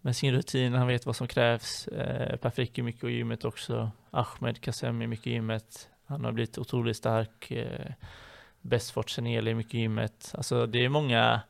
med 0.00 0.16
sin 0.16 0.34
rutin, 0.34 0.72
han 0.72 0.86
vet 0.86 1.06
vad 1.06 1.16
som 1.16 1.28
krävs. 1.28 1.88
Eh, 1.88 2.36
per 2.36 2.50
Frick 2.50 2.78
är 2.78 2.82
mycket 2.82 3.04
i 3.04 3.12
gymmet 3.12 3.44
också. 3.44 3.90
Ahmed 4.10 4.60
Kassem 4.60 5.02
är 5.02 5.06
mycket 5.06 5.26
i 5.26 5.30
gymmet. 5.30 5.88
Han 6.06 6.24
har 6.24 6.32
blivit 6.32 6.58
otroligt 6.58 6.96
stark. 6.96 7.50
Eh, 7.50 7.92
Bestfort 8.60 9.10
Seneli 9.10 9.50
är 9.50 9.54
mycket 9.54 9.74
gymmet. 9.74 10.32
Alltså 10.38 10.66
det 10.66 10.84
är 10.84 10.88
många 10.88 11.40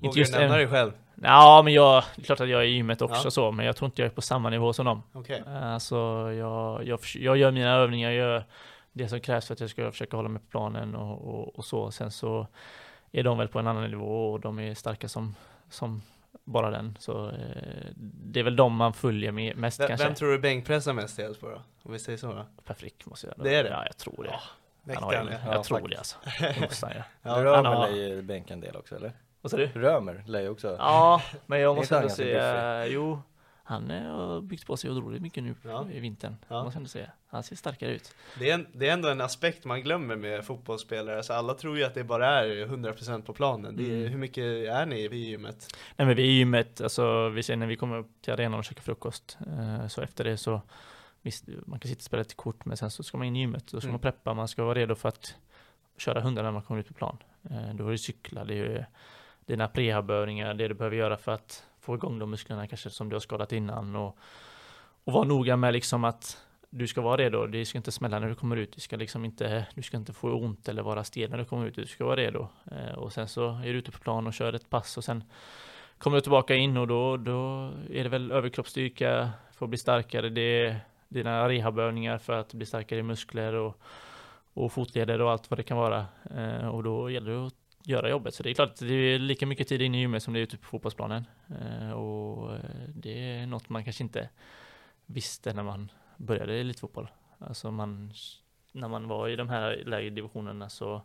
Vågar 0.00 0.24
du 0.24 0.32
nämna 0.38 0.56
dig 0.56 0.68
själv? 0.68 0.92
Ja, 1.22 1.60
men 1.64 1.72
jag, 1.72 2.04
det 2.16 2.22
är 2.22 2.24
klart 2.24 2.40
att 2.40 2.48
jag 2.48 2.60
är 2.60 2.64
i 2.64 2.70
gymmet 2.70 3.02
också 3.02 3.26
Ja. 3.26 3.30
så, 3.30 3.52
men 3.52 3.66
jag 3.66 3.76
tror 3.76 3.86
inte 3.86 4.02
jag 4.02 4.06
är 4.10 4.14
på 4.14 4.22
samma 4.22 4.50
nivå 4.50 4.72
som 4.72 4.86
dem. 4.86 5.02
Okej. 5.12 5.42
Alltså, 5.62 5.96
jag, 6.32 6.86
jag, 6.86 7.00
förs- 7.00 7.16
jag 7.16 7.36
gör 7.36 7.50
mina 7.50 7.70
övningar, 7.70 8.10
jag 8.10 8.18
gör 8.18 8.44
det 8.92 9.08
som 9.08 9.20
krävs 9.20 9.46
för 9.46 9.54
att 9.54 9.60
jag 9.60 9.70
ska 9.70 9.90
försöka 9.90 10.16
hålla 10.16 10.28
mig 10.28 10.42
på 10.42 10.48
planen 10.50 10.94
och, 10.94 11.34
och, 11.34 11.58
och 11.58 11.64
så. 11.64 11.90
Sen 11.90 12.10
så 12.10 12.46
är 13.12 13.22
de 13.24 13.38
väl 13.38 13.48
på 13.48 13.58
en 13.58 13.66
annan 13.66 13.90
nivå 13.90 14.32
och 14.32 14.40
de 14.40 14.58
är 14.58 14.74
starka 14.74 15.08
som, 15.08 15.34
som 15.70 16.02
bara 16.50 16.70
den. 16.70 16.96
Så 17.00 17.28
eh, 17.28 17.34
det 17.96 18.40
är 18.40 18.44
väl 18.44 18.56
de 18.56 18.76
man 18.76 18.92
följer 18.92 19.32
med, 19.32 19.56
mest 19.56 19.80
Vem, 19.80 19.88
kanske. 19.88 20.06
vem 20.06 20.14
tror 20.14 20.30
du 20.32 20.38
bänkpressar 20.38 20.92
mest 20.92 21.18
i 21.18 21.22
Elfsborg 21.22 21.54
då? 21.54 21.62
Om 21.82 21.92
vi 21.92 21.98
säger 21.98 22.18
så 22.18 22.32
då? 22.32 22.46
Per 22.64 22.74
Frick 22.74 23.06
måste 23.06 23.26
jag 23.26 23.44
Det 23.44 23.54
är 23.54 23.64
det? 23.64 23.70
Ja, 23.70 23.84
jag 23.86 23.96
tror 23.96 24.24
det. 24.24 24.94
han 24.94 25.02
har, 25.02 25.14
han 25.14 25.26
ju- 25.26 25.32
är. 25.32 25.40
jag 25.46 25.54
Ja, 25.56 25.62
tror 25.64 25.78
faktiskt. 25.78 25.90
det 25.90 25.98
alltså. 25.98 26.54
Det 26.60 26.60
måste 26.66 26.86
han 26.86 26.94
göra. 26.94 27.04
Ja, 27.22 27.44
Römer 27.44 27.70
har- 27.74 27.88
lär 27.88 27.96
ju 27.96 28.22
bänka 28.22 28.54
en 28.54 28.60
del 28.60 28.76
också 28.76 28.96
eller? 28.96 29.12
Vad 29.40 29.50
sa 29.50 29.56
du? 29.56 29.66
Römer 29.66 30.22
lär 30.26 30.40
ju 30.40 30.48
också. 30.48 30.76
Ja, 30.78 31.22
men 31.46 31.60
jag 31.60 31.74
Det 31.76 31.80
måste 31.80 31.96
ändå 31.96 32.08
säga, 32.08 32.86
jo, 32.86 33.22
han 33.70 33.90
eh, 33.90 34.02
har 34.02 34.40
byggt 34.40 34.66
på 34.66 34.76
sig 34.76 34.90
otroligt 34.90 35.22
mycket 35.22 35.42
nu 35.44 35.54
Ja. 35.64 35.86
i 35.92 36.00
vintern. 36.00 36.36
Ja. 36.48 36.64
Jag 36.64 36.76
ändå 36.76 36.88
säga. 36.88 37.10
Han 37.28 37.42
ser 37.42 37.56
starkare 37.56 37.90
ut. 37.94 38.14
Det 38.38 38.50
är, 38.50 38.54
en, 38.54 38.66
det 38.72 38.88
är 38.88 38.92
ändå 38.92 39.08
en 39.08 39.20
aspekt 39.20 39.64
man 39.64 39.82
glömmer 39.82 40.16
med 40.16 40.44
fotbollsspelare. 40.44 41.16
Alltså 41.16 41.32
alla 41.32 41.54
tror 41.54 41.78
ju 41.78 41.84
att 41.84 41.94
det 41.94 42.04
bara 42.04 42.26
är 42.28 42.66
100% 42.66 43.22
på 43.22 43.32
planen. 43.32 43.76
Det 43.76 43.82
är, 43.82 43.90
Mm. 43.96 44.08
Hur 44.12 44.18
mycket 44.18 44.44
är 44.44 44.86
ni 44.86 44.96
i 45.00 45.16
gymmet? 45.30 45.66
Nej 45.96 46.06
men 46.06 46.16
vi 46.16 46.22
är 46.22 46.26
i 46.26 46.32
gymmet, 46.38 46.80
alltså 46.80 47.28
vi 47.28 47.42
säger 47.42 47.56
när 47.58 47.66
vi 47.66 47.76
kommer 47.76 47.98
upp 47.98 48.10
till 48.22 48.32
arenan 48.32 48.58
och 48.58 48.64
käkar 48.64 48.82
frukost, 48.82 49.38
eh, 49.46 49.86
så 49.88 50.00
efter 50.02 50.24
det 50.24 50.36
så 50.36 50.60
visst, 51.22 51.44
man 51.66 51.80
kan 51.80 51.88
sitta 51.88 51.98
och 51.98 52.02
spela 52.02 52.20
ett 52.20 52.36
kort, 52.36 52.64
men 52.64 52.76
sen 52.76 52.90
så 52.90 53.02
ska 53.02 53.18
man 53.18 53.26
in 53.26 53.36
i 53.36 53.40
gymmet, 53.40 53.66
då 53.66 53.80
ska 53.80 53.86
Mm. 53.86 53.92
man 53.92 54.00
preppa, 54.00 54.34
man 54.34 54.48
ska 54.48 54.64
vara 54.64 54.74
redo 54.74 54.94
för 54.94 55.08
att 55.08 55.34
köra 55.98 56.20
hundar 56.20 56.42
när 56.42 56.50
man 56.50 56.62
kommer 56.62 56.80
ut 56.80 56.88
på 56.88 56.94
plan. 56.94 57.16
Eh, 57.50 57.74
då 57.74 57.86
är 57.86 57.90
det 57.92 57.98
cykla, 57.98 58.44
det 58.44 58.54
är 58.54 58.86
dina 59.50 59.68
prehabövningar, 59.68 60.54
det 60.54 60.68
du 60.68 60.74
behöver 60.74 60.96
göra 60.96 61.16
för 61.16 61.32
att 61.32 61.64
få 61.80 61.94
igång 61.94 62.18
de 62.18 62.30
musklerna 62.30 62.66
kanske 62.66 62.90
som 62.90 63.08
du 63.08 63.14
har 63.14 63.20
skadat 63.20 63.52
innan 63.52 63.96
och, 63.96 64.18
och 65.04 65.12
vara 65.12 65.24
noga 65.24 65.56
med 65.56 65.72
liksom 65.72 66.04
att 66.04 66.38
du 66.70 66.86
ska 66.86 67.00
vara 67.00 67.16
redo, 67.16 67.46
det 67.46 67.64
ska 67.64 67.78
inte 67.78 67.92
smälla 67.92 68.18
när 68.18 68.28
du 68.28 68.34
kommer 68.34 68.56
ut, 68.56 68.72
du 68.72 68.80
ska 68.80 68.96
liksom 68.96 69.24
inte, 69.24 69.66
du 69.74 69.82
ska 69.82 69.96
inte 69.96 70.12
få 70.12 70.32
ont 70.32 70.68
eller 70.68 70.82
vara 70.82 71.04
stel 71.04 71.30
när 71.30 71.38
du 71.38 71.44
kommer 71.44 71.66
ut, 71.66 71.74
du 71.74 71.86
ska 71.86 72.04
vara 72.04 72.16
redo. 72.16 72.48
Eh, 72.70 72.94
och 72.94 73.12
sen 73.12 73.28
så 73.28 73.48
är 73.48 73.72
du 73.72 73.78
ute 73.78 73.90
på 73.90 73.98
plan 73.98 74.26
och 74.26 74.34
kör 74.34 74.52
ett 74.52 74.70
pass 74.70 74.96
och 74.96 75.04
sen 75.04 75.24
kommer 75.98 76.16
du 76.16 76.20
tillbaka 76.20 76.54
in 76.54 76.76
och 76.76 76.86
då, 76.86 77.16
då 77.16 77.70
är 77.90 78.02
det 78.04 78.08
väl 78.08 78.32
överkroppsstyrka 78.32 79.30
för 79.52 79.66
att 79.66 79.70
bli 79.70 79.78
starkare. 79.78 80.28
Det 80.28 80.66
är 80.66 80.80
dina 81.08 81.48
rehabövningar 81.48 82.18
för 82.18 82.32
att 82.32 82.54
bli 82.54 82.66
starkare 82.66 83.00
i 83.00 83.02
muskler 83.02 83.54
och, 83.54 83.80
och 84.54 84.72
fotleder 84.72 85.20
och 85.20 85.30
allt 85.30 85.50
vad 85.50 85.58
det 85.58 85.62
kan 85.62 85.76
vara. 85.76 86.06
Eh, 86.36 86.68
och 86.68 86.82
då 86.82 87.10
gäller 87.10 87.30
det 87.30 87.46
att 87.46 87.59
göra 87.90 88.10
jobbet. 88.10 88.34
Så 88.34 88.42
det 88.42 88.50
är 88.50 88.54
klart 88.54 88.76
det 88.78 88.94
är 88.94 89.18
lika 89.18 89.46
mycket 89.46 89.68
tid 89.68 89.82
inne 89.82 89.98
i 89.98 90.00
gymmet 90.00 90.22
som 90.22 90.34
det 90.34 90.40
är 90.40 90.42
ute 90.42 90.56
på 90.56 90.66
fotbollsplanen. 90.66 91.24
Eh, 91.48 91.90
och 91.90 92.54
eh, 92.54 92.60
det 92.88 93.30
är 93.30 93.46
något 93.46 93.68
man 93.68 93.84
kanske 93.84 94.02
inte 94.02 94.28
visste 95.06 95.52
när 95.52 95.62
man 95.62 95.90
började 96.16 96.54
i 96.54 96.60
elitfotboll. 96.60 97.08
Alltså 97.38 97.70
man, 97.70 98.12
när 98.72 98.88
man 98.88 99.08
var 99.08 99.28
i 99.28 99.36
de 99.36 99.48
här 99.48 99.82
lägre 99.86 100.10
divisionerna 100.10 100.68
så 100.68 101.02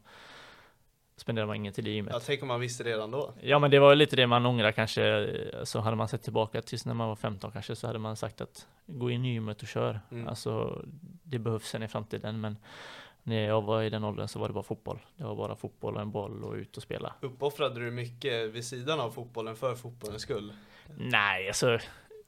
spenderar 1.17 1.47
man 1.47 1.55
ingen 1.55 1.73
tid 1.73 1.87
i 1.87 1.91
gymmet. 1.91 2.13
Jag 2.13 2.23
tänker 2.23 2.43
om 2.43 2.47
man 2.47 2.59
visste 2.59 2.83
redan 2.83 3.11
då. 3.11 3.33
Ja 3.41 3.59
men 3.59 3.71
det 3.71 3.79
var 3.79 3.95
lite 3.95 4.15
det 4.15 4.27
man 4.27 4.45
ångrar 4.45 4.71
kanske, 4.71 5.29
så 5.63 5.79
hade 5.79 5.95
man 5.95 6.07
sett 6.07 6.23
tillbaka 6.23 6.61
tills 6.61 6.85
när 6.85 6.93
man 6.93 7.07
var 7.07 7.15
15 7.15 7.51
kanske 7.51 7.75
så 7.75 7.87
hade 7.87 7.99
man 7.99 8.15
sagt 8.15 8.41
att 8.41 8.67
gå 8.85 9.09
in 9.09 9.25
i 9.25 9.33
gymmet 9.33 9.61
och 9.61 9.67
kör. 9.67 9.99
Mm. 10.11 10.27
Alltså 10.27 10.81
det 11.23 11.39
behövs 11.39 11.67
sen 11.67 11.83
i 11.83 11.87
framtiden 11.87 12.41
men 12.41 12.57
när 13.27 13.47
jag 13.47 13.61
var 13.61 13.83
i 13.83 13.89
den 13.89 14.03
åldern 14.03 14.27
så 14.27 14.39
var 14.39 14.47
det 14.47 14.53
bara 14.53 14.63
fotboll. 14.63 14.99
Det 15.17 15.23
var 15.23 15.35
bara 15.35 15.55
fotboll 15.55 15.95
och 15.95 16.01
en 16.01 16.11
boll 16.11 16.43
och 16.43 16.53
ut 16.53 16.77
och 16.77 16.83
spela. 16.83 17.13
Uppoffrade 17.21 17.79
du 17.79 17.91
mycket 17.91 18.51
vid 18.51 18.65
sidan 18.65 18.99
av 18.99 19.11
fotbollen 19.11 19.55
för 19.55 19.75
fotbollens 19.75 20.21
skull? 20.21 20.53
Nej, 20.97 21.47
alltså 21.47 21.79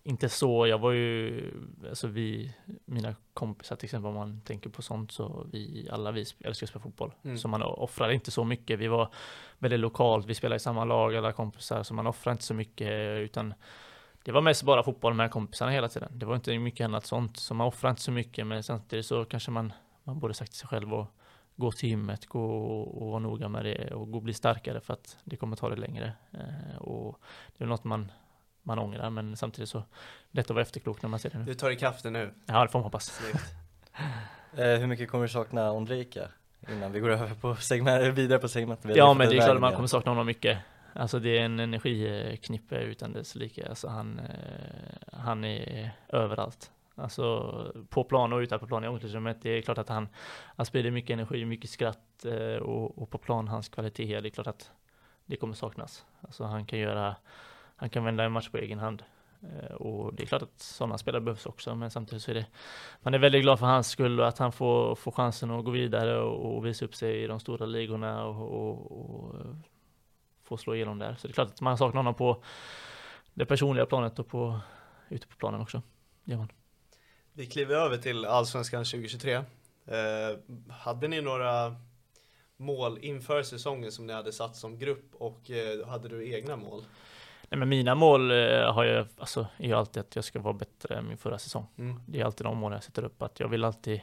inte 0.04 0.30
så. 0.30 0.68
Jag 0.68 0.78
var 0.78 0.92
ju, 0.92 1.44
alltså 1.90 2.08
vi, 2.08 2.54
mina 2.86 3.16
kompisar 3.34 3.76
till 3.76 3.86
exempel, 3.86 4.08
om 4.08 4.16
man 4.16 4.42
tänker 4.42 4.70
på 4.70 4.82
sånt 4.82 5.12
så 5.12 5.48
vi, 5.52 5.90
alla 5.92 6.12
vi 6.12 6.20
älskar 6.22 6.66
att 6.66 6.70
spela 6.70 6.84
fotboll. 6.84 7.14
Mm. 7.24 7.38
Så 7.38 7.48
man 7.48 7.62
offrade 7.64 8.14
inte 8.14 8.32
så 8.32 8.44
mycket. 8.44 8.80
Vi 8.80 8.88
var 8.88 9.14
väldigt 9.60 9.80
lokalt, 9.80 10.26
vi 10.26 10.36
spelade 10.36 10.56
i 10.56 10.60
samma 10.60 10.86
lag, 10.86 11.16
alla 11.16 11.32
kompisar, 11.32 11.84
så 11.84 11.94
man 11.94 12.08
offrade 12.08 12.32
inte 12.32 12.44
så 12.44 12.54
mycket 12.54 12.92
utan 13.20 13.54
det 14.24 14.32
var 14.32 14.42
mest 14.42 14.64
bara 14.64 14.84
fotboll 14.84 15.14
med 15.14 15.32
kompisarna 15.32 15.72
hela 15.72 15.88
tiden. 15.88 16.10
Det 16.20 16.26
var 16.26 16.36
inte 16.36 16.60
mycket 16.60 16.86
annat 16.86 17.06
sånt, 17.06 17.38
så 17.38 17.54
man 17.54 17.68
offrade 17.68 17.90
inte 17.92 18.02
så 18.02 18.12
mycket, 18.12 18.48
men 18.48 18.64
samtidigt 18.64 19.06
så 19.06 19.26
kanske 19.26 19.52
man, 19.52 19.74
man 20.08 20.20
borde 20.20 20.34
sagt 20.34 20.52
till 20.52 20.60
sig 20.60 20.68
själv 20.68 20.94
och 20.94 21.08
gå 21.56 21.72
till 21.72 21.90
gymmet, 21.90 22.26
gå 22.26 22.44
och, 22.44 23.02
och 23.02 23.08
vara 23.08 23.20
noga 23.20 23.50
med 23.50 23.66
det 23.66 23.94
och 23.94 24.12
gå 24.12 24.18
och 24.18 24.24
bli 24.24 24.34
starkare 24.34 24.80
för 24.80 24.94
att 24.94 25.18
det 25.24 25.36
kommer 25.36 25.56
ta 25.56 25.70
det 25.70 25.76
längre. 25.76 26.14
Eh, 26.32 26.78
och 26.78 27.22
det 27.58 27.64
är 27.64 27.68
något 27.68 27.84
man 27.84 28.12
man 28.68 28.80
ångrar, 28.80 29.10
men 29.10 29.38
samtidigt 29.38 29.70
så 29.70 29.84
lätt 30.32 30.46
att 30.46 30.50
vara 30.56 30.62
efterklok 30.62 31.02
när 31.02 31.10
man 31.10 31.20
ser 31.20 31.30
det 31.30 31.38
nu. 31.38 31.46
Du 31.46 31.54
tar 31.54 31.72
ikapp 31.72 32.04
det 32.04 32.10
nu. 32.10 32.34
Ja, 32.46 32.64
det 32.64 32.70
får 32.70 32.80
man 32.80 32.84
hoppas. 32.84 33.22
Eh, 34.58 34.80
hur 34.80 34.88
mycket 34.88 35.10
kommer 35.10 35.24
du 35.24 35.30
sakna 35.30 35.72
Ondrejka? 35.72 36.28
Innan 36.70 36.92
vi 36.92 37.00
går 37.00 37.10
över 37.10 37.36
på 37.36 37.56
segment, 37.56 38.18
vidare 38.18 38.40
på 38.40 38.48
segmentet. 38.48 38.96
Ja, 38.96 39.14
men 39.14 39.30
det 39.30 39.38
är 39.38 39.42
klart 39.42 39.56
att 39.56 39.62
man 39.62 39.74
kommer 39.74 39.88
sakna 39.88 40.12
honom 40.12 40.26
mycket. 40.26 40.58
Alltså 40.94 41.20
det 41.20 41.38
är 41.38 41.42
en 41.42 41.60
energiknippe 41.60 42.76
utan 42.76 43.14
dess 43.14 43.36
like. 43.36 43.70
Alltså 43.70 43.88
han, 43.88 44.20
eh, 44.20 44.26
han 45.14 45.44
är 45.44 45.92
överallt. 46.08 46.72
Alltså 46.98 47.86
på 47.90 48.04
plan 48.04 48.34
och 48.34 48.40
utanför 48.40 48.68
plan 48.68 48.84
i 48.84 48.88
omklädningsrummet. 48.88 49.42
Det 49.42 49.50
är 49.50 49.62
klart 49.62 49.78
att 49.78 49.90
han, 49.90 50.08
han 50.56 50.66
sprider 50.66 50.92
mycket 50.92 51.14
energi, 51.14 51.46
mycket 51.46 51.70
skratt 51.70 52.26
eh, 52.26 52.56
och, 52.62 52.98
och 52.98 53.10
på 53.10 53.18
plan 53.18 53.48
hans 53.48 53.70
kvalitet. 53.70 54.22
Det 54.22 54.28
är 54.28 54.30
klart 54.30 54.48
att 54.48 54.72
det 55.26 55.36
kommer 55.36 55.54
saknas. 55.54 56.06
Alltså 56.22 56.44
han 56.44 56.66
kan 56.66 56.80
göra, 56.80 57.16
han 57.76 57.90
kan 57.90 58.04
vända 58.04 58.24
en 58.24 58.32
match 58.32 58.50
på 58.50 58.58
egen 58.58 58.80
hand. 58.80 59.04
Eh, 59.42 59.76
Och 59.76 60.14
det 60.14 60.24
är 60.24 60.28
klart 60.28 60.42
att 60.42 60.60
sådana 60.60 60.98
spelare 60.98 61.22
behövs 61.22 61.46
också, 61.46 61.76
men 61.76 61.92
samtidigt 61.92 62.24
så 62.24 62.32
är 62.32 62.36
det 62.36 62.46
man 63.02 63.14
är 63.14 63.20
väldigt 63.20 63.42
glad 63.42 63.60
för 63.60 63.66
hans 63.66 63.88
skull 63.90 64.20
och 64.20 64.28
att 64.28 64.38
han 64.38 64.52
får, 64.52 64.96
får 64.96 65.12
chansen 65.12 65.52
att 65.52 65.66
gå 65.66 65.72
vidare 65.72 66.20
och, 66.22 66.58
och 66.58 66.66
visa 66.66 66.86
upp 66.86 66.96
sig 66.96 67.24
i 67.24 67.28
de 67.28 67.40
stora 67.40 67.66
ligorna 67.66 68.26
och, 68.26 68.52
och, 68.52 68.92
och 68.92 69.36
eh, 69.40 69.56
få 70.44 70.58
slå 70.58 70.76
igenom 70.76 71.00
där. 71.00 71.16
Så 71.16 71.28
det 71.28 71.32
är 71.32 71.34
klart 71.34 71.48
att 71.48 71.62
man 71.62 71.78
saknar 71.78 72.00
honom 72.00 72.14
på 72.14 72.44
det 73.34 73.46
personliga 73.46 73.86
planet 73.86 74.20
och 74.20 74.28
på, 74.28 74.60
ute 75.10 75.28
på 75.28 75.36
planen 75.38 75.62
också. 75.62 75.82
Det 76.24 76.32
gör 76.32 76.38
man. 76.40 76.50
Vi 77.38 77.46
kliver 77.46 77.76
över 77.76 77.98
till 77.98 78.26
Allsvenskan 78.26 78.86
2023. 78.86 79.34
Eh, 79.34 79.44
hade 80.70 81.08
ni 81.08 81.22
några 81.22 81.76
mål 82.58 83.00
inför 83.02 83.44
säsongen 83.44 83.92
som 83.92 84.08
ni 84.08 84.14
hade 84.14 84.32
satt 84.32 84.56
som 84.56 84.78
grupp 84.78 85.16
och 85.16 85.52
eh, 85.52 85.88
hade 85.88 86.10
du 86.10 86.34
egna 86.34 86.56
mål? 86.56 86.84
Nej, 87.50 87.60
men 87.60 87.70
mina 87.70 87.96
mål 87.96 88.32
eh, 88.32 88.74
har 88.74 88.84
jag, 88.84 89.08
alltså, 89.18 89.48
är 89.58 89.68
ju 89.68 89.74
alltid 89.74 90.02
att 90.02 90.16
jag 90.16 90.26
ska 90.26 90.40
vara 90.40 90.54
bättre 90.54 90.96
än 90.96 91.08
min 91.08 91.18
förra 91.18 91.40
säsong. 91.40 91.68
Mm. 91.78 92.00
Det 92.08 92.20
är 92.20 92.26
alltid 92.26 92.46
de 92.46 92.58
mål 92.58 92.72
jag 92.74 92.84
sätter 92.84 93.04
upp, 93.04 93.22
att 93.22 93.40
jag 93.40 93.48
vill 93.48 93.64
alltid 93.64 94.02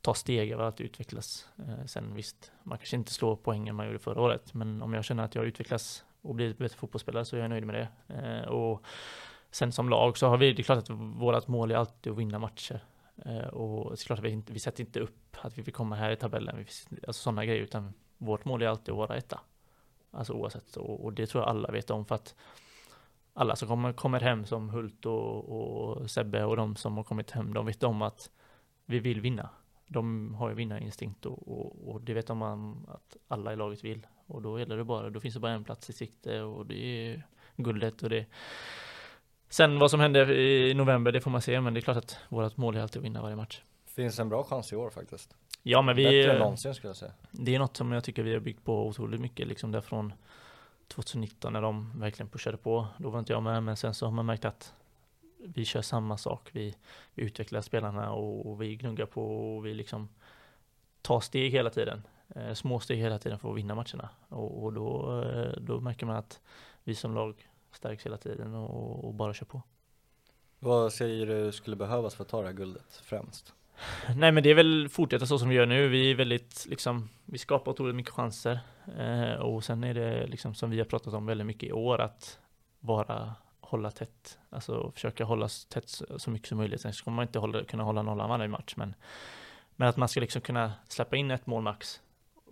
ta 0.00 0.14
steg, 0.14 0.48
jag 0.48 0.56
vill 0.56 0.66
alltid 0.66 0.86
utvecklas. 0.86 1.48
Eh, 1.58 1.86
sen 1.86 2.14
visst, 2.14 2.52
man 2.62 2.78
kanske 2.78 2.96
inte 2.96 3.12
slår 3.12 3.36
poängen 3.36 3.74
man 3.74 3.86
gjorde 3.86 3.98
förra 3.98 4.20
året, 4.20 4.54
men 4.54 4.82
om 4.82 4.94
jag 4.94 5.04
känner 5.04 5.24
att 5.24 5.34
jag 5.34 5.44
utvecklas 5.44 6.04
och 6.22 6.34
blir 6.34 6.54
bättre 6.54 6.76
fotbollsspelare 6.76 7.24
så 7.24 7.36
är 7.36 7.40
jag 7.40 7.50
nöjd 7.50 7.66
med 7.66 7.74
det. 7.74 8.14
Eh, 8.14 8.48
och 8.48 8.84
sen 9.50 9.72
som 9.72 9.88
lag 9.88 10.18
så 10.18 10.28
har 10.28 10.36
vi, 10.36 10.52
det 10.52 10.62
är 10.62 10.64
klart 10.64 10.78
att 10.78 10.90
vårt 10.90 11.48
mål 11.48 11.70
är 11.70 11.76
alltid 11.76 12.12
att 12.12 12.18
vinna 12.18 12.38
matcher. 12.38 12.84
Eh, 13.24 13.46
och 13.46 13.98
såklart 13.98 14.18
att 14.18 14.24
vi, 14.24 14.30
inte, 14.30 14.52
vi 14.52 14.58
sätter 14.58 14.84
inte 14.84 15.00
upp 15.00 15.36
att 15.40 15.58
vi 15.58 15.62
vill 15.62 15.74
komma 15.74 15.96
här 15.96 16.10
i 16.10 16.16
tabellen, 16.16 16.56
vi, 16.56 16.66
alltså 17.06 17.22
sådana 17.22 17.44
grejer, 17.44 17.62
utan 17.62 17.92
vårt 18.18 18.44
mål 18.44 18.62
är 18.62 18.66
alltid 18.66 18.92
att 18.92 18.98
vara 18.98 19.16
etta. 19.16 19.40
Alltså 20.10 20.32
oavsett, 20.32 20.76
och, 20.76 21.04
och 21.04 21.12
det 21.12 21.26
tror 21.26 21.44
jag 21.44 21.50
alla 21.50 21.70
vet 21.70 21.90
om 21.90 22.04
för 22.04 22.14
att 22.14 22.34
alla 23.34 23.56
som 23.56 23.68
kommer, 23.68 23.92
kommer 23.92 24.20
hem 24.20 24.46
som 24.46 24.70
Hult 24.70 25.06
och, 25.06 25.48
och 25.48 26.10
Sebbe 26.10 26.44
och 26.44 26.56
de 26.56 26.76
som 26.76 26.96
har 26.96 27.04
kommit 27.04 27.30
hem, 27.30 27.54
de 27.54 27.66
vet 27.66 27.82
om 27.82 28.02
att 28.02 28.30
vi 28.86 28.98
vill 28.98 29.20
vinna. 29.20 29.48
De 29.86 30.34
har 30.34 30.48
ju 30.48 30.54
vinnarinstinkt 30.54 31.26
och, 31.26 31.48
och, 31.48 31.88
och 31.88 32.00
det 32.00 32.14
vet 32.14 32.26
de 32.26 32.42
om 32.42 32.86
att 32.88 33.16
alla 33.28 33.52
i 33.52 33.56
laget 33.56 33.84
vill. 33.84 34.06
Och 34.26 34.42
då 34.42 34.58
gäller 34.58 34.76
det 34.76 34.84
bara, 34.84 35.10
då 35.10 35.20
finns 35.20 35.34
det 35.34 35.40
bara 35.40 35.52
en 35.52 35.64
plats 35.64 35.90
i 35.90 35.92
sikte 35.92 36.42
och 36.42 36.66
det 36.66 36.76
är 36.84 37.26
guldet 37.56 38.02
och 38.02 38.10
det 38.10 38.26
Sen 39.50 39.78
vad 39.78 39.90
som 39.90 40.00
händer 40.00 40.30
i 40.30 40.74
november, 40.74 41.12
det 41.12 41.20
får 41.20 41.30
man 41.30 41.42
se, 41.42 41.60
men 41.60 41.74
det 41.74 41.80
är 41.80 41.82
klart 41.82 41.96
att 41.96 42.18
vårt 42.28 42.56
mål 42.56 42.76
är 42.76 42.80
alltid 42.80 43.00
att 43.00 43.04
vinna 43.04 43.22
varje 43.22 43.36
match. 43.36 43.62
Finns 43.86 44.18
en 44.18 44.28
bra 44.28 44.44
chans 44.44 44.72
i 44.72 44.76
år 44.76 44.90
faktiskt. 44.90 45.34
Ja, 45.62 45.82
men 45.82 45.96
vi 45.96 46.04
Bättre 46.04 46.32
än 46.32 46.38
någonsin 46.38 46.74
skulle 46.74 46.88
jag 46.88 46.96
säga. 46.96 47.12
det 47.30 47.54
är 47.54 47.58
något 47.58 47.76
som 47.76 47.92
jag 47.92 48.04
tycker 48.04 48.22
vi 48.22 48.32
har 48.32 48.40
byggt 48.40 48.64
på 48.64 48.86
otroligt 48.86 49.20
mycket, 49.20 49.46
liksom 49.46 49.72
där 49.72 49.80
från 49.80 50.12
2019 50.88 51.52
när 51.52 51.62
de 51.62 52.00
verkligen 52.00 52.28
pushade 52.28 52.56
på. 52.56 52.86
Då 52.98 53.10
var 53.10 53.18
inte 53.18 53.32
jag 53.32 53.42
med, 53.42 53.62
men 53.62 53.76
sen 53.76 53.94
så 53.94 54.06
har 54.06 54.12
man 54.12 54.26
märkt 54.26 54.44
att 54.44 54.74
vi 55.38 55.64
kör 55.64 55.82
samma 55.82 56.16
sak. 56.16 56.48
Vi, 56.52 56.74
vi 57.14 57.22
utvecklar 57.22 57.60
spelarna 57.60 58.12
och, 58.12 58.50
och 58.50 58.62
vi 58.62 58.76
gnuggar 58.76 59.06
på 59.06 59.56
och 59.56 59.66
vi 59.66 59.74
liksom 59.74 60.08
tar 61.02 61.20
steg 61.20 61.52
hela 61.52 61.70
tiden. 61.70 62.02
Eh, 62.34 62.52
små 62.52 62.80
steg 62.80 62.98
hela 62.98 63.18
tiden 63.18 63.38
för 63.38 63.50
att 63.50 63.56
vinna 63.56 63.74
matcherna. 63.74 64.08
Och, 64.28 64.64
och 64.64 64.72
då, 64.72 65.20
eh, 65.22 65.60
då 65.60 65.80
märker 65.80 66.06
man 66.06 66.16
att 66.16 66.40
vi 66.84 66.94
som 66.94 67.14
lag 67.14 67.48
stärks 67.72 68.06
hela 68.06 68.16
tiden 68.16 68.54
och, 68.54 69.04
och 69.04 69.14
bara 69.14 69.34
kör 69.34 69.46
på. 69.46 69.62
Vad 70.58 70.92
säger 70.92 71.26
du 71.26 71.52
skulle 71.52 71.76
behövas 71.76 72.14
för 72.14 72.24
att 72.24 72.28
ta 72.28 72.40
det 72.40 72.46
här 72.46 72.54
guldet 72.54 73.02
främst? 73.04 73.54
Nej 74.16 74.32
men 74.32 74.42
det 74.42 74.50
är 74.50 74.54
väl 74.54 74.88
fortsätta 74.88 75.26
så 75.26 75.38
som 75.38 75.48
vi 75.48 75.54
gör 75.54 75.66
nu. 75.66 75.88
Vi 75.88 76.10
är 76.10 76.14
väldigt 76.14 76.66
liksom, 76.68 77.08
vi 77.24 77.38
skapar 77.38 77.72
otroligt 77.72 77.96
mycket 77.96 78.12
chanser. 78.12 78.60
Eh, 78.98 79.32
och 79.32 79.64
sen 79.64 79.84
är 79.84 79.94
det 79.94 80.26
liksom 80.26 80.54
som 80.54 80.70
vi 80.70 80.78
har 80.78 80.84
pratat 80.84 81.14
om 81.14 81.26
väldigt 81.26 81.46
mycket 81.46 81.68
i 81.68 81.72
år 81.72 82.00
att 82.00 82.38
vara, 82.80 83.34
hålla 83.60 83.90
tätt. 83.90 84.38
Alltså 84.50 84.90
försöka 84.90 85.24
hålla 85.24 85.48
tätt 85.68 85.88
så 85.88 86.18
så 86.18 86.30
mycket 86.30 86.48
som 86.48 86.58
möjligt. 86.58 86.80
Sen 86.80 86.92
ska 86.92 87.10
man 87.10 87.22
inte 87.22 87.38
hålla, 87.38 87.64
kunna 87.64 87.82
hålla 87.82 88.02
nollan 88.02 88.28
varje 88.28 88.48
match 88.48 88.74
men, 88.76 88.94
men 89.76 89.88
att 89.88 89.96
man 89.96 90.08
ska 90.08 90.20
liksom 90.20 90.42
kunna 90.42 90.72
släppa 90.88 91.16
in 91.16 91.30
ett 91.30 91.46
mål 91.46 91.62
max. 91.62 92.00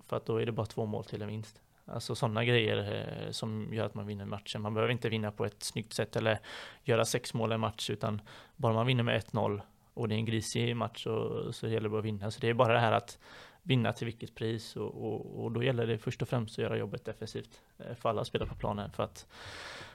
För 0.06 0.16
att 0.16 0.26
då 0.26 0.36
är 0.36 0.46
det 0.46 0.52
bara 0.52 0.66
två 0.66 0.86
mål 0.86 1.04
till 1.04 1.22
en 1.22 1.28
vinst. 1.28 1.60
Alltså 1.92 2.14
sådana 2.14 2.44
grejer 2.44 2.76
eh, 2.76 3.30
som 3.30 3.74
gör 3.74 3.86
att 3.86 3.94
man 3.94 4.06
vinner 4.06 4.24
matchen. 4.24 4.62
Man 4.62 4.74
behöver 4.74 4.92
inte 4.92 5.08
vinna 5.08 5.30
på 5.30 5.44
ett 5.44 5.62
snyggt 5.62 5.92
sätt 5.92 6.16
eller 6.16 6.38
göra 6.84 7.04
sex 7.04 7.34
mål 7.34 7.52
i 7.52 7.54
en 7.54 7.60
match 7.60 7.90
utan 7.90 8.22
bara 8.56 8.72
man 8.72 8.86
vinner 8.86 9.02
med 9.02 9.22
1-0 9.22 9.60
och 9.94 10.08
det 10.08 10.14
är 10.14 10.16
en 10.16 10.24
grisig 10.24 10.76
match 10.76 11.02
så, 11.02 11.52
så 11.52 11.68
gäller 11.68 11.80
det 11.80 11.88
bara 11.88 11.98
att 11.98 12.04
vinna. 12.04 12.30
Så 12.30 12.40
det 12.40 12.48
är 12.48 12.54
bara 12.54 12.72
det 12.72 12.80
här 12.80 12.92
att 12.92 13.18
vinna 13.62 13.92
till 13.92 14.04
vilket 14.04 14.34
pris 14.34 14.76
och, 14.76 15.04
och, 15.04 15.44
och 15.44 15.52
då 15.52 15.62
gäller 15.62 15.86
det 15.86 15.98
först 15.98 16.22
och 16.22 16.28
främst 16.28 16.58
att 16.58 16.62
göra 16.62 16.76
jobbet 16.76 17.04
defensivt 17.04 17.60
eh, 17.78 17.94
för 17.94 18.08
alla 18.08 18.24
spelare 18.24 18.48
på 18.48 18.54
planen 18.54 18.90
för 18.90 19.02
att 19.02 19.26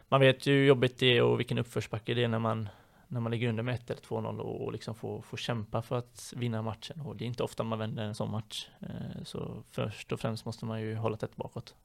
man 0.10 0.22
vet 0.22 0.48
ju 0.48 0.54
hur 0.54 0.66
jobbigt 0.66 0.98
det 1.00 1.18
är 1.18 1.24
och 1.24 1.40
vilken 1.40 1.58
uppförsbacke 1.58 2.14
det 2.14 2.24
är 2.24 2.28
när 2.28 2.40
man 2.40 2.70
när 3.14 3.20
man 3.20 3.32
ligger 3.32 3.50
under 3.50 3.64
med 3.64 3.76
1 3.76 3.90
eller 3.90 4.02
2-0 4.02 4.40
och, 4.40 4.64
och 4.66 4.72
liksom 4.72 4.96
får, 4.96 5.22
får 5.22 5.38
kämpa 5.38 5.82
för 5.82 5.98
att 5.98 6.34
vinna 6.36 6.62
matchen 6.62 7.02
och 7.02 7.16
det 7.16 7.24
är 7.26 7.28
inte 7.28 7.44
ofta 7.44 7.64
man 7.64 7.80
vänder 7.80 8.04
en 8.04 8.16
sån 8.16 8.32
match. 8.32 8.68
Eh, 8.80 9.24
Så 9.24 9.64
först 9.72 10.12
och 10.12 10.20
främst 10.20 10.46
måste 10.46 10.66
man 10.66 10.82
ju 10.82 10.96
hålla 10.96 11.18
tätt 11.18 11.36
bakåt. 11.36 11.76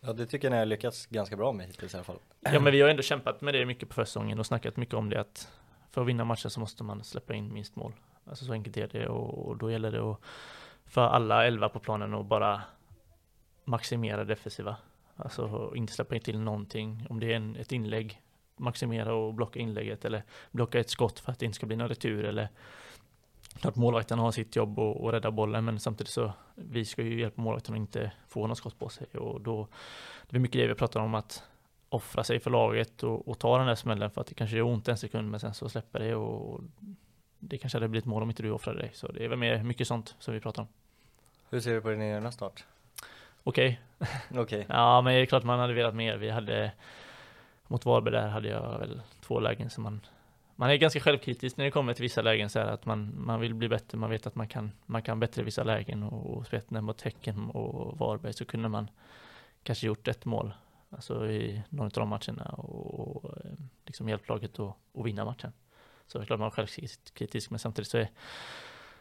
Ja 0.00 0.12
det 0.12 0.26
tycker 0.26 0.48
jag 0.48 0.52
ni 0.52 0.58
har 0.58 0.66
lyckats 0.66 1.06
ganska 1.06 1.36
bra 1.36 1.52
med 1.52 1.66
hittills 1.66 1.94
i 1.94 1.96
alla 1.96 2.04
fall. 2.04 2.18
Ja 2.40 2.60
men 2.60 2.72
vi 2.72 2.80
har 2.80 2.88
ändå 2.88 3.02
kämpat 3.02 3.40
med 3.40 3.54
det 3.54 3.66
mycket 3.66 3.88
på 3.88 3.94
försäsongen 3.94 4.38
och 4.38 4.46
snackat 4.46 4.76
mycket 4.76 4.94
om 4.94 5.10
det 5.10 5.20
att 5.20 5.52
för 5.90 6.00
att 6.00 6.06
vinna 6.06 6.24
matchen 6.24 6.50
så 6.50 6.60
måste 6.60 6.84
man 6.84 7.04
släppa 7.04 7.34
in 7.34 7.52
minst 7.52 7.76
mål. 7.76 7.92
Alltså 8.24 8.44
så 8.44 8.52
enkelt 8.52 8.76
är 8.76 8.88
det 8.88 9.08
och, 9.08 9.48
och 9.48 9.56
då 9.56 9.70
gäller 9.70 9.92
det 9.92 10.10
att 10.10 10.20
för 10.84 11.06
alla 11.06 11.46
elva 11.46 11.68
på 11.68 11.80
planen 11.80 12.14
att 12.14 12.26
bara 12.26 12.62
maximera 13.64 14.24
defensiva. 14.24 14.76
Alltså 15.16 15.72
inte 15.76 15.92
släppa 15.92 16.14
in 16.14 16.22
till 16.22 16.40
någonting. 16.40 17.06
Om 17.10 17.20
det 17.20 17.32
är 17.32 17.36
en, 17.36 17.56
ett 17.56 17.72
inlägg, 17.72 18.22
maximera 18.60 19.14
och 19.14 19.34
blocka 19.34 19.58
inlägget 19.58 20.04
eller 20.04 20.22
blocka 20.50 20.80
ett 20.80 20.90
skott 20.90 21.20
för 21.20 21.32
att 21.32 21.38
det 21.38 21.46
inte 21.46 21.56
ska 21.56 21.66
bli 21.66 21.76
någon 21.76 21.88
retur 21.88 22.24
eller 22.24 22.48
Klart 23.60 23.76
målvakten 23.76 24.18
har 24.18 24.32
sitt 24.32 24.56
jobb 24.56 24.78
och, 24.78 25.04
och 25.04 25.12
rädda 25.12 25.30
bollen 25.30 25.64
men 25.64 25.80
samtidigt 25.80 26.12
så 26.12 26.32
vi 26.54 26.84
ska 26.84 27.02
ju 27.02 27.20
hjälpa 27.20 27.42
målvakten 27.42 27.74
att 27.74 27.78
inte 27.78 28.12
få 28.28 28.46
något 28.46 28.58
skott 28.58 28.78
på 28.78 28.88
sig 28.88 29.06
och 29.06 29.40
då 29.40 29.68
det 30.28 30.36
är 30.36 30.40
mycket 30.40 30.60
det 30.60 30.66
vi 30.66 30.74
pratar 30.74 31.00
om 31.00 31.14
att 31.14 31.42
offra 31.88 32.24
sig 32.24 32.40
för 32.40 32.50
laget 32.50 33.02
och, 33.02 33.28
och 33.28 33.38
ta 33.38 33.58
den 33.58 33.66
där 33.66 33.74
smällen 33.74 34.10
för 34.10 34.20
att 34.20 34.26
det 34.26 34.34
kanske 34.34 34.56
gör 34.56 34.64
ont 34.64 34.88
en 34.88 34.98
sekund 34.98 35.30
men 35.30 35.40
sen 35.40 35.54
så 35.54 35.68
släpper 35.68 36.00
det 36.00 36.14
och, 36.14 36.60
det 37.40 37.58
kanske 37.58 37.76
hade 37.76 37.88
blivit 37.88 38.04
mål 38.04 38.22
om 38.22 38.30
inte 38.30 38.42
du 38.42 38.50
offrade 38.50 38.78
dig. 38.78 38.90
Så 38.94 39.12
det 39.12 39.24
är 39.24 39.28
väl 39.28 39.38
mer 39.38 39.62
mycket 39.62 39.86
sånt 39.86 40.14
som 40.18 40.34
vi 40.34 40.40
pratar 40.40 40.62
om. 40.62 40.68
Hur 41.50 41.60
ser 41.60 41.74
du 41.74 41.80
på 41.80 41.90
din 41.90 42.02
egna 42.02 42.32
start? 42.32 42.64
Okej, 43.42 43.80
Okej, 44.34 44.66
ja 44.68 45.00
men 45.00 45.14
det 45.14 45.20
är 45.20 45.26
klart 45.26 45.42
man 45.42 45.58
hade 45.58 45.74
velat 45.74 45.94
mer. 45.94 46.16
Vi 46.16 46.30
hade 46.30 46.72
mot 47.70 47.84
Varberg 47.84 48.14
där 48.14 48.28
hade 48.28 48.48
jag 48.48 48.78
väl 48.78 49.00
två 49.20 49.40
lägen 49.40 49.70
som 49.70 49.84
man 49.84 50.00
man 50.56 50.70
är 50.70 50.76
ganska 50.76 51.00
självkritisk 51.00 51.56
när 51.56 51.64
det 51.64 51.70
kommer 51.70 51.94
till 51.94 52.02
vissa 52.02 52.22
lägen 52.22 52.50
så 52.50 52.58
här 52.58 52.66
att 52.66 52.86
man, 52.86 53.14
man 53.16 53.40
vill 53.40 53.54
bli 53.54 53.68
bättre, 53.68 53.98
man 53.98 54.10
vet 54.10 54.26
att 54.26 54.34
man 54.34 54.48
kan, 54.48 54.72
man 54.86 55.02
kan 55.02 55.20
bättre 55.20 55.42
i 55.42 55.44
vissa 55.44 55.64
lägen 55.64 56.02
och, 56.02 56.36
och 56.36 56.46
speciellt 56.46 56.84
mot 56.84 57.02
Häcken 57.02 57.50
och 57.50 57.98
Varberg 57.98 58.32
så 58.32 58.44
kunde 58.44 58.68
man 58.68 58.90
kanske 59.62 59.86
gjort 59.86 60.08
ett 60.08 60.24
mål, 60.24 60.52
alltså 60.90 61.30
i 61.30 61.62
någon 61.68 61.86
av 61.86 61.90
de 61.90 62.08
matcherna 62.08 62.44
och, 62.44 63.24
och 63.24 63.36
eh, 63.44 63.52
liksom 63.86 64.08
hjälpt 64.08 64.28
laget 64.28 64.58
att, 64.58 64.76
att 64.98 65.06
vinna 65.06 65.24
matchen. 65.24 65.52
Så 66.06 66.18
det 66.18 66.24
är 66.24 66.26
klart 66.26 66.38
man 66.38 66.46
är 66.46 66.50
självkritisk 66.50 67.50
men 67.50 67.58
samtidigt 67.58 67.88
så 67.88 67.98
är 67.98 68.08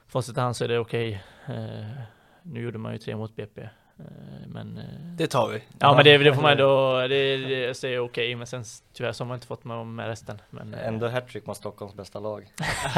facit 0.07 0.37
i 0.37 0.39
hand 0.39 0.55
så 0.55 0.63
är 0.63 0.67
det 0.67 0.79
okej. 0.79 1.23
Eh, 1.45 2.01
nu 2.43 2.61
gjorde 2.61 2.77
man 2.77 2.93
ju 2.93 2.97
tre 2.97 3.15
mot 3.15 3.35
BP. 3.35 3.69
Eh, 3.99 4.47
men, 4.47 4.77
eh, 4.77 4.83
Det 5.17 5.27
tar 5.27 5.47
vi. 5.49 5.63
Ja 5.79 5.95
men 5.95 6.03
det, 6.03 6.17
det 6.17 6.33
får 6.33 6.41
man 6.41 6.51
ändå, 6.51 6.99
det, 7.07 7.37
det, 7.37 7.73
så 7.77 7.87
är 7.87 7.99
okej 7.99 8.35
men 8.35 8.47
sen 8.47 8.63
tyvärr 8.93 9.11
så 9.11 9.23
har 9.23 9.27
man 9.27 9.35
inte 9.35 9.47
fått 9.47 9.63
med, 9.63 9.87
med 9.87 10.07
resten. 10.07 10.41
Men, 10.49 10.73
eh, 10.73 10.87
Ändå 10.87 11.07
hattrick 11.07 11.45
mot 11.45 11.57
Stockholms 11.57 11.93
bästa 11.93 12.19
lag. 12.19 12.53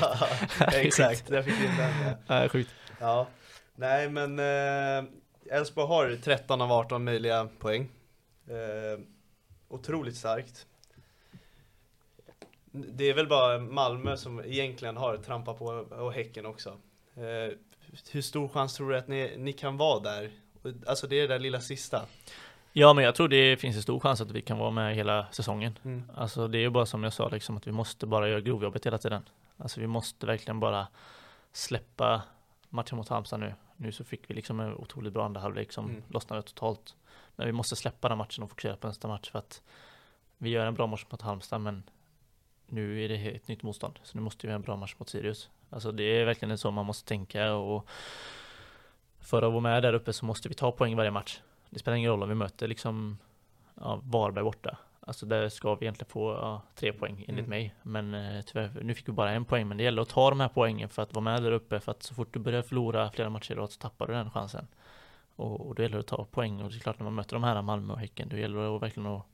ja. 0.00 0.16
Exakt, 0.72 1.26
där 1.26 1.42
fick 1.42 1.54
vi 1.60 1.66
den. 1.66 2.16
Ja, 2.26 2.48
sjukt. 2.48 2.70
Ja, 3.00 3.26
nej 3.74 4.08
men 4.08 4.38
Elfsborg 5.50 5.88
har 5.88 6.16
13 6.22 6.60
av 6.60 6.72
18 6.72 7.04
möjliga 7.04 7.48
poäng. 7.58 7.88
Eh, 8.50 9.00
otroligt 9.68 10.16
starkt. 10.16 10.66
Det 12.72 13.04
är 13.04 13.14
väl 13.14 13.28
bara 13.28 13.58
Malmö 13.58 14.16
som 14.16 14.44
egentligen 14.44 14.96
har 14.96 15.16
trampat 15.16 15.58
på 15.58 15.64
och 15.90 16.12
Häcken 16.12 16.46
också. 16.46 16.68
Eh, 17.16 17.56
hur 18.10 18.22
stor 18.22 18.48
chans 18.48 18.74
tror 18.74 18.90
du 18.90 18.96
att 18.98 19.08
ni, 19.08 19.34
ni 19.38 19.52
kan 19.52 19.76
vara 19.76 20.00
där? 20.00 20.30
Alltså 20.86 21.06
det 21.06 21.16
är 21.16 21.20
det 21.28 21.34
där 21.34 21.38
lilla 21.38 21.60
sista. 21.60 22.06
Ja 22.72 22.94
men 22.94 23.04
jag 23.04 23.14
tror 23.14 23.28
det 23.28 23.56
finns 23.56 23.76
en 23.76 23.82
stor 23.82 24.00
chans 24.00 24.20
att 24.20 24.30
vi 24.30 24.42
kan 24.42 24.58
vara 24.58 24.70
med 24.70 24.94
hela 24.94 25.26
säsongen. 25.32 25.78
Mm. 25.84 26.10
Alltså 26.14 26.48
det 26.48 26.58
är 26.58 26.60
ju 26.60 26.70
bara 26.70 26.86
som 26.86 27.04
jag 27.04 27.12
sa 27.12 27.28
liksom 27.28 27.56
att 27.56 27.66
vi 27.66 27.72
måste 27.72 28.06
bara 28.06 28.28
göra 28.28 28.40
grovjobbet 28.40 28.86
hela 28.86 28.98
tiden. 28.98 29.22
Alltså 29.56 29.80
vi 29.80 29.86
måste 29.86 30.26
verkligen 30.26 30.60
bara 30.60 30.86
släppa 31.52 32.22
matchen 32.68 32.96
mot 32.96 33.08
Halmstad 33.08 33.40
nu. 33.40 33.54
Nu 33.76 33.92
så 33.92 34.04
fick 34.04 34.30
vi 34.30 34.34
liksom 34.34 34.60
en 34.60 34.74
otroligt 34.74 35.12
bra 35.12 35.24
andra 35.24 35.40
halvlek 35.40 35.72
som 35.72 35.90
Mm. 35.90 36.02
lossnade 36.08 36.42
totalt. 36.42 36.94
Men 37.36 37.46
vi 37.46 37.52
måste 37.52 37.76
släppa 37.76 38.08
den 38.08 38.18
matchen 38.18 38.44
och 38.44 38.50
fokusera 38.50 38.76
på 38.76 38.86
nästa 38.86 39.08
match 39.08 39.30
för 39.30 39.38
att 39.38 39.62
vi 40.38 40.50
gör 40.50 40.66
en 40.66 40.74
bra 40.74 40.86
match 40.86 41.06
mot 41.10 41.22
Halmstad 41.22 41.60
men 41.60 41.82
nu 42.66 43.04
är 43.04 43.08
det 43.08 43.14
ett 43.30 43.48
nytt 43.48 43.62
motstånd. 43.62 43.98
Så 44.02 44.18
nu 44.18 44.22
måste 44.22 44.46
vi 44.46 44.50
göra 44.50 44.56
en 44.56 44.62
bra 44.62 44.76
match 44.76 44.94
mot 44.98 45.08
Sirius. 45.08 45.48
Alltså 45.70 45.92
det 45.92 46.02
är 46.02 46.24
verkligen 46.24 46.58
så 46.58 46.70
man 46.70 46.86
måste 46.86 47.08
tänka 47.08 47.52
och 47.52 47.88
för 49.20 49.42
att 49.42 49.52
vara 49.52 49.60
med 49.60 49.82
där 49.82 49.94
uppe 49.94 50.12
så 50.12 50.24
måste 50.24 50.48
vi 50.48 50.54
ta 50.54 50.72
poäng 50.72 50.96
varje 50.96 51.10
match. 51.10 51.40
Det 51.70 51.78
spelar 51.78 51.96
ingen 51.96 52.10
roll 52.10 52.22
om 52.22 52.28
vi 52.28 52.34
möter 52.34 52.68
liksom 52.68 53.18
ja, 53.74 54.00
Varberg 54.04 54.44
borta. 54.44 54.78
Alltså 55.00 55.26
där 55.26 55.48
ska 55.48 55.74
vi 55.74 55.84
egentligen 55.86 56.10
få 56.10 56.32
ja, 56.32 56.62
tre 56.74 56.92
poäng 56.92 57.24
enligt 57.28 57.46
Mm. 57.46 57.50
mig. 57.50 57.74
Men 57.82 58.14
eh, 58.14 58.42
tyvärr, 58.42 58.70
nu 58.82 58.94
fick 58.94 59.08
vi 59.08 59.12
bara 59.12 59.30
en 59.30 59.44
poäng. 59.44 59.68
Men 59.68 59.76
det 59.76 59.82
gäller 59.84 60.02
att 60.02 60.08
ta 60.08 60.30
de 60.30 60.40
här 60.40 60.48
poängen 60.48 60.88
för 60.88 61.02
att 61.02 61.14
vara 61.14 61.22
med 61.22 61.42
där 61.42 61.52
uppe. 61.52 61.80
För 61.80 61.92
att 61.92 62.02
så 62.02 62.14
fort 62.14 62.34
du 62.34 62.38
börjar 62.38 62.62
förlora 62.62 63.10
flera 63.10 63.30
matcher 63.30 63.52
i 63.52 63.54
rad 63.54 63.70
så 63.72 63.78
tappar 63.78 64.06
du 64.06 64.12
den 64.12 64.30
chansen. 64.30 64.66
Och, 65.36 65.68
och 65.68 65.74
då 65.74 65.82
gäller 65.82 65.96
det 65.96 66.00
att 66.00 66.06
ta 66.06 66.24
poäng. 66.24 66.62
Och 66.62 66.70
det 66.70 66.76
är 66.76 66.80
klart 66.80 66.98
när 66.98 67.04
man 67.04 67.14
möter 67.14 67.36
de 67.36 67.44
här 67.44 67.62
Malmö 67.62 67.92
och 67.92 67.98
Häcken, 68.00 68.28
då 68.28 68.36
gäller 68.36 68.60
det 68.60 68.76
att 68.76 68.82
verkligen 68.82 69.06
att, 69.06 69.26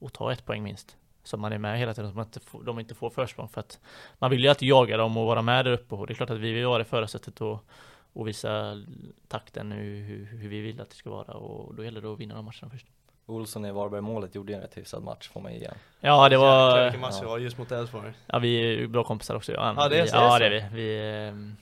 att 0.00 0.12
ta 0.12 0.32
ett 0.32 0.44
poäng 0.44 0.62
minst. 0.62 0.96
Så 1.22 1.36
man 1.36 1.52
är 1.52 1.58
med 1.58 1.78
hela 1.78 1.94
tiden, 1.94 2.12
så 2.32 2.40
får, 2.40 2.62
de 2.62 2.78
inte 2.80 2.94
får 2.94 3.10
försprång. 3.10 3.48
För 3.48 3.60
att 3.60 3.78
man 4.18 4.30
vill 4.30 4.40
ju 4.42 4.48
alltid 4.48 4.68
jaga 4.68 4.96
dem 4.96 5.16
och 5.16 5.26
vara 5.26 5.42
med 5.42 5.64
där 5.64 5.72
uppe. 5.72 5.94
Och 5.94 6.06
det 6.06 6.12
är 6.12 6.14
klart 6.14 6.30
att 6.30 6.38
vi 6.38 6.52
vill 6.52 6.66
vara 6.66 6.82
i 6.82 6.84
förarsättet 6.84 7.40
och, 7.40 7.64
och 8.12 8.28
visa 8.28 8.82
takten 9.28 9.72
hur, 9.72 10.02
hur, 10.02 10.24
hur 10.26 10.48
vi 10.48 10.60
vill 10.60 10.80
att 10.80 10.90
det 10.90 10.96
ska 10.96 11.10
vara. 11.10 11.32
Och 11.34 11.74
då 11.74 11.84
gäller 11.84 12.00
det 12.00 12.08
att 12.12 12.18
vinna 12.20 12.34
de 12.34 12.44
matcherna 12.44 12.70
först. 12.72 12.86
Olsson 13.26 13.64
i 13.66 13.70
Varberg-målet 13.72 14.34
gjorde 14.34 14.54
en 14.54 14.60
rätt 14.60 14.76
hyfsad 14.76 15.02
match 15.02 15.28
får 15.28 15.40
man 15.40 15.52
ge 15.52 15.58
igen. 15.58 15.74
Ja, 16.00 16.28
det 16.28 16.34
Jäklar 16.34 16.46
var... 16.48 16.82
vilken 16.82 17.00
match 17.00 17.20
det 17.20 17.26
var 17.26 17.38
just 17.38 17.58
mot 17.58 17.72
Elfsborg. 17.72 18.12
Ja, 18.26 18.38
vi 18.38 18.56
är 18.60 18.66
ju 18.78 18.86
bra 18.88 19.04
kompisar 19.04 19.34
också. 19.34 19.52
Ja, 19.52 19.74
Ja, 19.76 19.88
det 19.88 19.98
är 20.00 20.06
så- 20.06 20.16
ja, 20.16 20.38
det 20.38 20.48
det 20.48 20.60
är 20.60 20.70
vi. 20.70 20.82
vi 20.82 21.18
ehm, 21.28 21.56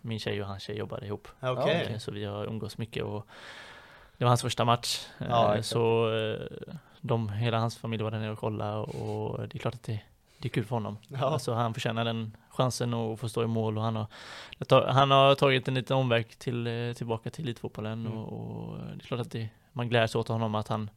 min 0.00 0.18
tjej 0.18 0.42
och 0.42 0.48
hans 0.48 0.62
tjej 0.62 0.76
jobbar 0.78 1.04
ihop. 1.04 1.28
Eh, 1.40 1.98
Så 1.98 2.10
vi 2.10 2.24
har 2.24 2.46
umgås 2.46 2.78
mycket 2.78 3.04
och 3.04 3.26
det 4.18 4.24
var 4.24 4.28
hans 4.28 4.42
första 4.42 4.64
match. 4.64 5.06
Eh, 5.20 5.26
Ja, 5.30 5.50
exakt. 5.52 5.66
så 5.68 6.14
eh, 6.16 6.40
de, 7.06 7.28
hela 7.28 7.58
hans 7.58 7.76
familj 7.76 8.02
var 8.02 8.10
där 8.10 8.18
nere 8.18 8.30
och 8.30 8.38
kollade 8.38 8.76
och 8.78 9.48
det 9.48 9.56
är 9.56 9.58
klart 9.58 9.74
att 9.74 9.82
det, 9.82 10.00
det 10.38 10.48
är 10.48 10.50
kul 10.50 10.64
för 10.64 10.76
honom. 10.76 10.96
Ja. 11.08 11.18
Alltså 11.26 11.52
han 11.52 11.74
förtjänar 11.74 12.04
den 12.04 12.36
chansen 12.50 12.94
att 12.94 13.20
få 13.20 13.28
stå 13.28 13.42
i 13.42 13.46
mål 13.46 13.78
och 13.78 13.84
han 13.84 13.96
har, 13.96 14.06
han 14.86 15.10
har 15.10 15.34
tagit 15.34 15.68
en 15.68 15.74
liten 15.74 15.96
omväg 15.96 16.38
till, 16.38 16.66
eh, 16.66 16.92
tillbaka 16.92 17.30
till 17.30 17.44
elitfotbollen 17.44 18.06
Mm. 18.06 18.18
och, 18.18 18.32
och 18.32 18.78
det 18.78 19.04
är 19.04 19.06
klart 19.06 19.20
att 19.20 19.30
det, 19.30 19.48
man 19.72 19.88
gläds 19.88 20.14
åt 20.14 20.28
honom 20.28 20.54
att 20.54 20.68
han, 20.68 20.90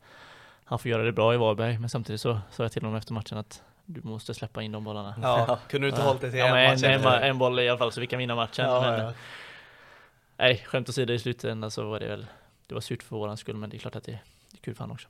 han 0.64 0.80
får 0.80 0.91
göra 0.91 1.03
det 1.03 1.12
bra 1.12 1.34
i 1.34 1.38
Varberg 1.38 1.80
men 1.80 1.89
samtidigt 1.89 2.22
så 2.22 2.39
sa 2.51 2.64
jag 2.64 2.72
till 2.72 2.82
honom 2.82 2.95
efter 2.95 3.14
matchen 3.14 3.38
att 3.38 3.64
du 3.86 4.01
måste 4.03 4.34
släppa 4.34 4.62
in 4.62 4.72
de 4.72 4.84
bollarna. 4.84 5.16
Ja, 5.22 5.60
kunde 5.70 5.88
du 5.88 5.89
inte 5.89 6.01
hållit 6.01 6.22
det 6.22 6.32
till 6.32 6.39
Ja, 6.39 6.58
en 6.58 6.72
match 6.72 6.84
en, 6.84 7.05
en, 7.05 7.24
en 7.24 7.38
boll 7.38 7.60
i 7.60 7.70
alla 7.70 7.78
fall 7.78 7.91
så 7.91 7.99
vi 8.01 8.08
kan 8.08 8.20
vinna 8.20 8.36
matchen. 8.36 8.66
Ja, 8.66 8.82
men, 8.82 8.99
ja. 9.05 9.14
Nej, 10.38 10.58
skämt 10.66 10.89
åsido 10.89 11.14
i 11.14 11.20
slutändan 11.20 11.72
så 11.72 11.89
var 11.89 11.99
det 11.99 12.08
väl 12.08 12.28
Det 12.68 12.74
var 12.74 12.82
surt 12.82 13.03
för 13.03 13.16
våran 13.16 13.38
skull 13.38 13.55
men 13.55 13.70
det 13.70 13.78
är 13.78 13.80
klart 13.80 13.95
att 13.95 14.03
det, 14.03 14.20
det 14.51 14.58
är 14.58 14.62
kul 14.62 14.76
för 14.76 14.84
han 14.84 14.91
också. 14.91 15.08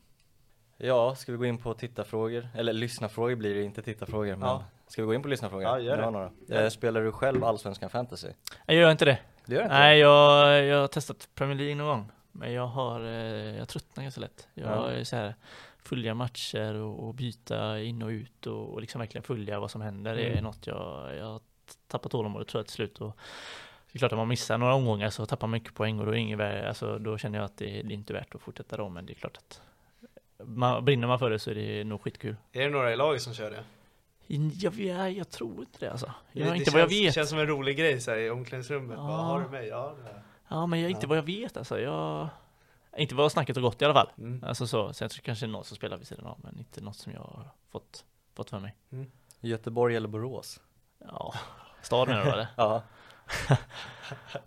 Ja, 0.77 1.15
ska 1.15 1.31
vi 1.31 1.37
gå 1.37 1.45
in 1.45 1.57
på 1.57 1.73
tittarfrågor? 1.73 2.47
Eller 2.55 2.73
lyssnarfrågor 2.73 3.35
blir 3.35 3.55
det 3.55 3.63
inte 3.63 3.81
tittarfrågor, 3.81 4.35
men 4.35 4.49
Ja. 4.49 4.63
ska 4.87 5.01
vi 5.01 5.05
gå 5.05 5.13
in 5.13 5.21
på 5.21 5.27
lyssnarfrågor? 5.27 5.63
Ja, 5.63 5.79
gör 5.79 5.97
det. 5.97 6.09
några. 6.11 6.31
Det. 6.47 6.63
Eh, 6.63 6.69
Spelar 6.69 7.01
du 7.01 7.11
själv 7.11 7.43
Allsvenskan 7.43 7.89
Fantasy? 7.89 8.27
Jag 8.65 8.75
gör 8.75 8.91
inte 8.91 9.05
det. 9.05 9.19
Du 9.45 9.55
gör 9.55 9.63
inte 9.63 9.73
Nej, 9.73 9.99
jag, 9.99 10.63
jag 10.65 10.81
har 10.81 10.87
testat 10.87 11.29
Premier 11.35 11.57
League 11.57 11.75
någon 11.75 11.87
gång. 11.87 12.11
Men 12.31 12.53
jag 12.53 12.67
har, 12.67 13.01
eh, 13.01 13.57
jag 13.57 13.67
tröttnar 13.67 14.03
ganska 14.03 14.21
lätt. 14.21 14.47
Jag 14.53 14.69
Ja. 14.71 14.89
är 14.89 15.03
så 15.03 15.15
här, 15.15 15.35
följa 15.79 16.13
matcher 16.13 16.73
och, 16.73 17.07
och 17.07 17.13
byta 17.13 17.79
in 17.81 18.01
och 18.01 18.09
ut 18.09 18.47
och, 18.47 18.73
och 18.73 18.81
liksom 18.81 18.99
verkligen 18.99 19.23
följa 19.23 19.59
vad 19.59 19.71
som 19.71 19.81
händer. 19.81 20.15
Det 20.15 20.21
är 20.23 20.31
Mm. 20.31 20.43
något 20.43 20.67
jag, 20.67 21.15
jag 21.17 21.25
har 21.25 21.41
tappat 21.87 22.11
tålamodet 22.11 22.47
tror 22.47 22.59
jag 22.59 22.65
till 22.65 22.75
slut. 22.75 23.01
Och 23.01 23.17
det 23.91 23.97
är 23.97 23.99
klart 23.99 24.11
att 24.11 24.17
man 24.17 24.27
missar 24.27 24.57
några 24.57 24.73
omgångar 24.73 25.09
så 25.09 25.25
tappar 25.25 25.47
man 25.47 25.51
mycket 25.51 25.73
poäng 25.73 25.99
och 25.99 26.05
då, 26.05 26.11
är 26.11 26.15
det 26.15 26.21
inget 26.21 26.39
alltså, 26.67 26.99
då 26.99 27.17
känner 27.17 27.37
jag 27.39 27.45
att 27.45 27.57
det, 27.57 27.65
det 27.65 27.93
är 27.93 27.95
inte 27.95 28.13
värt 28.13 28.35
att 28.35 28.41
fortsätta 28.41 28.77
då. 28.77 28.89
Men 28.89 29.05
det 29.05 29.13
är 29.13 29.15
klart 29.15 29.37
att 29.37 29.61
man, 30.43 30.85
brinner 30.85 31.07
man 31.07 31.19
för 31.19 31.29
det 31.29 31.39
så 31.39 31.51
är 31.51 31.55
det 31.55 31.83
nog 31.83 32.01
skitkul. 32.01 32.35
Är 32.51 32.61
det 32.61 32.69
några 32.69 32.93
i 32.93 32.95
laget 32.95 33.21
som 33.21 33.33
kör 33.33 33.51
det? 33.51 33.63
Jag, 34.27 34.73
jag, 34.73 35.11
jag 35.11 35.29
tror 35.29 35.59
inte 35.59 35.79
det 35.79 35.91
alltså. 35.91 36.13
Jag, 36.31 36.47
det, 36.47 36.51
det 36.51 36.57
inte 36.57 36.65
känns, 36.65 36.73
vad 36.73 36.81
jag 36.81 36.87
vet. 36.87 37.13
känns 37.13 37.29
som 37.29 37.39
en 37.39 37.47
rolig 37.47 37.77
grej 37.77 38.01
så 38.01 38.11
här, 38.11 38.17
i 38.17 38.29
omklädningsrummet. 38.29 38.97
Ja. 38.97 39.07
Vad 39.07 39.25
har 39.25 39.41
du 39.41 39.49
mig? 39.49 39.67
Ja, 39.67 39.95
det. 40.03 40.21
Ja, 40.49 40.65
men 40.65 40.79
jag, 40.81 40.89
inte 40.91 41.05
Ja. 41.05 41.09
vad 41.09 41.17
jag 41.17 41.23
vet 41.23 41.57
alltså. 41.57 41.79
Jag, 41.79 42.29
inte 42.97 43.15
vad 43.15 43.31
snacket 43.31 43.55
har 43.55 43.63
gått 43.63 43.81
i 43.81 43.85
alla 43.85 43.93
fall. 43.93 44.09
Mm. 44.17 44.43
Alltså 44.43 44.67
så. 44.67 44.93
Sen 44.93 45.09
så 45.09 45.21
kanske 45.21 45.45
det 45.45 45.49
är 45.49 45.51
något 45.51 45.65
som 45.67 45.77
spelar 45.77 45.97
vid 45.97 46.07
sidan 46.07 46.25
av, 46.25 46.39
men 46.43 46.59
inte 46.59 46.81
något 46.81 46.95
som 46.97 47.11
jag 47.13 47.19
har 47.19 47.47
fått, 47.71 48.05
fått 48.35 48.49
för 48.49 48.59
mig. 48.59 48.75
Göteborg 49.41 49.95
eller 49.95 50.07
Borås? 50.07 50.59
Ja, 50.99 51.33
stad 51.81 52.07
menar 52.07 52.25
du 52.25 52.31
eller? 52.31 52.47
Ja. 52.57 52.83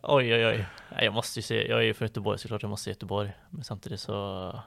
Oj, 0.02 0.34
oj, 0.34 0.46
oj. 0.46 0.66
Nej, 0.92 1.04
jag 1.04 1.14
måste 1.14 1.38
ju 1.38 1.42
se, 1.42 1.68
jag 1.68 1.78
är 1.78 1.82
ju 1.84 1.94
från 1.94 2.06
Göteborg 2.08 2.38
så 2.38 2.48
klart 2.48 2.62
jag 2.62 2.68
måste 2.68 2.84
se 2.84 2.90
Göteborg. 2.90 3.32
Men 3.50 3.64
samtidigt 3.64 4.00
så 4.00 4.60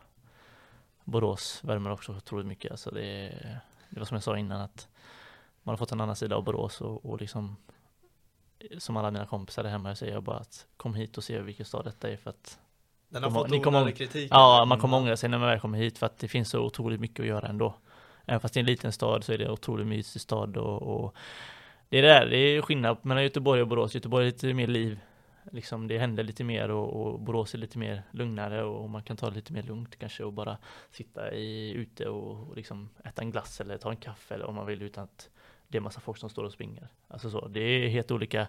Borås 1.03 1.59
värmer 1.63 1.91
också 1.91 2.11
otroligt 2.11 2.45
mycket. 2.47 2.71
Alltså 2.71 2.91
det, 2.91 3.29
det 3.89 3.99
var 3.99 4.05
som 4.05 4.15
jag 4.15 4.23
sa 4.23 4.37
innan 4.37 4.61
att 4.61 4.87
man 5.63 5.73
har 5.73 5.77
fått 5.77 5.91
en 5.91 6.01
annan 6.01 6.15
sida 6.15 6.35
av 6.35 6.43
Borås 6.43 6.81
och, 6.81 7.05
och 7.05 7.21
liksom 7.21 7.55
som 8.77 8.97
alla 8.97 9.11
mina 9.11 9.25
kompisar 9.25 9.63
där 9.63 9.69
hemma 9.69 9.95
säger 9.95 10.13
jag 10.13 10.23
bara 10.23 10.37
att 10.37 10.65
kom 10.77 10.93
hit 10.95 11.17
och 11.17 11.23
se 11.23 11.39
vilken 11.39 11.65
stad 11.65 11.85
detta 11.85 12.09
är 12.09 12.17
för 12.17 12.29
att 12.29 12.59
Den 13.09 13.23
har 13.23 13.29
Kommer- 13.29 13.41
fått 13.41 13.51
ni 13.51 13.59
kommer- 13.59 13.91
kritik. 13.91 14.27
Ja, 14.31 14.65
man 14.65 14.79
kommer 14.79 14.97
ångra 14.97 15.17
sig 15.17 15.29
när 15.29 15.37
man 15.37 15.47
väl 15.47 15.59
kommer 15.59 15.77
hit 15.77 15.97
för 15.97 16.05
att 16.05 16.17
det 16.19 16.27
finns 16.27 16.49
så 16.49 16.59
otroligt 16.59 16.99
mycket 16.99 17.19
att 17.19 17.25
göra 17.25 17.47
ändå. 17.47 17.75
Även 18.25 18.39
fast 18.39 18.53
det 18.53 18.57
är 18.57 18.61
en 18.61 18.65
liten 18.65 18.91
stad 18.91 19.23
så 19.23 19.33
är 19.33 19.37
det 19.37 19.45
en 19.45 19.51
otroligt 19.51 19.87
mysig 19.87 20.21
stad 20.21 20.57
och, 20.57 20.81
och 20.81 21.15
det 21.89 21.97
är 21.97 22.01
det 22.01 22.07
där, 22.07 22.25
det 22.25 22.37
är 22.37 22.61
skillnad 22.61 22.97
mellan 23.01 23.23
Göteborg 23.23 23.61
och 23.61 23.67
Borås. 23.67 23.95
Göteborg 23.95 24.27
är 24.27 24.31
lite 24.31 24.53
mer 24.53 24.67
liv, 24.67 24.99
liksom 25.51 25.87
det 25.87 25.97
händer 25.97 26.23
lite 26.23 26.43
mer 26.43 26.71
och, 26.71 26.93
och 26.93 27.19
Borås 27.19 27.53
är 27.53 27.57
lite 27.57 27.77
mer 27.77 28.03
lugnare 28.11 28.63
och 28.63 28.89
man 28.89 29.03
kan 29.03 29.17
ta 29.17 29.29
det 29.29 29.35
lite 29.35 29.53
mer 29.53 29.63
lugnt 29.63 29.99
kanske 29.99 30.23
och 30.23 30.33
bara 30.33 30.57
sitta 30.91 31.33
i, 31.33 31.71
ute 31.71 32.09
och, 32.09 32.49
och 32.49 32.55
liksom 32.55 32.89
äta 33.05 33.21
en 33.21 33.31
glass 33.31 33.61
eller 33.61 33.77
ta 33.77 33.89
en 33.89 33.97
kaffe 33.97 34.35
eller 34.35 34.45
om 34.45 34.55
man 34.55 34.65
vill 34.65 34.81
utan 34.81 35.03
att 35.03 35.29
det 35.67 35.77
är 35.77 35.81
massa 35.81 35.99
folk 35.99 36.17
som 36.17 36.29
står 36.29 36.43
och 36.43 36.51
springer. 36.51 36.87
Alltså 37.07 37.29
så, 37.29 37.47
det 37.47 37.59
är 37.59 37.89
helt 37.89 38.11
olika 38.11 38.47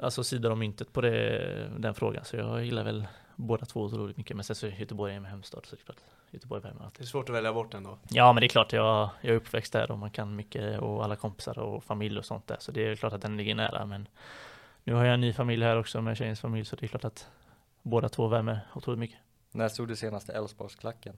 Alltså 0.00 0.24
sidor 0.24 0.50
om 0.50 0.58
myntet 0.58 0.92
på 0.92 1.00
det, 1.00 1.70
den 1.78 1.94
frågan. 1.94 2.24
Så 2.24 2.36
jag 2.36 2.64
gillar 2.64 2.84
väl 2.84 3.06
båda 3.36 3.66
två 3.66 3.82
otroligt 3.82 4.16
mycket. 4.16 4.36
Men 4.36 4.44
sen 4.44 4.56
så 4.56 4.66
Göteborg 4.66 5.14
är 5.14 5.20
min 5.20 5.30
hemstad 5.30 5.66
så 5.66 5.76
det 5.76 5.82
är 5.82 5.84
klart. 5.84 5.96
Göteborg 6.30 6.62
värmer 6.62 6.84
alltid. 6.84 6.98
Det 6.98 7.04
är 7.04 7.06
svårt 7.06 7.28
att 7.28 7.34
välja 7.34 7.52
bort 7.52 7.74
ändå. 7.74 7.98
Ja 8.10 8.32
men 8.32 8.40
det 8.40 8.46
är 8.46 8.48
klart 8.48 8.72
jag, 8.72 9.10
jag 9.20 9.32
är 9.32 9.36
uppväxt 9.36 9.72
där 9.72 9.90
och 9.90 9.98
man 9.98 10.10
kan 10.10 10.36
mycket 10.36 10.80
och 10.80 11.04
alla 11.04 11.16
kompisar 11.16 11.58
och 11.58 11.84
familj 11.84 12.18
och 12.18 12.24
sånt 12.24 12.46
där. 12.46 12.56
Så 12.60 12.72
det 12.72 12.86
är 12.86 12.96
klart 12.96 13.12
att 13.12 13.22
den 13.22 13.36
ligger 13.36 13.54
nära. 13.54 13.86
Men 13.86 14.08
nu 14.84 14.94
har 14.94 15.04
jag 15.04 15.14
en 15.14 15.20
ny 15.20 15.32
familj 15.32 15.64
här 15.64 15.76
också 15.78 16.02
med 16.02 16.16
tjejens 16.16 16.40
familj 16.40 16.64
så 16.64 16.76
det 16.76 16.86
är 16.86 16.88
klart 16.88 17.04
att 17.04 17.28
båda 17.82 18.08
två 18.08 18.26
värmer 18.28 18.60
otroligt 18.74 18.98
mycket. 19.00 19.18
När 19.52 19.68
stod 19.68 19.88
du 19.88 19.96
senaste 19.96 20.32
Älvsborgsklacken? 20.32 21.16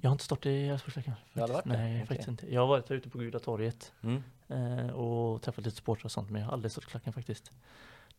Jag 0.00 0.10
har 0.10 0.12
inte 0.12 0.24
stått 0.24 0.46
i 0.46 0.68
Älvsborgsklacken. 0.68 1.14
Nej, 1.32 1.44
Okej. 1.64 2.06
faktiskt 2.06 2.28
inte. 2.28 2.54
Jag 2.54 2.60
har 2.60 2.68
varit 2.68 2.88
här 2.88 2.96
ute 2.96 3.08
på 3.10 3.18
Guda 3.18 3.38
torget 3.38 3.92
Mm. 4.02 4.22
eh, 4.48 4.90
och 4.94 5.42
träffat 5.42 5.64
lite 5.64 5.76
supportrar 5.76 6.04
och 6.04 6.12
sånt 6.12 6.30
men 6.30 6.40
jag 6.40 6.46
har 6.48 6.52
aldrig 6.52 6.72
stått 6.72 6.84
i 6.84 6.86
klacken 6.86 7.12
faktiskt. 7.12 7.50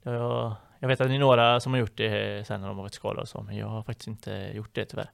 Jag, 0.01 0.55
jag 0.79 0.87
vet 0.87 1.01
att 1.01 1.07
det 1.07 1.15
är 1.15 1.19
några 1.19 1.59
som 1.59 1.73
har 1.73 1.79
gjort 1.79 1.97
det 1.97 2.47
sen 2.47 2.61
när 2.61 2.67
de 2.67 2.77
har 2.77 2.83
varit 2.83 2.93
skadade 2.93 3.21
och 3.21 3.27
så 3.29 3.41
men 3.41 3.57
jag 3.57 3.67
har 3.67 3.83
faktiskt 3.83 4.07
inte 4.07 4.31
gjort 4.53 4.69
det 4.75 4.85
tyvärr. 4.85 5.09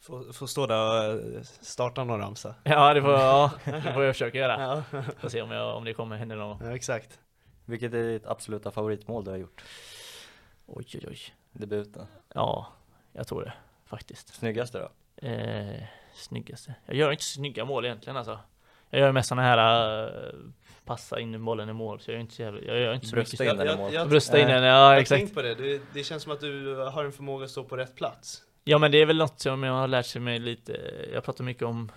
Får, 0.00 0.32
får 0.32 0.46
stå 0.46 0.66
där 0.66 1.14
och 1.14 1.34
eh, 1.36 1.42
starta 1.42 2.04
någon 2.04 2.20
ramsa. 2.20 2.54
Ja, 2.64 2.94
det 2.94 3.02
får, 3.02 3.10
ja, 3.12 3.50
det 3.64 3.92
får 3.94 4.04
jag 4.04 4.14
försöka 4.14 4.38
göra. 4.38 4.82
Ja, 4.92 5.02
Får 5.18 5.28
se 5.28 5.42
om, 5.42 5.50
jag, 5.50 5.76
om 5.76 5.84
det 5.84 5.94
kommer 5.94 6.16
hända 6.16 6.34
någon 6.34 6.48
gång. 6.58 6.68
ja 6.68 6.74
exakt. 6.76 7.18
Vilket 7.68 7.94
är 7.94 8.12
ditt 8.12 8.26
absoluta 8.26 8.70
favoritmål 8.70 9.24
du 9.24 9.30
har 9.30 9.38
gjort? 9.38 9.64
Oj, 10.66 10.84
oj, 10.94 11.04
oj. 11.08 11.18
Debuten? 11.52 12.06
Ja, 12.34 12.66
jag 13.12 13.26
tror 13.26 13.44
det 13.44 13.52
faktiskt. 13.86 14.34
Snyggaste 14.34 14.78
då? 14.78 14.90
Eh, 15.26 15.82
snyggaste. 16.14 16.74
Jag 16.86 16.96
gör 16.96 17.10
inte 17.10 17.24
snygga 17.24 17.64
mål 17.64 17.84
egentligen 17.84 18.16
alltså. 18.16 18.38
Jag 18.90 19.00
gör 19.00 19.12
mest 19.12 19.28
sådana 19.28 19.42
här 19.42 20.06
uh, 20.06 20.34
passa 20.84 21.20
in 21.20 21.44
bollen 21.44 21.68
i 21.68 21.72
mål, 21.72 22.00
så 22.00 22.10
jag 22.10 22.14
gör 22.14 22.20
inte 22.20 22.34
så 22.34 22.42
jävla, 22.42 22.60
jag 22.60 22.78
gör 22.78 22.94
inte 22.94 23.06
så 23.06 23.16
Brösta 23.16 23.44
mycket. 23.44 23.60
in 23.60 23.66
den 23.66 23.74
i 23.74 23.76
mål. 23.76 23.92
jag, 23.92 24.08
Brösta 24.08 24.38
in 24.38 24.48
den, 24.48 24.62
ja 24.62 24.92
jag 24.92 25.00
exakt. 25.00 25.20
tänkt 25.20 25.34
på 25.34 25.42
det. 25.42 25.54
det, 25.54 25.82
det 25.92 26.04
känns 26.04 26.22
som 26.22 26.32
att 26.32 26.40
du 26.40 26.76
har 26.76 27.04
en 27.04 27.12
förmåga 27.12 27.44
att 27.44 27.50
stå 27.50 27.64
på 27.64 27.76
rätt 27.76 27.94
plats. 27.94 28.42
Ja 28.64 28.78
men 28.78 28.90
det 28.90 28.98
är 29.02 29.06
väl 29.06 29.18
något 29.18 29.40
som 29.40 29.62
jag 29.62 29.72
har 29.72 29.88
lärt 29.88 30.06
sig 30.06 30.20
mig 30.20 30.38
lite, 30.38 30.72
jag 31.12 31.24
pratar 31.24 31.44
mycket 31.44 31.62
om 31.62 31.92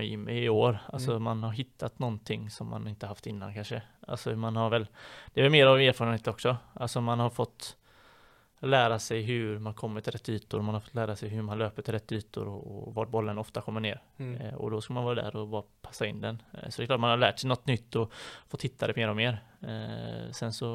i, 0.00 0.12
i 0.44 0.48
år, 0.48 0.78
alltså 0.92 1.10
Mm. 1.10 1.22
man 1.22 1.42
har 1.42 1.50
hittat 1.50 1.98
någonting 1.98 2.50
som 2.50 2.68
man 2.68 2.88
inte 2.88 3.06
haft 3.06 3.26
innan 3.26 3.54
kanske. 3.54 3.82
Alltså 4.08 4.36
man 4.36 4.56
har 4.56 4.70
väl, 4.70 4.86
det 5.34 5.40
är 5.40 5.50
mer 5.50 5.66
av 5.66 5.80
erfarenhet 5.80 6.28
också, 6.28 6.56
alltså 6.74 7.00
man 7.00 7.20
har 7.20 7.30
fått 7.30 7.76
lära 8.60 8.98
sig 8.98 9.22
hur 9.22 9.58
man 9.58 9.74
kommer 9.74 10.00
till 10.00 10.12
rätt 10.12 10.28
ytor, 10.28 10.60
man 10.62 10.74
har 10.74 10.80
fått 10.80 10.94
lära 10.94 11.16
sig 11.16 11.28
hur 11.28 11.42
man 11.42 11.58
löper 11.58 11.82
till 11.82 11.92
rätt 11.94 12.12
ytor 12.12 12.48
och, 12.48 12.88
och 12.88 12.94
var 12.94 13.06
bollen 13.06 13.38
ofta 13.38 13.60
kommer 13.60 13.80
ner. 13.80 14.02
Mm. 14.16 14.40
Eh, 14.40 14.54
och 14.54 14.70
då 14.70 14.80
ska 14.80 14.92
man 14.92 15.04
vara 15.04 15.14
där 15.14 15.36
och 15.36 15.48
bara 15.48 15.62
passa 15.82 16.06
in 16.06 16.20
den. 16.20 16.42
Eh, 16.52 16.68
så 16.70 16.80
det 16.80 16.84
är 16.84 16.86
klart 16.86 17.00
man 17.00 17.10
har 17.10 17.16
lärt 17.16 17.38
sig 17.38 17.48
något 17.48 17.66
nytt 17.66 17.96
och 17.96 18.12
fått 18.48 18.62
hitta 18.62 18.86
det 18.86 18.96
mer 18.96 19.08
och 19.10 19.16
mer. 19.16 19.38
Eh, 19.62 20.32
sen 20.32 20.52
så 20.52 20.66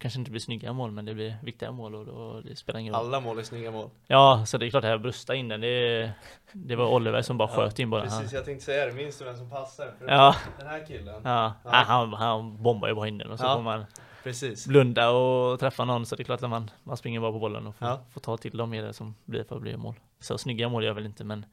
kanske 0.00 0.18
det 0.18 0.20
inte 0.20 0.30
blir 0.30 0.40
snygga 0.40 0.72
mål, 0.72 0.90
men 0.90 1.04
det 1.04 1.14
blir 1.14 1.36
viktiga 1.42 1.72
mål 1.72 1.94
och 1.94 2.06
då, 2.06 2.40
det 2.40 2.56
spelar 2.56 2.80
ingen 2.80 2.94
roll. 2.94 3.06
Alla 3.06 3.20
mål 3.20 3.38
är 3.38 3.42
snygga 3.42 3.70
mål. 3.70 3.90
Ja, 4.06 4.44
så 4.46 4.58
det 4.58 4.66
är 4.66 4.70
klart 4.70 4.84
att 4.84 4.90
jag 4.90 5.02
bröstade 5.02 5.38
in 5.38 5.48
den. 5.48 5.60
Det, 5.60 6.10
det 6.52 6.76
var 6.76 6.86
Oliver 6.86 7.22
som 7.22 7.38
bara 7.38 7.48
sköt 7.48 7.78
in 7.78 7.90
bollen. 7.90 8.06
Precis, 8.06 8.24
Han, 8.26 8.34
jag 8.36 8.44
tänkte 8.44 8.64
säga 8.64 8.86
det. 8.86 8.92
Minns 8.92 9.18
du 9.18 9.24
vem 9.24 9.36
som 9.36 9.50
passar? 9.50 9.92
För 9.98 10.08
Ja. 10.08 10.34
Den 10.58 10.66
här 10.66 10.86
killen. 10.86 11.20
ja, 11.24 11.54
Ja. 11.64 11.70
Nej, 11.70 11.84
han, 11.84 12.12
han 12.12 12.62
bombar 12.62 12.88
ju 12.88 12.94
bara 12.94 13.08
in 13.08 13.18
den 13.18 13.30
och 13.30 13.38
så 13.38 13.44
Ja. 13.44 13.54
får 13.54 13.62
man 13.62 13.84
Precis. 14.22 14.66
blunda 14.66 15.10
och 15.10 15.60
träffa 15.60 15.84
någon. 15.84 16.06
Så 16.06 16.16
det 16.16 16.22
är 16.22 16.24
klart 16.24 16.42
att 16.42 16.50
man, 16.50 16.70
man 16.84 16.96
springer 16.96 17.20
bara 17.20 17.32
på 17.32 17.38
bollen 17.38 17.66
och 17.66 17.74
får, 17.74 17.88
Ja. 17.88 18.00
får 18.12 18.20
ta 18.20 18.36
till 18.36 18.56
de 18.56 18.70
medel 18.70 18.94
som 18.94 19.14
blir 19.24 19.44
för 19.44 19.56
att 19.56 19.62
bli 19.62 19.76
mål. 19.76 19.94
Så 20.20 20.38
snygga 20.38 20.68
mål 20.68 20.82
gör 20.82 20.88
jag 20.90 20.94
väl 20.94 21.06
inte, 21.06 21.24
men 21.24 21.46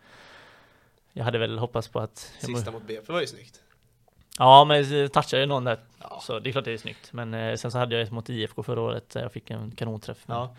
jag 1.14 1.24
hade 1.24 1.38
väl 1.38 1.58
hoppats 1.58 1.88
på 1.88 2.00
att... 2.00 2.18
Sista 2.40 2.72
mot 2.72 2.84
BP 2.88 3.12
var 3.14 3.22
ju 3.22 3.28
snyggt. 3.28 3.62
Ja, 4.40 4.66
men 4.66 5.10
touchade 5.10 5.42
ju 5.42 5.46
någon 5.46 5.64
där. 5.64 5.80
Ja. 6.02 6.20
Så 6.24 6.40
det 6.40 6.50
är 6.50 6.52
klart 6.52 6.66
det 6.66 6.74
är 6.74 6.78
snyggt. 6.78 7.14
Men 7.14 7.34
eh, 7.34 7.56
sen 7.56 7.72
så 7.72 7.78
hade 7.78 7.96
jag 7.96 8.04
ett 8.04 8.12
mot 8.12 8.30
IFK 8.30 8.64
förra 8.64 8.82
året 8.82 9.10
där 9.10 9.22
jag 9.22 9.32
fick 9.32 9.50
en 9.50 9.72
kanonträff. 9.72 10.24
Ja. 10.26 10.56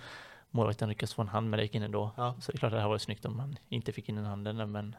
målvakten 0.51 0.89
lyckades 0.89 1.15
få 1.15 1.23
en 1.23 1.29
hand, 1.29 1.51
men 1.51 1.57
det 1.59 1.63
gick 1.63 1.75
in 1.75 1.83
ändå. 1.83 2.11
Ja. 2.17 2.35
Så 2.41 2.53
det 2.53 2.57
är 2.57 2.59
klart 2.59 2.73
att 2.73 2.77
det 2.77 2.81
här 2.83 2.89
var 2.89 2.99
snyggt 2.99 3.25
om 3.25 3.37
man 3.37 3.59
inte 3.69 3.93
fick 3.93 4.09
in 4.09 4.17
den 4.17 4.25
handen 4.25 4.73
men... 4.73 4.97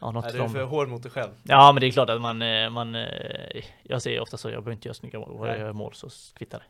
Ja, 0.00 0.10
något 0.10 0.24
Är 0.24 0.42
du 0.42 0.48
för 0.48 0.64
hård 0.64 0.88
mot 0.88 1.02
dig 1.02 1.12
själv? 1.12 1.30
Ja, 1.42 1.72
men 1.72 1.80
det 1.80 1.86
är 1.86 1.90
klart 1.90 2.10
att 2.10 2.20
man, 2.20 2.42
eh, 2.42 2.70
man 2.70 2.94
eh, 2.94 3.64
jag 3.82 4.02
säger 4.02 4.20
ofta 4.20 4.36
så, 4.36 4.48
jag 4.48 4.62
behöver 4.62 4.72
inte 4.72 4.88
göra 4.88 4.94
snygga 4.94 5.18
mål. 5.18 5.38
Bara 5.38 5.48
jag 5.48 5.54
Nej. 5.54 5.66
gör 5.66 5.72
mål 5.72 5.94
så 5.94 6.08
kvittar 6.34 6.62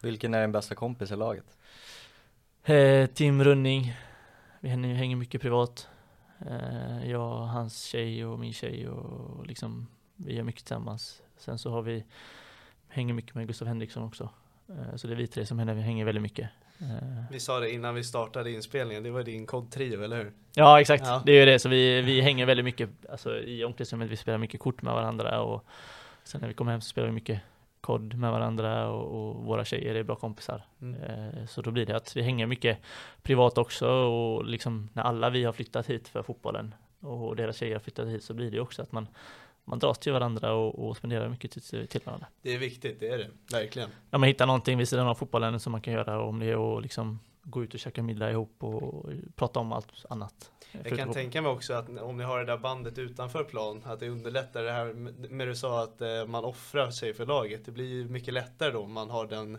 Vilken 0.00 0.34
är 0.34 0.40
din 0.40 0.52
bästa 0.52 0.74
kompis 0.74 1.10
i 1.10 1.16
laget? 1.16 1.44
det. 2.64 3.00
Eh, 3.00 3.06
Tim 3.06 3.44
Running, 3.44 3.94
vi 4.60 4.68
hänger, 4.68 4.94
hänger 4.94 5.16
mycket 5.16 5.40
privat. 5.42 5.88
Eh, 6.46 7.10
jag, 7.10 7.38
hans 7.38 7.82
tjej 7.84 8.26
och 8.26 8.38
min 8.38 8.52
tjej 8.52 8.88
och 8.88 9.46
liksom, 9.46 9.86
vi 10.16 10.34
gör 10.34 10.42
mycket 10.42 10.64
tillsammans. 10.64 11.22
Sen 11.36 11.58
så 11.58 11.70
har 11.70 11.82
vi, 11.82 12.04
hänger 12.88 13.14
mycket 13.14 13.34
med 13.34 13.46
Gustav 13.46 13.68
Henriksson 13.68 14.02
också. 14.02 14.28
Eh, 14.68 14.96
så 14.96 15.06
det 15.06 15.12
är 15.12 15.16
vi 15.16 15.26
tre 15.26 15.46
som 15.46 15.58
hänger, 15.58 15.74
vi 15.74 15.82
hänger 15.82 16.04
väldigt 16.04 16.22
mycket. 16.22 16.48
Eh, 16.82 17.24
Vi 17.30 17.40
sa 17.40 17.60
det 17.60 17.70
innan 17.72 17.94
vi 17.94 18.04
startade 18.04 18.50
inspelningen, 18.50 19.02
det 19.02 19.10
var 19.10 19.22
din 19.22 19.46
kodtrio, 19.46 20.02
eller 20.04 20.16
hur? 20.16 20.32
Ja 20.54 20.80
exakt, 20.80 21.04
Ja. 21.06 21.22
det 21.26 21.32
är 21.32 21.40
ju 21.40 21.46
det. 21.46 21.58
Så 21.58 21.68
vi, 21.68 22.00
vi 22.02 22.20
hänger 22.20 22.46
väldigt 22.46 22.64
mycket 22.64 22.90
alltså, 23.10 23.38
i 23.38 23.64
omklädningsrummet. 23.64 24.10
Vi 24.10 24.16
spelar 24.16 24.38
mycket 24.38 24.60
kort 24.60 24.82
med 24.82 24.94
varandra 24.94 25.42
och 25.42 25.64
sen 26.24 26.40
när 26.40 26.48
vi 26.48 26.54
kommer 26.54 26.72
hem 26.72 26.80
så 26.80 26.88
spelar 26.88 27.08
vi 27.08 27.14
mycket 27.14 27.40
kod 27.80 28.14
med 28.14 28.32
varandra 28.32 28.88
och, 28.88 29.28
och 29.28 29.44
våra 29.44 29.64
tjejer 29.64 29.94
är 29.94 30.02
bra 30.02 30.16
kompisar. 30.16 30.62
Mm. 30.82 31.02
Eh, 31.02 31.46
så 31.46 31.62
då 31.62 31.70
blir 31.70 31.86
det 31.86 31.96
att 31.96 32.16
vi 32.16 32.22
hänger 32.22 32.46
mycket 32.46 32.78
privat 33.22 33.58
också 33.58 33.88
och 33.88 34.44
liksom 34.44 34.88
när 34.92 35.02
alla 35.02 35.30
vi 35.30 35.44
har 35.44 35.52
flyttat 35.52 35.86
hit 35.90 36.08
för 36.08 36.22
fotbollen 36.22 36.74
och 37.00 37.36
deras 37.36 37.56
tjejer 37.56 37.74
har 37.74 37.80
flyttat 37.80 38.08
hit 38.08 38.24
så 38.24 38.34
blir 38.34 38.50
det 38.50 38.60
också 38.60 38.82
att 38.82 38.92
man 38.92 39.08
man 39.64 39.78
dras 39.78 39.98
till 39.98 40.12
varandra 40.12 40.52
och, 40.52 40.88
och 40.88 40.96
spenderar 40.96 41.28
mycket 41.28 41.52
tid 41.52 41.90
till 41.90 42.00
varandra. 42.04 42.26
Det 42.42 42.54
är 42.54 42.58
viktigt, 42.58 43.00
det 43.00 43.08
är 43.08 43.18
det. 43.18 43.30
Verkligen. 43.52 43.90
Ja, 44.10 44.18
man 44.18 44.26
hittar 44.26 44.46
någonting 44.46 44.78
vid 44.78 44.88
sidan 44.88 45.08
av 45.08 45.14
fotbollen 45.14 45.60
som 45.60 45.72
man 45.72 45.80
kan 45.80 45.92
göra 45.92 46.22
om 46.22 46.38
det 46.38 46.54
att 46.54 46.82
liksom 46.82 47.18
gå 47.42 47.64
ut 47.64 47.74
och 47.74 47.80
käka 47.80 48.02
middag 48.02 48.30
ihop 48.30 48.64
och 48.64 49.10
prata 49.36 49.60
om 49.60 49.72
allt 49.72 50.06
annat. 50.08 50.50
Jag 50.84 50.98
kan 50.98 51.12
tänka 51.12 51.42
mig 51.42 51.50
också 51.50 51.74
att 51.74 51.88
om 52.00 52.16
ni 52.16 52.24
har 52.24 52.38
det 52.38 52.44
där 52.44 52.58
bandet 52.58 52.98
utanför 52.98 53.44
plan, 53.44 53.82
att 53.84 54.00
det 54.00 54.08
underlättar 54.08 54.62
det 54.62 54.72
här 54.72 54.92
med 55.28 55.48
du 55.48 55.54
sa 55.54 55.82
att 55.82 56.00
eh, 56.00 56.26
man 56.26 56.44
offrar 56.44 56.90
sig 56.90 57.14
för 57.14 57.26
laget. 57.26 57.64
Det 57.64 57.70
blir 57.72 57.88
ju 57.88 58.08
mycket 58.08 58.34
lättare 58.34 58.70
då 58.70 58.80
om 58.80 58.92
man 58.92 59.10
har 59.10 59.26
den, 59.26 59.58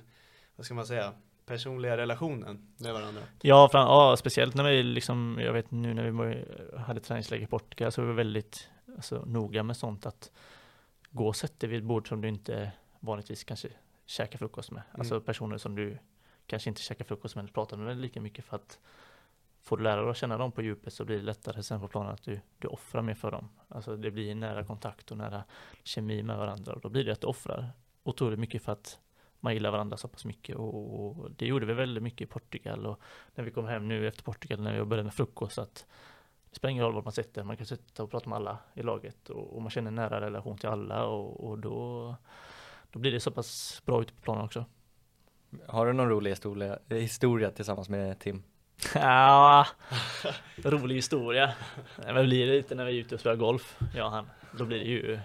vad 0.55 0.65
ska 0.65 0.75
man 0.75 0.85
säga, 0.85 1.13
personliga 1.45 1.97
relationen 1.97 2.73
med 2.77 2.93
varandra. 2.93 3.21
Ja, 3.41 3.69
fram, 3.71 3.87
ja, 3.87 4.15
speciellt 4.17 4.55
när 4.55 4.63
vi 4.63 4.83
liksom, 4.83 5.39
jag 5.41 5.53
vet 5.53 5.71
nu 5.71 5.93
när 5.93 6.11
vi 6.11 6.45
hade 6.77 6.99
träningsläger 6.99 7.43
i 7.43 7.47
Portugal 7.47 7.91
så 7.91 8.01
var 8.01 8.09
vi 8.09 8.15
väldigt 8.15 8.69
alltså, 8.95 9.23
noga 9.25 9.63
med 9.63 9.77
sånt 9.77 10.05
att 10.05 10.31
gå 11.11 11.27
och 11.27 11.35
sätta 11.35 11.57
dig 11.59 11.69
vid 11.69 11.79
ett 11.79 11.85
bord 11.85 12.07
som 12.07 12.21
du 12.21 12.27
inte 12.27 12.71
vanligtvis 12.99 13.43
kanske 13.43 13.69
käkar 14.05 14.37
frukost 14.39 14.71
med. 14.71 14.83
Alltså 14.91 15.13
Mm. 15.15 15.25
personer 15.25 15.57
som 15.57 15.75
du 15.75 15.97
kanske 16.47 16.69
inte 16.69 16.81
käkar 16.81 17.05
frukost 17.05 17.35
med 17.35 17.43
eller 17.43 17.53
pratar 17.53 17.77
med 17.77 17.97
lika 17.97 18.21
mycket 18.21 18.45
för 18.45 18.55
att 18.55 18.79
får 19.61 19.77
du 19.77 19.83
lära 19.83 20.01
dig 20.01 20.11
att 20.11 20.17
känna 20.17 20.37
dem 20.37 20.51
på 20.51 20.61
djupet 20.61 20.93
så 20.93 21.05
blir 21.05 21.17
det 21.17 21.23
lättare 21.23 21.63
sen 21.63 21.79
på 21.79 21.87
planen 21.87 22.11
att 22.11 22.23
du, 22.23 22.39
du 22.59 22.67
offrar 22.67 23.01
mer 23.01 23.15
för 23.15 23.31
dem. 23.31 23.49
Alltså 23.67 23.97
det 23.97 24.11
blir 24.11 24.35
nära 24.35 24.65
kontakt 24.65 25.11
och 25.11 25.17
nära 25.17 25.43
kemi 25.83 26.23
med 26.23 26.37
varandra 26.37 26.73
och 26.73 26.81
då 26.81 26.89
blir 26.89 27.03
det 27.05 27.11
att 27.11 27.21
du 27.21 27.27
offrar 27.27 27.69
otroligt 28.03 28.39
mycket 28.39 28.63
för 28.63 28.71
att 28.71 28.99
man 29.39 29.53
gillar 29.53 29.71
varandra 29.71 29.97
så 29.97 30.07
pass 30.07 30.25
mycket 30.25 30.55
och, 30.55 31.05
och 31.05 31.31
det 31.31 31.45
gjorde 31.45 31.65
vi 31.65 31.73
väldigt 31.73 32.03
mycket 32.03 32.21
i 32.21 32.31
Portugal 32.31 32.85
och 32.85 32.99
när 33.35 33.43
vi 33.43 33.51
kom 33.51 33.65
hem 33.65 33.87
nu 33.87 34.07
efter 34.07 34.23
Portugal 34.23 34.61
när 34.61 34.79
vi 34.79 34.85
började 34.85 35.03
med 35.03 35.13
frukost 35.13 35.57
att 35.57 35.85
det 36.53 36.57
spelar 36.57 36.71
ingen 36.71 36.83
roll 36.83 36.93
var 36.93 37.01
man 37.01 37.13
sitter, 37.13 37.43
man 37.43 37.57
kan 37.57 37.65
sitta 37.65 38.03
och 38.03 38.11
prata 38.11 38.29
med 38.29 38.35
alla 38.35 38.57
i 38.73 38.83
laget 38.83 39.29
och, 39.29 39.55
och 39.55 39.61
man 39.61 39.71
känner 39.71 39.87
en 39.87 39.95
nära 39.95 40.21
relation 40.21 40.57
till 40.57 40.69
alla 40.69 41.05
och, 41.05 41.49
och 41.49 41.59
då, 41.59 42.15
då 42.91 42.99
blir 42.99 43.11
det 43.11 43.19
så 43.19 43.31
pass 43.31 43.81
bra 43.85 44.01
ute 44.01 44.13
på 44.13 44.21
planen 44.21 44.45
också. 44.45 44.65
Har 45.67 45.85
du 45.85 45.93
någon 45.93 46.09
rolig 46.09 46.31
historia, 46.31 46.79
historia 46.89 47.51
tillsammans 47.51 47.89
med 47.89 48.19
Tim? 48.19 48.43
Ja, 48.95 49.67
rolig 50.63 50.95
historia. 50.95 51.53
Men 52.05 52.25
blir 52.25 52.47
det 52.47 52.53
lite 52.53 52.75
när 52.75 52.85
vi 52.85 52.91
är 52.91 52.99
ute 52.99 53.15
och 53.15 53.21
spelar 53.21 53.35
golf, 53.35 53.79
jag 53.95 54.05
och 54.05 54.11
han, 54.11 54.29
då 54.57 54.65
blir 54.65 54.79
det 54.79 54.85
ju 54.85 55.19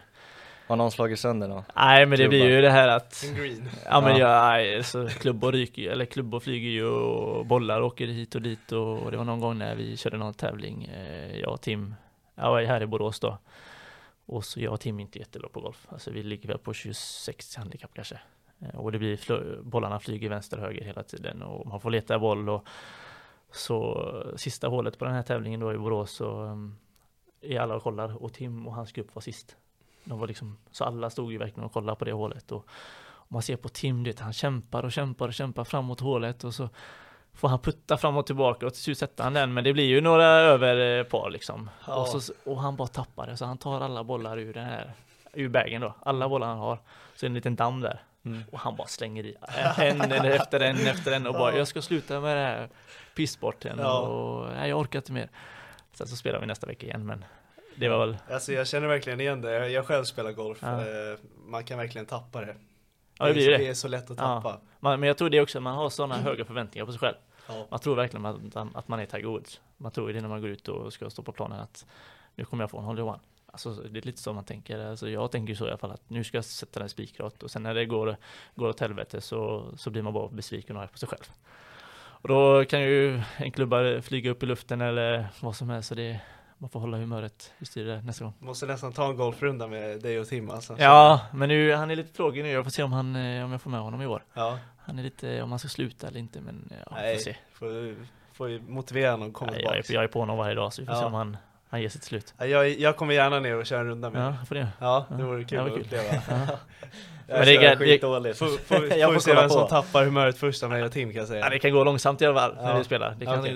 Har 0.68 0.76
någon 0.76 0.90
slagit 0.90 1.18
sönder 1.20 1.48
någon? 1.48 1.62
Nej 1.76 2.06
men 2.06 2.18
det 2.18 2.28
blir 2.28 2.40
Klubbar. 2.40 2.54
ju 2.56 2.60
det 2.62 2.70
här 2.70 2.88
att 2.88 3.24
En 3.28 3.34
green. 3.34 3.68
Ja 3.84 4.00
men 4.00 4.16
Ja. 4.16 4.58
ja, 4.60 4.76
alltså, 4.76 5.06
klubbor 5.08 5.52
ryker 5.52 5.90
eller 5.90 6.04
klubbor 6.04 6.40
flyger 6.40 6.70
ju 6.70 6.84
och 6.86 7.46
bollar 7.46 7.80
åker 7.80 8.06
hit 8.06 8.34
och 8.34 8.42
dit 8.42 8.72
och, 8.72 9.10
det 9.10 9.16
var 9.16 9.24
någon 9.24 9.40
gång 9.40 9.58
när 9.58 9.74
vi 9.74 9.96
körde 9.96 10.16
någon 10.16 10.34
tävling, 10.34 10.84
eh, 10.84 11.38
jag 11.38 11.52
och 11.52 11.60
Tim, 11.60 11.94
jag 12.34 12.50
var 12.50 12.62
här 12.62 12.82
i 12.82 12.86
Borås 12.86 13.20
då. 13.20 13.38
Och 14.26 14.44
så 14.44 14.60
jag 14.60 14.72
och 14.72 14.80
Tim 14.80 14.98
är 14.98 15.02
inte 15.02 15.18
jättebra 15.18 15.48
på 15.48 15.60
golf, 15.60 15.86
alltså 15.88 16.10
vi 16.10 16.22
ligger 16.22 16.48
väl 16.48 16.58
på 16.58 16.72
26 16.72 17.56
handikapp 17.56 17.90
kanske. 17.94 18.20
Eh, 18.62 18.76
Och 18.80 18.92
det 18.92 18.98
blir, 18.98 19.16
fl- 19.16 19.62
bollarna 19.62 20.00
flyger 20.00 20.28
vänster 20.28 20.56
och 20.56 20.62
höger 20.64 20.84
hela 20.84 21.02
tiden 21.02 21.42
och 21.42 21.66
man 21.66 21.80
får 21.80 21.90
leta 21.90 22.18
boll 22.18 22.48
och 22.48 22.66
så 23.52 24.12
sista 24.36 24.68
hålet 24.68 24.98
på 24.98 25.04
den 25.04 25.14
här 25.14 25.22
tävlingen 25.22 25.60
då 25.60 25.72
i 25.74 25.78
Borås 25.78 26.10
så 26.12 26.40
um, 26.42 26.78
är 27.40 27.60
alla 27.60 27.74
och 27.76 27.82
kollar 27.82 28.22
och 28.22 28.32
Tim 28.32 28.66
och 28.66 28.74
hans 28.74 28.92
grupp 28.92 29.14
var 29.14 29.22
sist. 29.22 29.56
De 30.04 30.18
var 30.18 30.26
liksom, 30.26 30.58
så 30.70 30.84
alla 30.84 31.10
stod 31.10 31.32
ju 31.32 31.38
verkligen 31.38 31.64
och 31.64 31.72
kollade 31.72 31.98
på 31.98 32.04
det 32.04 32.12
hålet 32.12 32.52
och, 32.52 32.66
och 33.00 33.32
man 33.32 33.42
ser 33.42 33.56
på 33.56 33.68
Tim, 33.68 34.04
du 34.04 34.10
vet, 34.10 34.20
han 34.20 34.32
kämpar 34.32 34.82
och 34.82 34.92
kämpar 34.92 35.28
och 35.28 35.34
kämpar 35.34 35.64
framåt 35.64 36.00
hålet 36.00 36.44
och 36.44 36.54
så 36.54 36.68
får 37.32 37.48
han 37.48 37.58
putta 37.58 37.96
fram 37.96 38.16
och 38.16 38.26
tillbaka 38.26 38.66
och 38.66 38.72
till 38.74 38.82
slut 38.82 38.98
sätter 38.98 39.24
han 39.24 39.34
den 39.34 39.54
men 39.54 39.64
det 39.64 39.72
blir 39.72 39.84
ju 39.86 40.00
några 40.00 40.24
över 40.26 40.98
eh, 40.98 41.04
par 41.04 41.30
liksom. 41.30 41.70
Ja. 41.86 41.94
Och, 42.00 42.08
så, 42.08 42.32
och 42.44 42.60
han 42.60 42.76
bara 42.76 42.88
tappar 42.88 43.26
det 43.26 43.36
så 43.36 43.44
han 43.44 43.58
tar 43.58 43.80
alla 43.80 44.04
bollar 44.04 44.38
ur 44.38 44.54
den 44.54 44.64
här, 44.64 44.92
ur 45.32 45.48
bagen 45.48 45.80
då, 45.80 45.94
alla 46.02 46.28
bollar 46.28 46.46
han 46.46 46.58
har. 46.58 46.78
Så 47.14 47.26
är 47.26 47.28
det 47.28 47.30
en 47.30 47.34
liten 47.34 47.56
damm 47.56 47.80
där. 47.80 48.02
Mm. 48.24 48.42
Och 48.52 48.58
han 48.58 48.76
bara 48.76 48.86
slänger 48.86 49.26
i 49.26 49.36
en 49.78 50.00
efter 50.24 50.60
en 50.60 50.76
efter 50.76 51.12
en 51.12 51.26
och 51.26 51.32
bara 51.34 51.56
jag 51.56 51.68
ska 51.68 51.82
sluta 51.82 52.20
med 52.20 52.36
det 52.36 52.42
här 52.42 52.68
pisssporten 53.16 53.78
Ja. 53.78 54.00
och 54.00 54.48
nej, 54.54 54.68
jag 54.68 54.78
orkar 54.78 54.98
inte 54.98 55.12
mer. 55.12 55.28
Sen 55.92 56.06
så 56.06 56.16
spelar 56.16 56.40
vi 56.40 56.46
nästa 56.46 56.66
vecka 56.66 56.86
igen 56.86 57.06
men 57.06 57.24
det 57.78 57.88
var 57.88 58.06
väl 58.06 58.16
Alltså 58.30 58.52
jag 58.52 58.66
känner 58.68 58.88
verkligen 58.88 59.20
igen 59.20 59.40
det. 59.40 59.52
Jag, 59.52 59.70
jag 59.70 59.86
själv 59.86 60.04
spelar 60.04 60.32
golf. 60.32 60.58
Ja. 60.62 60.80
Eh, 60.80 61.18
Man 61.46 61.64
kan 61.64 61.78
verkligen 61.78 62.06
tappa 62.06 62.40
det. 62.40 62.56
Ja 63.18 63.26
det 63.26 63.32
blir 63.32 63.50
det 63.50 63.58
det. 63.58 63.66
är 63.68 63.74
så 63.74 63.88
lätt 63.88 64.10
att 64.10 64.18
Ja. 64.18 64.40
tappa. 64.42 64.60
Man, 64.80 65.00
men 65.00 65.06
jag 65.06 65.18
tror 65.18 65.30
det 65.30 65.40
också, 65.40 65.60
man 65.60 65.74
har 65.74 65.90
sådana 65.90 66.16
höga 66.16 66.44
förväntningar 66.44 66.86
på 66.86 66.92
sig 66.92 66.98
själv. 66.98 67.16
Ja. 67.48 67.66
Man 67.70 67.80
tror 67.80 67.96
verkligen 67.96 68.26
att, 68.26 68.56
att 68.74 68.88
man 68.88 69.00
är 69.00 69.06
Tiger 69.06 69.26
Woods. 69.28 69.60
Man 69.76 69.92
tror 69.92 70.12
det 70.12 70.20
när 70.20 70.28
man 70.28 70.40
går 70.40 70.50
ut 70.50 70.68
och 70.68 70.92
ska 70.92 71.10
stå 71.10 71.22
på 71.22 71.32
planen 71.32 71.60
att 71.60 71.86
nu 72.34 72.44
kommer 72.44 72.62
jag 72.62 72.70
få 72.70 72.78
en 72.78 72.84
hole 72.84 73.02
one. 73.02 73.18
Alltså 73.52 73.70
det 73.74 73.98
är 73.98 74.02
lite 74.02 74.18
så 74.20 74.32
man 74.32 74.44
tänker. 74.44 74.78
Alltså, 74.78 75.08
jag 75.08 75.30
tänker 75.30 75.54
så 75.54 75.64
i 75.66 75.68
alla 75.68 75.78
fall 75.78 75.90
att 75.90 76.10
nu 76.10 76.24
ska 76.24 76.36
jag 76.36 76.44
sätta 76.44 76.80
den 76.80 76.88
spikrat 76.88 77.42
och 77.42 77.50
sen 77.50 77.62
när 77.62 77.74
det 77.74 77.84
går, 77.86 78.16
går 78.54 78.68
åt 78.68 78.80
helvete 78.80 79.20
så, 79.20 79.64
så 79.76 79.90
blir 79.90 80.02
man 80.02 80.12
bara 80.12 80.28
besviken 80.28 80.76
och 80.76 80.82
arg 80.82 80.88
på 80.92 80.98
sig 80.98 81.08
själv. 81.08 81.30
Och 82.20 82.28
då 82.28 82.64
kan 82.64 82.80
ju 82.82 83.22
en 83.36 83.52
klubba 83.52 84.02
flyga 84.02 84.30
upp 84.30 84.42
i 84.42 84.46
luften 84.46 84.80
eller 84.80 85.26
vad 85.40 85.56
som 85.56 85.70
helst 85.70 85.88
så 85.88 85.94
det 85.94 86.20
man 86.58 86.70
får 86.70 86.80
hålla 86.80 86.96
humöret 86.96 87.52
i 87.58 87.64
styr 87.64 88.00
nästa 88.04 88.24
gång. 88.24 88.34
Måste 88.38 88.66
nästan 88.66 88.92
ta 88.92 89.08
en 89.10 89.16
golfrunda 89.16 89.66
med 89.66 90.00
dig 90.00 90.20
och 90.20 90.28
Tim 90.28 90.50
alltså. 90.50 90.76
Ja, 90.78 91.20
men 91.32 91.48
nu, 91.48 91.72
han 91.72 91.90
är 91.90 91.96
lite 91.96 92.12
tråkig 92.12 92.42
nu. 92.42 92.50
Jag 92.50 92.64
får 92.64 92.70
se 92.70 92.82
om, 92.82 92.92
han, 92.92 93.16
eh, 93.16 93.44
om 93.44 93.52
jag 93.52 93.62
får 93.62 93.70
med 93.70 93.80
honom 93.80 94.02
i 94.02 94.06
år. 94.06 94.24
Ja. 94.34 94.58
Han 94.78 94.98
är 94.98 95.02
lite, 95.02 95.42
om 95.42 95.50
han 95.52 95.58
ska 95.58 95.68
sluta 95.68 96.06
eller 96.08 96.20
inte, 96.20 96.40
men 96.40 96.72
ja, 96.86 96.92
Nej, 96.96 97.16
får 97.16 97.22
se. 97.22 97.36
Får, 97.52 97.94
får 98.32 98.48
ju 98.48 98.60
motivera 98.60 99.10
honom 99.10 99.28
att 99.28 99.34
komma 99.34 99.50
Nej, 99.50 99.60
jag, 99.62 99.72
tillbaka. 99.72 99.92
är, 99.92 99.94
jag 99.94 100.04
är 100.04 100.08
på 100.08 100.18
honom 100.20 100.36
varje 100.38 100.54
dag, 100.54 100.72
så 100.72 100.82
vi 100.82 100.86
får 100.86 100.94
Ja. 100.94 101.00
se 101.00 101.06
om 101.06 101.14
han, 101.14 101.36
han 101.68 101.80
ger 101.82 101.88
sig 101.88 102.00
till 102.00 102.08
slut. 102.08 102.34
Ja, 102.38 102.46
Jag, 102.46 102.68
jag 102.68 102.96
kommer 102.96 103.14
gärna 103.14 103.40
ner 103.40 103.56
och 103.56 103.66
köra 103.66 103.80
en 103.80 103.86
runda 103.86 104.10
med 104.10 104.22
Ja, 104.40 104.44
får 104.46 104.54
det. 104.54 104.68
Ja, 104.78 105.06
det 105.16 105.22
vore 105.24 105.44
kul 105.44 105.58
Ja, 105.58 105.64
att 105.66 105.72
kul. 105.74 105.80
uppleva. 105.82 106.12
Men 107.28 107.46
det 107.46 107.56
är 107.56 107.76
skitdåligt. 107.76 108.38
Får, 108.38 108.46
får, 108.46 108.80
vi- 108.80 109.00
Jag 109.00 109.06
får 109.08 109.12
vi 109.12 109.14
får 109.14 109.20
se 109.20 109.34
vem 109.34 109.50
som 109.50 109.68
tappar 109.68 110.04
humöret 110.04 110.38
först 110.38 110.62
av 110.62 110.70
mig 110.70 110.84
och 110.84 110.92
Tim 110.92 111.08
kan 111.12 111.18
jag 111.18 111.28
säga. 111.28 111.40
Ja, 111.44 111.50
det 111.50 111.58
kan 111.58 111.72
gå 111.72 111.84
långsamt 111.84 112.22
i 112.22 112.26
alla 112.26 112.40
fall 112.40 112.54
när 112.56 112.70
Ja. 112.70 112.78
vi 112.78 112.84
spelar. 112.84 113.16
Det 113.18 113.24
kan 113.26 113.40
Okej. 113.40 113.54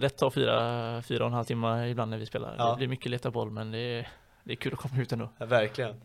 lätt 0.00 0.16
ta 0.18 0.30
fyra, 0.30 1.02
fyra 1.02 1.24
och 1.24 1.28
en 1.28 1.34
halv 1.34 1.44
timme 1.44 1.86
ibland 1.88 2.10
när 2.10 2.18
vi 2.18 2.26
spelar. 2.26 2.54
Ja. 2.58 2.70
Det 2.70 2.76
blir 2.76 2.88
mycket 2.88 3.10
leta 3.10 3.30
boll, 3.30 3.50
men 3.50 3.70
det 3.70 3.78
är, 3.78 4.08
det 4.44 4.52
är 4.52 4.56
kul 4.56 4.72
att 4.72 4.78
komma 4.78 5.02
ut 5.02 5.12
ändå. 5.12 5.28
Ja, 5.38 5.46
verkligen. 5.46 5.94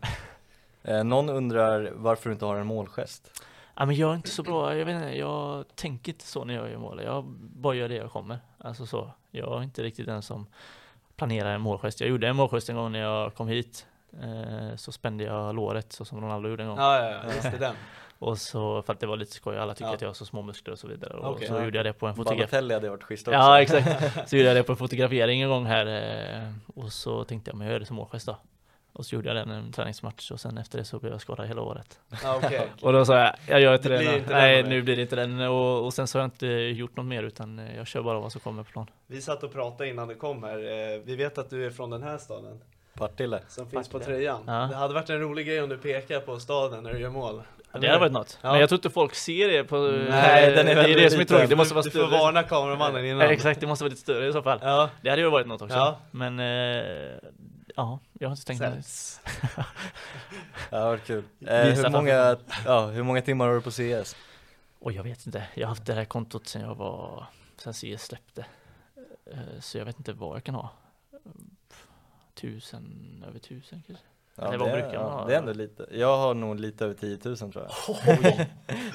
Eh, 0.82 1.04
någon 1.04 1.28
undrar 1.28 1.90
varför 1.94 2.28
du 2.30 2.32
inte 2.32 2.44
har 2.44 2.56
en 2.56 2.66
målgest? 2.66 3.42
Ja, 3.76 3.86
men 3.86 3.96
jag 3.96 4.10
är 4.10 4.14
inte 4.14 4.30
så 4.30 4.42
bra, 4.42 4.76
jag 4.76 4.86
vet 4.86 4.94
inte, 4.94 5.18
jag 5.18 5.64
tänker 5.74 6.12
inte 6.12 6.26
så 6.26 6.44
när 6.44 6.54
jag 6.54 6.70
gör 6.70 6.78
mål. 6.78 7.00
Jag 7.04 7.24
bara 7.40 7.74
gör 7.74 7.88
det 7.88 7.94
jag 7.94 8.10
kommer. 8.10 8.38
Alltså 8.58 8.86
så. 8.86 9.10
Jag 9.30 9.58
är 9.58 9.62
inte 9.62 9.82
riktigt 9.82 10.06
den 10.06 10.22
som 10.22 10.46
planerar 11.16 11.54
en 11.54 11.60
målgest. 11.60 12.00
Jag 12.00 12.10
gjorde 12.10 12.28
en 12.28 12.36
målgest 12.36 12.68
en 12.68 12.76
gång 12.76 12.92
när 12.92 13.00
jag 13.00 13.34
kom 13.34 13.48
hit. 13.48 13.86
Eh, 14.22 14.76
så 14.76 14.92
spände 14.92 15.24
jag 15.24 15.54
låret 15.54 15.92
så 15.92 16.04
som 16.04 16.20
Ronaldo 16.20 16.48
gjorde 16.48 16.62
en 16.62 16.68
gång. 16.68 16.78
Ja, 16.78 16.98
ja, 17.10 17.10
ja, 17.10 17.34
just 17.34 17.42
det, 17.50 17.58
den. 17.58 17.74
Och 18.18 18.38
så, 18.38 18.82
för 18.82 18.92
att 18.92 19.00
det 19.00 19.06
var 19.06 19.16
lite 19.16 19.32
skoj, 19.32 19.58
alla 19.58 19.74
tycker 19.74 19.88
Ja. 19.88 19.94
att 19.94 20.00
jag 20.00 20.08
har 20.08 20.14
så 20.14 20.24
små 20.24 20.42
muskler 20.42 20.72
och 20.72 20.78
så 20.78 20.88
vidare. 20.88 21.12
Och 21.14 21.30
Okej. 21.30 21.48
så 21.48 21.62
gjorde 21.62 21.78
jag 21.78 21.86
det 21.86 21.92
på 21.92 22.06
en 22.06 22.14
fotograf. 22.14 22.50
Balotelli 22.50 22.74
hade 22.74 22.90
varit 22.90 23.02
schysst 23.02 23.28
också. 23.28 23.38
Ja 23.38 23.62
exakt, 23.62 24.28
så 24.30 24.36
gjorde 24.36 24.48
jag 24.48 24.56
det 24.56 24.62
på 24.62 24.72
en 24.72 24.76
fotografering 24.78 25.42
en 25.42 25.48
gång 25.48 25.66
här 25.66 25.86
eh, 25.86 26.52
Och 26.74 26.92
så 26.92 27.24
tänkte 27.24 27.50
jag, 27.50 27.58
men 27.58 27.66
jag 27.66 27.72
gör 27.72 27.80
det 27.80 27.86
som 27.86 27.96
målgest 27.96 28.26
då 28.26 28.36
Och 28.92 29.06
så 29.06 29.14
gjorde 29.14 29.28
jag 29.28 29.36
den 29.36 29.50
en 29.50 29.72
träningsmatch 29.72 30.30
och 30.30 30.40
sen 30.40 30.58
efter 30.58 30.78
det 30.78 30.84
så 30.84 30.98
blev 30.98 31.12
jag 31.12 31.20
skadad 31.20 31.46
hela 31.48 31.62
året 31.62 31.98
Ja, 32.22 32.36
okej. 32.44 32.68
Och 32.82 32.92
då 32.92 33.04
sa 33.04 33.18
jag, 33.18 33.34
jag 33.46 33.60
gör 33.60 33.74
inte 33.74 33.88
Det 33.88 33.98
det, 33.98 34.16
inte 34.18 34.32
Nej 34.34 34.62
nu 34.62 34.82
blir 34.82 34.96
det 34.96 35.02
inte 35.02 35.16
den 35.16 35.40
och, 35.40 35.84
och 35.84 35.94
sen 35.94 36.06
så 36.06 36.18
har 36.18 36.22
jag 36.22 36.26
inte 36.26 36.46
gjort 36.46 36.96
något 36.96 37.06
mer 37.06 37.22
utan 37.22 37.58
eh, 37.58 37.76
jag 37.76 37.86
kör 37.86 38.02
bara 38.02 38.20
vad 38.20 38.32
som 38.32 38.40
kommer 38.40 38.62
på 38.62 38.70
plan 38.70 38.86
Vi 39.06 39.20
satt 39.20 39.42
och 39.42 39.52
pratade 39.52 39.90
innan 39.90 40.08
du 40.08 40.14
kom 40.14 40.42
här. 40.42 40.58
Vi 41.04 41.16
vet 41.16 41.38
att 41.38 41.50
du 41.50 41.66
är 41.66 41.70
från 41.70 41.90
den 41.90 42.02
här 42.02 42.18
staden. 42.18 42.60
Partille. 42.94 43.40
Som 43.48 43.70
finns 43.70 43.88
på 43.88 43.98
Partille. 43.98 44.16
tröjan. 44.16 44.42
Ja. 44.46 44.52
Det 44.52 44.76
hade 44.76 44.94
varit 44.94 45.10
en 45.10 45.20
rolig 45.20 45.46
grej 45.46 45.62
om 45.62 45.68
du 45.68 45.78
pekar 45.78 46.20
på 46.20 46.40
staden 46.40 46.84
när 46.84 46.92
du 46.92 46.98
gör 47.00 47.10
mål. 47.10 47.42
ja, 47.72 47.78
Det 47.78 47.86
hade 47.86 47.98
varit 48.00 48.12
något, 48.12 48.38
Ja. 48.42 48.50
men 48.50 48.60
jag 48.60 48.68
tror 48.68 48.76
inte 48.78 48.90
folk 48.90 49.14
ser 49.14 49.48
det 49.48 49.64
på 49.64 49.76
Nej, 49.78 50.50
den 50.50 50.58
är 50.58 50.64
Det 50.64 50.70
är 50.70 50.74
det 50.74 50.74
väldigt 50.74 51.12
som 51.12 51.16
är 51.16 51.22
liten. 51.22 51.26
tråkigt, 51.26 51.50
det 51.50 51.56
måste 51.56 51.74
vara 51.74 51.82
Du 51.82 51.90
får 51.90 51.98
större 52.06 52.18
varna 52.18 52.42
kameramannen 52.42 53.04
innan. 53.04 53.20
Ja, 53.20 53.32
Exakt, 53.32 53.60
det 53.60 53.66
måste 53.66 53.84
vara 53.84 53.88
lite 53.90 54.02
större 54.02 54.26
i 54.28 54.32
så 54.32 54.42
fall 54.42 54.58
Ja. 54.62 54.90
Det 55.02 55.10
hade 55.10 55.22
ju 55.22 55.30
varit 55.30 55.46
något 55.46 55.62
också 55.62 55.76
Ja. 55.76 55.98
Men 56.10 56.40
eh, 56.40 56.44
Ja, 57.76 57.98
jag 58.18 58.28
har 58.28 58.32
inte 58.32 58.44
tänkt 58.46 58.58
Sen- 58.60 58.70
mig 58.72 58.82
Ja, 60.70 60.78
det 60.78 60.84
varit 60.84 61.04
kul. 61.06 61.24
Eh, 61.46 61.56
hur, 61.56 61.88
många, 61.90 62.36
ja, 62.66 62.86
hur 62.86 63.02
många 63.02 63.22
timmar 63.22 63.46
har 63.48 63.54
du 63.54 63.60
på 63.60 63.70
CS? 63.70 64.16
Och 64.80 64.92
jag 64.92 65.02
vet 65.02 65.26
inte, 65.26 65.42
jag 65.54 65.66
har 65.66 65.68
haft 65.68 65.86
det 65.86 65.94
här 65.94 66.04
kontot 66.04 66.46
sedan 66.46 66.62
jag 66.62 66.74
var, 66.74 67.24
sen 67.58 67.74
CS 67.74 68.02
släppte. 68.06 68.44
Eh, 69.32 69.38
Så 69.60 69.78
jag 69.78 69.84
vet 69.84 69.98
inte 69.98 70.12
vad 70.12 70.36
jag 70.36 70.44
kan 70.44 70.54
ha. 70.54 70.70
Tusen, 72.34 73.24
över 73.28 73.38
tusen 73.38 73.82
kanske. 73.86 74.04
Ja, 74.42 74.50
det, 74.50 74.56
vad 74.56 74.72
brukar 74.72 74.86
man 74.86 74.94
ja, 74.94 75.08
ha? 75.08 75.26
det 75.26 75.34
är 75.34 75.38
ändå 75.38 75.52
lite. 75.52 75.86
Jag 75.90 76.16
har 76.16 76.34
nog 76.34 76.60
lite 76.60 76.84
över 76.84 76.94
10 76.94 77.18
000 77.24 77.36
tror 77.36 77.52
jag. 77.54 77.96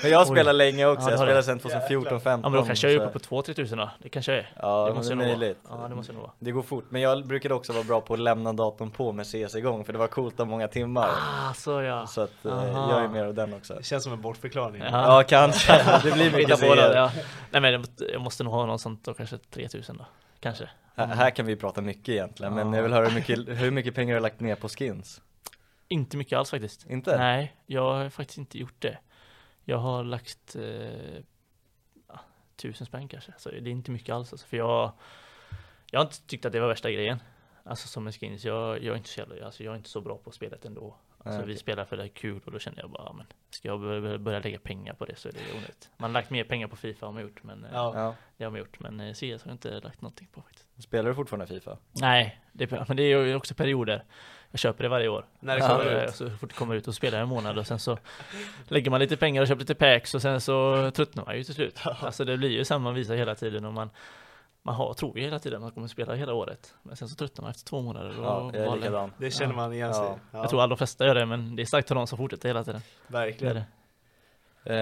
men 0.02 0.12
jag 0.12 0.18
har 0.18 0.26
spelat 0.26 0.56
länge 0.56 0.86
också, 0.86 1.06
Ja, 1.06 1.10
jag 1.10 1.20
spelar 1.20 1.42
sedan 1.42 1.60
2014, 1.60 2.22
15 2.22 2.42
Ja 2.44 2.50
men 2.50 2.60
då 2.62 2.66
kanske 2.66 2.88
jag 2.88 2.96
är 2.96 3.06
uppe 3.06 3.14
på 3.14 3.20
två, 3.20 3.42
tre 3.42 3.54
tusen 3.54 3.78
då. 3.78 3.90
Det 4.00 4.10
kanske 4.10 4.32
jag 4.32 4.40
är. 4.40 4.50
Ja, 4.62 4.80
det 4.80 4.86
men 4.86 4.96
måste 4.96 5.16
det 5.16 5.38
nog. 5.38 5.56
Ja 5.70 5.88
det 5.90 5.96
måste 5.96 6.12
jag 6.12 6.16
nog 6.16 6.24
vara. 6.24 6.32
Det 6.40 6.52
går 6.52 6.62
fort, 6.62 6.86
men 6.90 7.02
jag 7.02 7.26
brukade 7.26 7.54
också 7.54 7.74
vara 7.74 7.84
bra 7.84 8.02
på 8.02 8.14
att 8.14 8.20
lämna 8.20 8.54
datorn 8.54 8.92
på 8.92 9.12
med 9.12 9.28
CS 9.28 9.56
igång 9.56 9.86
för 9.86 9.94
det 9.94 10.00
var 10.00 10.08
coolt 10.08 10.38
ha 10.38 10.46
många 10.46 10.68
timmar. 10.68 11.10
Ah, 11.10 11.54
så 11.54 11.82
ja. 11.82 12.08
Så 12.08 12.22
att 12.22 12.46
eh, 12.46 12.54
Aha. 12.54 12.92
jag 12.92 13.04
är 13.04 13.08
mer 13.08 13.26
av 13.26 13.34
den 13.34 13.54
också. 13.54 13.74
Det 13.74 13.84
känns 13.84 14.04
som 14.04 14.14
en 14.14 14.22
bortförklaring. 14.22 14.84
Ja, 14.92 15.24
kanske. 15.28 15.74
Det 16.04 16.12
blir 16.12 16.32
mycket 16.32 16.60
CS. 16.60 16.64
ja. 16.64 17.12
Nej 17.52 17.62
men 17.62 17.72
jag 18.12 18.22
måste- 18.22 18.44
nog 18.44 18.54
ha 18.54 18.66
något 18.66 18.82
sånt 18.82 19.04
då, 19.04 19.14
kanske 19.14 19.38
3000 19.38 19.98
då. 19.98 20.06
Kanske. 20.46 20.70
Här, 20.96 21.08
här 21.08 21.30
kan 21.30 21.46
vi 21.46 21.56
prata 21.56 21.82
mycket 21.82 22.10
egentligen, 22.10 22.54
men 22.54 22.74
jag 22.74 22.84
vill 22.84 22.94
höra 22.94 23.08
hur 23.08 23.16
mycket, 23.16 23.40
hur 23.62 23.72
mycket 23.72 23.96
pengar 23.96 24.10
du 24.10 24.16
har 24.16 24.22
lagt 24.22 24.40
ner 24.40 24.56
på 24.56 24.70
skins? 24.70 25.22
Inte 25.88 26.18
mycket 26.18 26.38
alls 26.38 26.50
faktiskt. 26.50 26.86
Inte? 26.90 27.18
Nej, 27.18 27.56
jag 27.66 27.94
har 27.94 28.10
faktiskt 28.10 28.38
inte 28.38 28.58
gjort 28.58 28.82
det. 28.82 28.98
Jag 29.64 29.78
har 29.78 30.04
lagt 30.04 30.56
eh, 30.56 31.22
ja, 32.08 32.20
tusen 32.56 32.88
spänn 32.88 33.08
kanske. 33.08 33.34
Så 33.38 33.50
det 33.50 33.58
är 33.58 33.68
inte 33.68 33.92
mycket 33.92 34.16
alls 34.16 34.34
alltså, 34.34 34.48
för 34.48 34.58
jag 34.58 34.92
Jag 35.92 36.00
har 36.00 36.06
inte 36.06 36.22
tyckt 36.22 36.46
att 36.46 36.54
det 36.54 36.60
var 36.60 36.68
värsta 36.68 36.92
grejen. 36.92 37.20
Alltså 37.64 37.88
som 37.88 38.08
en 38.08 38.14
skins. 38.14 38.46
Jag, 38.46 38.84
jag 38.84 38.94
är 38.94 38.98
inte 38.98 39.10
så 39.10 39.20
jävla, 39.20 39.46
alltså 39.46 39.64
jag 39.64 39.72
är 39.72 39.78
inte 39.78 39.90
så 39.90 40.02
bra 40.02 40.18
på 40.18 40.32
spelet 40.32 40.66
ändå. 40.66 40.96
Alltså 41.26 41.40
Nej, 41.40 41.48
vi 41.48 41.58
spelar 41.58 41.86
för 41.86 41.98
det 41.98 42.04
är 42.04 42.08
kul 42.08 42.42
och 42.46 42.52
då 42.52 42.60
känner 42.60 42.80
jag 42.82 42.90
bara, 42.90 43.04
ja, 43.06 43.14
men 43.14 43.26
ska 43.50 43.68
jag 43.68 43.80
börja, 43.80 44.18
börja 44.18 44.40
lägga 44.40 44.60
pengar 44.60 44.94
på 44.94 45.06
det 45.06 45.16
så 45.16 45.28
är 45.28 45.32
det 45.34 45.40
onödigt. 45.58 45.90
Man 45.98 46.10
har 46.10 46.14
lagt 46.14 46.30
mer 46.30 46.44
pengar 46.44 46.68
på 46.68 46.76
Fifa 46.76 47.06
har 47.06 47.14
man 47.14 47.22
gjort, 47.22 47.44
men 47.44 47.64
eh, 47.64 47.70
Ja. 47.74 47.92
Ja. 47.96 48.16
det 48.38 48.44
har 48.44 48.52
man 48.52 48.60
gjort. 48.60 48.80
Men 48.80 49.00
eh, 49.00 49.14
CS 49.14 49.22
har 49.22 49.40
jag 49.46 49.52
inte 49.52 49.80
lagt 49.80 50.02
någonting 50.02 50.28
på 50.32 50.42
faktiskt. 50.42 50.84
Spelar 50.84 51.10
du 51.10 51.16
fortfarande 51.16 51.48
Fifa? 51.48 51.78
Nej, 51.92 52.42
det, 52.52 52.72
är- 52.72 52.86
men 52.88 52.98
det 52.98 53.04
är 53.04 53.18
ju 53.26 53.36
också 53.36 53.54
perioder. 53.56 54.04
Jag 54.52 54.60
köper 54.60 54.84
det 54.84 54.90
varje 54.90 55.08
år. 55.08 55.26
När 55.40 55.56
det 55.56 55.62
Så, 55.62 55.68
kommer 55.68 55.96
eh, 55.96 56.04
ut. 56.04 56.16
Så 56.16 56.30
fort 56.30 56.50
det 56.50 56.56
kommer 56.56 56.76
ut 56.76 56.88
och 56.88 56.96
spelar 56.96 57.20
en 57.22 57.28
månad 57.28 57.58
och 57.58 57.68
sen 57.68 57.80
så 57.80 57.98
lägger 58.68 58.92
man 58.92 59.00
lite 59.00 59.18
pengar 59.18 59.42
och 59.42 59.48
köper 59.48 59.60
lite 59.60 59.76
packs 59.76 60.16
och 60.16 60.22
sen 60.22 60.42
så 60.42 60.92
tröttnar 60.92 61.26
man 61.26 61.38
ju 61.38 61.44
till 61.44 61.54
slut. 61.54 61.80
Alltså 61.86 62.26
det 62.26 62.38
blir 62.38 62.50
ju 62.50 62.66
samma 62.66 62.92
visa 62.92 63.14
hela 63.14 63.36
tiden 63.36 63.66
och 63.66 63.74
man 63.74 63.90
man 64.66 64.76
har, 64.76 64.94
tror 64.94 65.18
ju 65.18 65.24
hela 65.24 65.40
tiden 65.40 65.58
att 65.58 65.62
man 65.64 65.72
kommer 65.72 65.88
spela 65.88 66.14
hela 66.16 66.34
året. 66.34 66.74
Men 66.84 66.96
sen 66.96 67.10
så 67.10 67.16
truttar 67.16 67.42
man 67.44 67.52
efter 67.52 67.66
två 67.66 67.82
månader. 67.82 68.10
och 68.20 68.26
Ja, 68.26 68.52
jag 68.54 68.84
är. 68.84 69.10
Det 69.18 69.32
känner 69.32 69.54
man 69.56 69.74
igen 69.74 69.94
sig. 69.94 70.04
Ja. 70.04 70.18
Ja, 70.32 70.40
Jag 70.40 70.50
tror 70.50 70.62
alla 70.62 70.76
flesta 70.78 71.06
gör 71.06 71.16
det 71.16 71.26
men 71.26 71.56
det 71.56 71.62
är 71.62 71.66
starkt 71.66 71.92
av 71.92 71.96
de 71.96 72.08
som 72.08 72.18
fortsätter 72.18 72.50
hela 72.50 72.64
tiden. 72.64 72.82
Det 73.08 73.18
är 73.18 73.22
verkligen. 73.26 73.56
det. 73.56 73.66
Eh, 74.74 74.76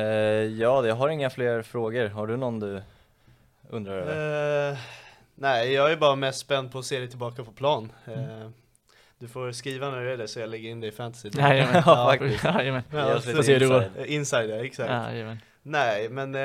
ja, 0.62 0.88
jag 0.88 0.96
har 0.96 1.10
inga 1.10 1.30
fler 1.30 1.62
frågor. 1.62 2.08
Har 2.10 2.28
du 2.28 2.38
någon 2.38 2.60
du 2.60 2.82
undrar 3.70 3.94
över? 3.98 4.72
Eh, 4.72 4.78
nej, 5.36 5.74
jag 5.74 5.92
är 5.92 5.98
bara 5.98 6.16
mest 6.16 6.40
spänd 6.40 6.72
på 6.72 6.80
att 6.80 6.86
se 6.86 7.00
dig 7.00 7.08
tillbaka 7.10 7.44
på 7.44 7.52
plan. 7.52 7.92
Mm. 8.06 8.42
Eh, 8.42 8.50
du 9.20 9.28
får 9.28 9.52
skriva 9.52 9.90
när 9.90 10.02
du 10.02 10.14
är 10.14 10.18
det 10.18 10.28
så 10.28 10.40
jag 10.40 10.50
lägger 10.50 10.70
in 10.70 10.80
det 10.80 10.88
i 10.88 10.92
fantasy. 10.92 11.30
Jajamän, 11.34 11.74
Ja, 11.86 12.06
faktiskt. 12.12 12.44
jajamän. 12.44 12.84
Oss 13.16 13.26
lite 13.26 13.36
Får 13.36 13.44
se 13.44 13.54
hur 13.54 13.60
det 13.60 13.66
går. 13.68 13.84
inside. 13.84 14.06
Eh, 14.06 14.14
Insider, 14.16 14.64
exakt. 14.64 14.90
Jajamän. 14.90 15.38
Nej, 15.64 16.10
men 16.10 16.36
eh, 16.36 16.42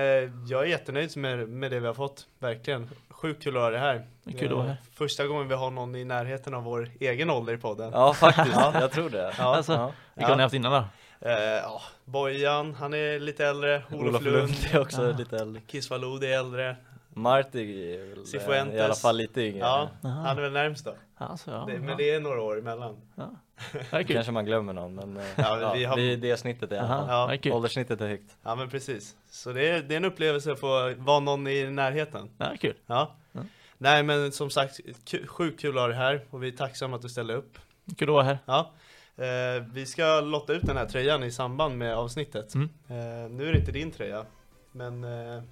jag 0.49 0.63
är 0.63 0.65
jättenöjd 0.65 1.17
med, 1.17 1.49
med 1.49 1.71
det 1.71 1.81
vi 1.81 1.87
har 1.87 1.95
fått, 1.95 2.27
verkligen. 2.39 2.91
Sjukt 3.11 3.43
kul 3.43 3.57
att 3.57 3.63
ha 3.63 3.71
det 3.71 3.79
här. 3.79 4.07
Det 4.25 4.35
är 4.35 4.39
kul 4.39 4.49
att 4.49 4.55
vara 4.55 4.65
Eh, 4.65 4.69
här. 4.71 4.77
Första 4.95 5.27
gången 5.27 5.49
vi 5.49 5.55
har 5.55 5.71
någon 5.71 5.95
i 5.97 6.05
närheten 6.05 6.55
av 6.55 6.63
vår 6.63 6.91
egen 7.01 7.31
ålder 7.31 7.55
i 7.55 7.59
podden. 7.59 7.91
Ja, 7.93 8.15
faktiskt. 8.15 8.57
jag 8.75 8.91
tror 8.91 9.11
det. 9.11 9.35
Ja. 9.39 9.57
Alltså, 9.57 9.73
Ja. 9.73 9.93
Vilka 10.15 10.29
har 10.31 10.37
ni 10.37 10.43
haft 10.43 10.55
innan 10.55 10.73
då? 10.73 10.85
Eh, 11.29 11.33
ja, 11.43 11.83
Bojan, 12.05 12.75
han 12.75 12.95
är 12.95 13.19
lite 13.21 13.47
äldre. 13.47 13.83
Olof, 13.91 14.03
Olof 14.09 14.23
Lund. 14.23 14.37
Lund 14.37 14.55
är 14.73 14.81
också 14.81 15.07
Ja. 15.11 15.17
lite 15.19 15.37
äldre. 15.39 15.63
Kisvalod 15.67 16.25
är 16.25 16.39
äldre. 16.39 16.77
Marti 17.09 17.95
är 17.95 18.09
väl 18.09 18.19
eh, 18.19 18.25
Cifuentes. 18.25 18.77
i 18.77 18.81
alla 18.81 18.95
fall 18.95 19.17
lite 19.17 19.41
yngre. 19.43 19.59
Ja, 19.59 19.89
Aha. 20.05 20.21
han 20.27 20.39
är 20.39 20.43
väl 20.43 20.53
närmst 20.53 20.85
då. 20.85 20.95
Alltså, 21.17 21.51
ja, 21.51 21.65
det, 21.67 21.73
ja. 21.73 21.81
men 21.81 21.97
det 21.97 22.11
är 22.11 22.21
några 22.21 22.43
år 22.43 22.59
emellan. 22.59 22.97
Ja. 23.15 23.31
Det 23.73 23.93
är. 23.93 24.03
Kanske 24.03 24.33
man 24.33 24.45
glömmer 24.45 24.73
någon, 24.73 24.95
men 24.95 25.17
eh, 25.17 25.23
Ja, 25.37 25.61
ja, 25.61 25.73
vi 25.73 25.85
har- 25.85 25.97
vi, 25.97 26.17
det 26.17 26.37
snittet 26.37 26.73
alla 26.73 26.83
Aha. 26.83 27.07
Ja. 27.31 27.37
det 27.43 27.49
är. 27.49 27.53
Ålderssnittet 27.55 28.01
är 28.01 28.09
högt. 28.09 28.37
Ja 28.43 28.55
men 28.55 28.71
precis. 28.71 29.17
Så 29.31 29.53
det 29.53 29.69
är, 29.69 29.83
det 29.83 29.95
är 29.95 29.97
en 29.97 30.05
upplevelse 30.05 30.53
att 30.53 30.61
få 30.61 30.95
vara 30.97 31.21
någon 31.21 31.47
i 31.47 31.71
närheten. 31.71 32.31
Ja, 32.39 32.53
kul. 32.61 32.75
Ja. 32.87 33.15
Ja. 33.33 33.41
Nej 33.79 34.03
men 34.03 34.33
som 34.33 34.51
sagt, 34.51 34.81
sjukt 35.27 35.61
kul 35.61 35.77
att 35.79 35.83
ha 35.83 35.89
dig 35.89 35.97
här 35.97 36.25
och 36.31 36.43
vi 36.43 36.49
är 36.49 36.53
tacksamma 36.53 36.97
att 36.97 37.03
du 37.03 37.09
ställde 37.09 37.35
upp. 37.35 37.59
Kul 37.99 38.09
att 38.09 38.13
vara 38.13 38.25
här. 38.25 38.39
Ja. 38.45 38.71
Eh, 39.17 39.63
vi 39.73 39.87
ska 39.87 40.21
lotta 40.21 40.53
ut 40.53 40.63
den 40.63 40.77
här 40.77 40.87
tröjan 40.87 41.23
i 41.25 41.31
samband 41.31 41.79
med 41.79 41.95
avsnittet. 41.97 42.55
Mm. 42.55 42.69
Eh, 42.89 43.31
nu 43.31 43.49
är 43.49 43.53
det 43.53 43.59
inte 43.59 43.73
din 43.73 43.91
tröja, 43.91 44.25
men 44.73 45.05
eh, 45.05 45.43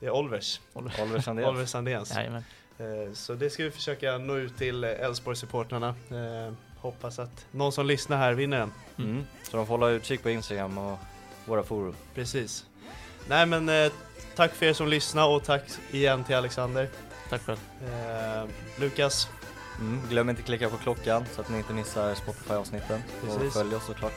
det 0.00 0.06
är 0.06 0.10
Olvers. 0.10 0.60
Oliver. 0.72 1.02
Oliver 1.48 1.64
Sandéns. 1.66 2.14
Jajamän. 2.14 2.44
Eh, 2.78 3.12
så 3.12 3.34
det 3.34 3.50
ska 3.50 3.64
vi 3.64 3.70
försöka 3.70 4.18
nå 4.18 4.36
ut 4.36 4.56
till 4.56 4.84
eh, 4.84 4.90
Elfsborg-supportrarna. 4.90 5.94
Hoppas 6.80 7.18
att 7.18 7.46
någon 7.50 7.72
som 7.72 7.86
lyssnar 7.86 8.16
här 8.16 8.32
vinner 8.32 8.58
den. 8.58 8.72
Mm. 8.98 9.26
Så 9.42 9.56
de 9.56 9.66
får 9.66 9.74
hålla 9.78 9.88
utkik 9.88 10.22
på 10.22 10.30
Instagram 10.30 10.78
och 10.78 10.98
våra 11.44 11.62
forum. 11.62 11.94
Precis. 12.14 12.64
Nej 13.28 13.46
men 13.46 13.68
eh, 13.68 13.92
tack 14.36 14.54
för 14.54 14.66
er 14.66 14.72
som 14.72 14.88
lyssnar 14.88 15.28
och 15.28 15.44
tack 15.44 15.62
igen 15.90 16.24
till 16.24 16.36
Alexander. 16.36 16.88
Tack 17.30 17.42
själv. 17.42 17.58
Eh, 17.84 18.44
Lukas, 18.80 19.28
Mm. 19.80 20.00
Glöm 20.08 20.30
inte 20.30 20.42
klicka 20.42 20.68
på 20.70 20.76
klockan 20.76 21.24
så 21.34 21.40
att 21.40 21.48
ni 21.48 21.58
inte 21.58 21.72
missar 21.72 22.14
Spotify-avsnitten. 22.14 23.02
Och 23.28 23.52
följ 23.52 23.74
oss 23.74 23.86
såklart. 23.86 24.12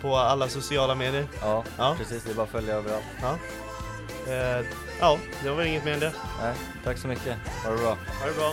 på 0.00 0.16
alla 0.16 0.48
sociala 0.48 0.94
medier. 0.94 1.26
Ja, 1.40 1.64
Ja. 1.78 1.94
precis. 1.98 2.24
Det 2.24 2.30
är 2.30 2.34
bara 2.34 2.42
att 2.42 2.48
följa 2.48 2.74
överallt. 2.74 3.04
Ja, 3.22 3.38
eh, 4.32 4.64
ja 5.00 5.18
det 5.42 5.50
var 5.50 5.62
inget 5.62 5.84
mer 5.84 5.92
än 5.92 6.00
det. 6.00 6.12
Nej, 6.42 6.54
tack 6.84 6.98
så 6.98 7.08
mycket. 7.08 7.36
Ha 7.64 7.70
det 7.70 7.76
bra. 7.78 7.88
Ha 8.20 8.26
det 8.26 8.34
bra. 8.36 8.52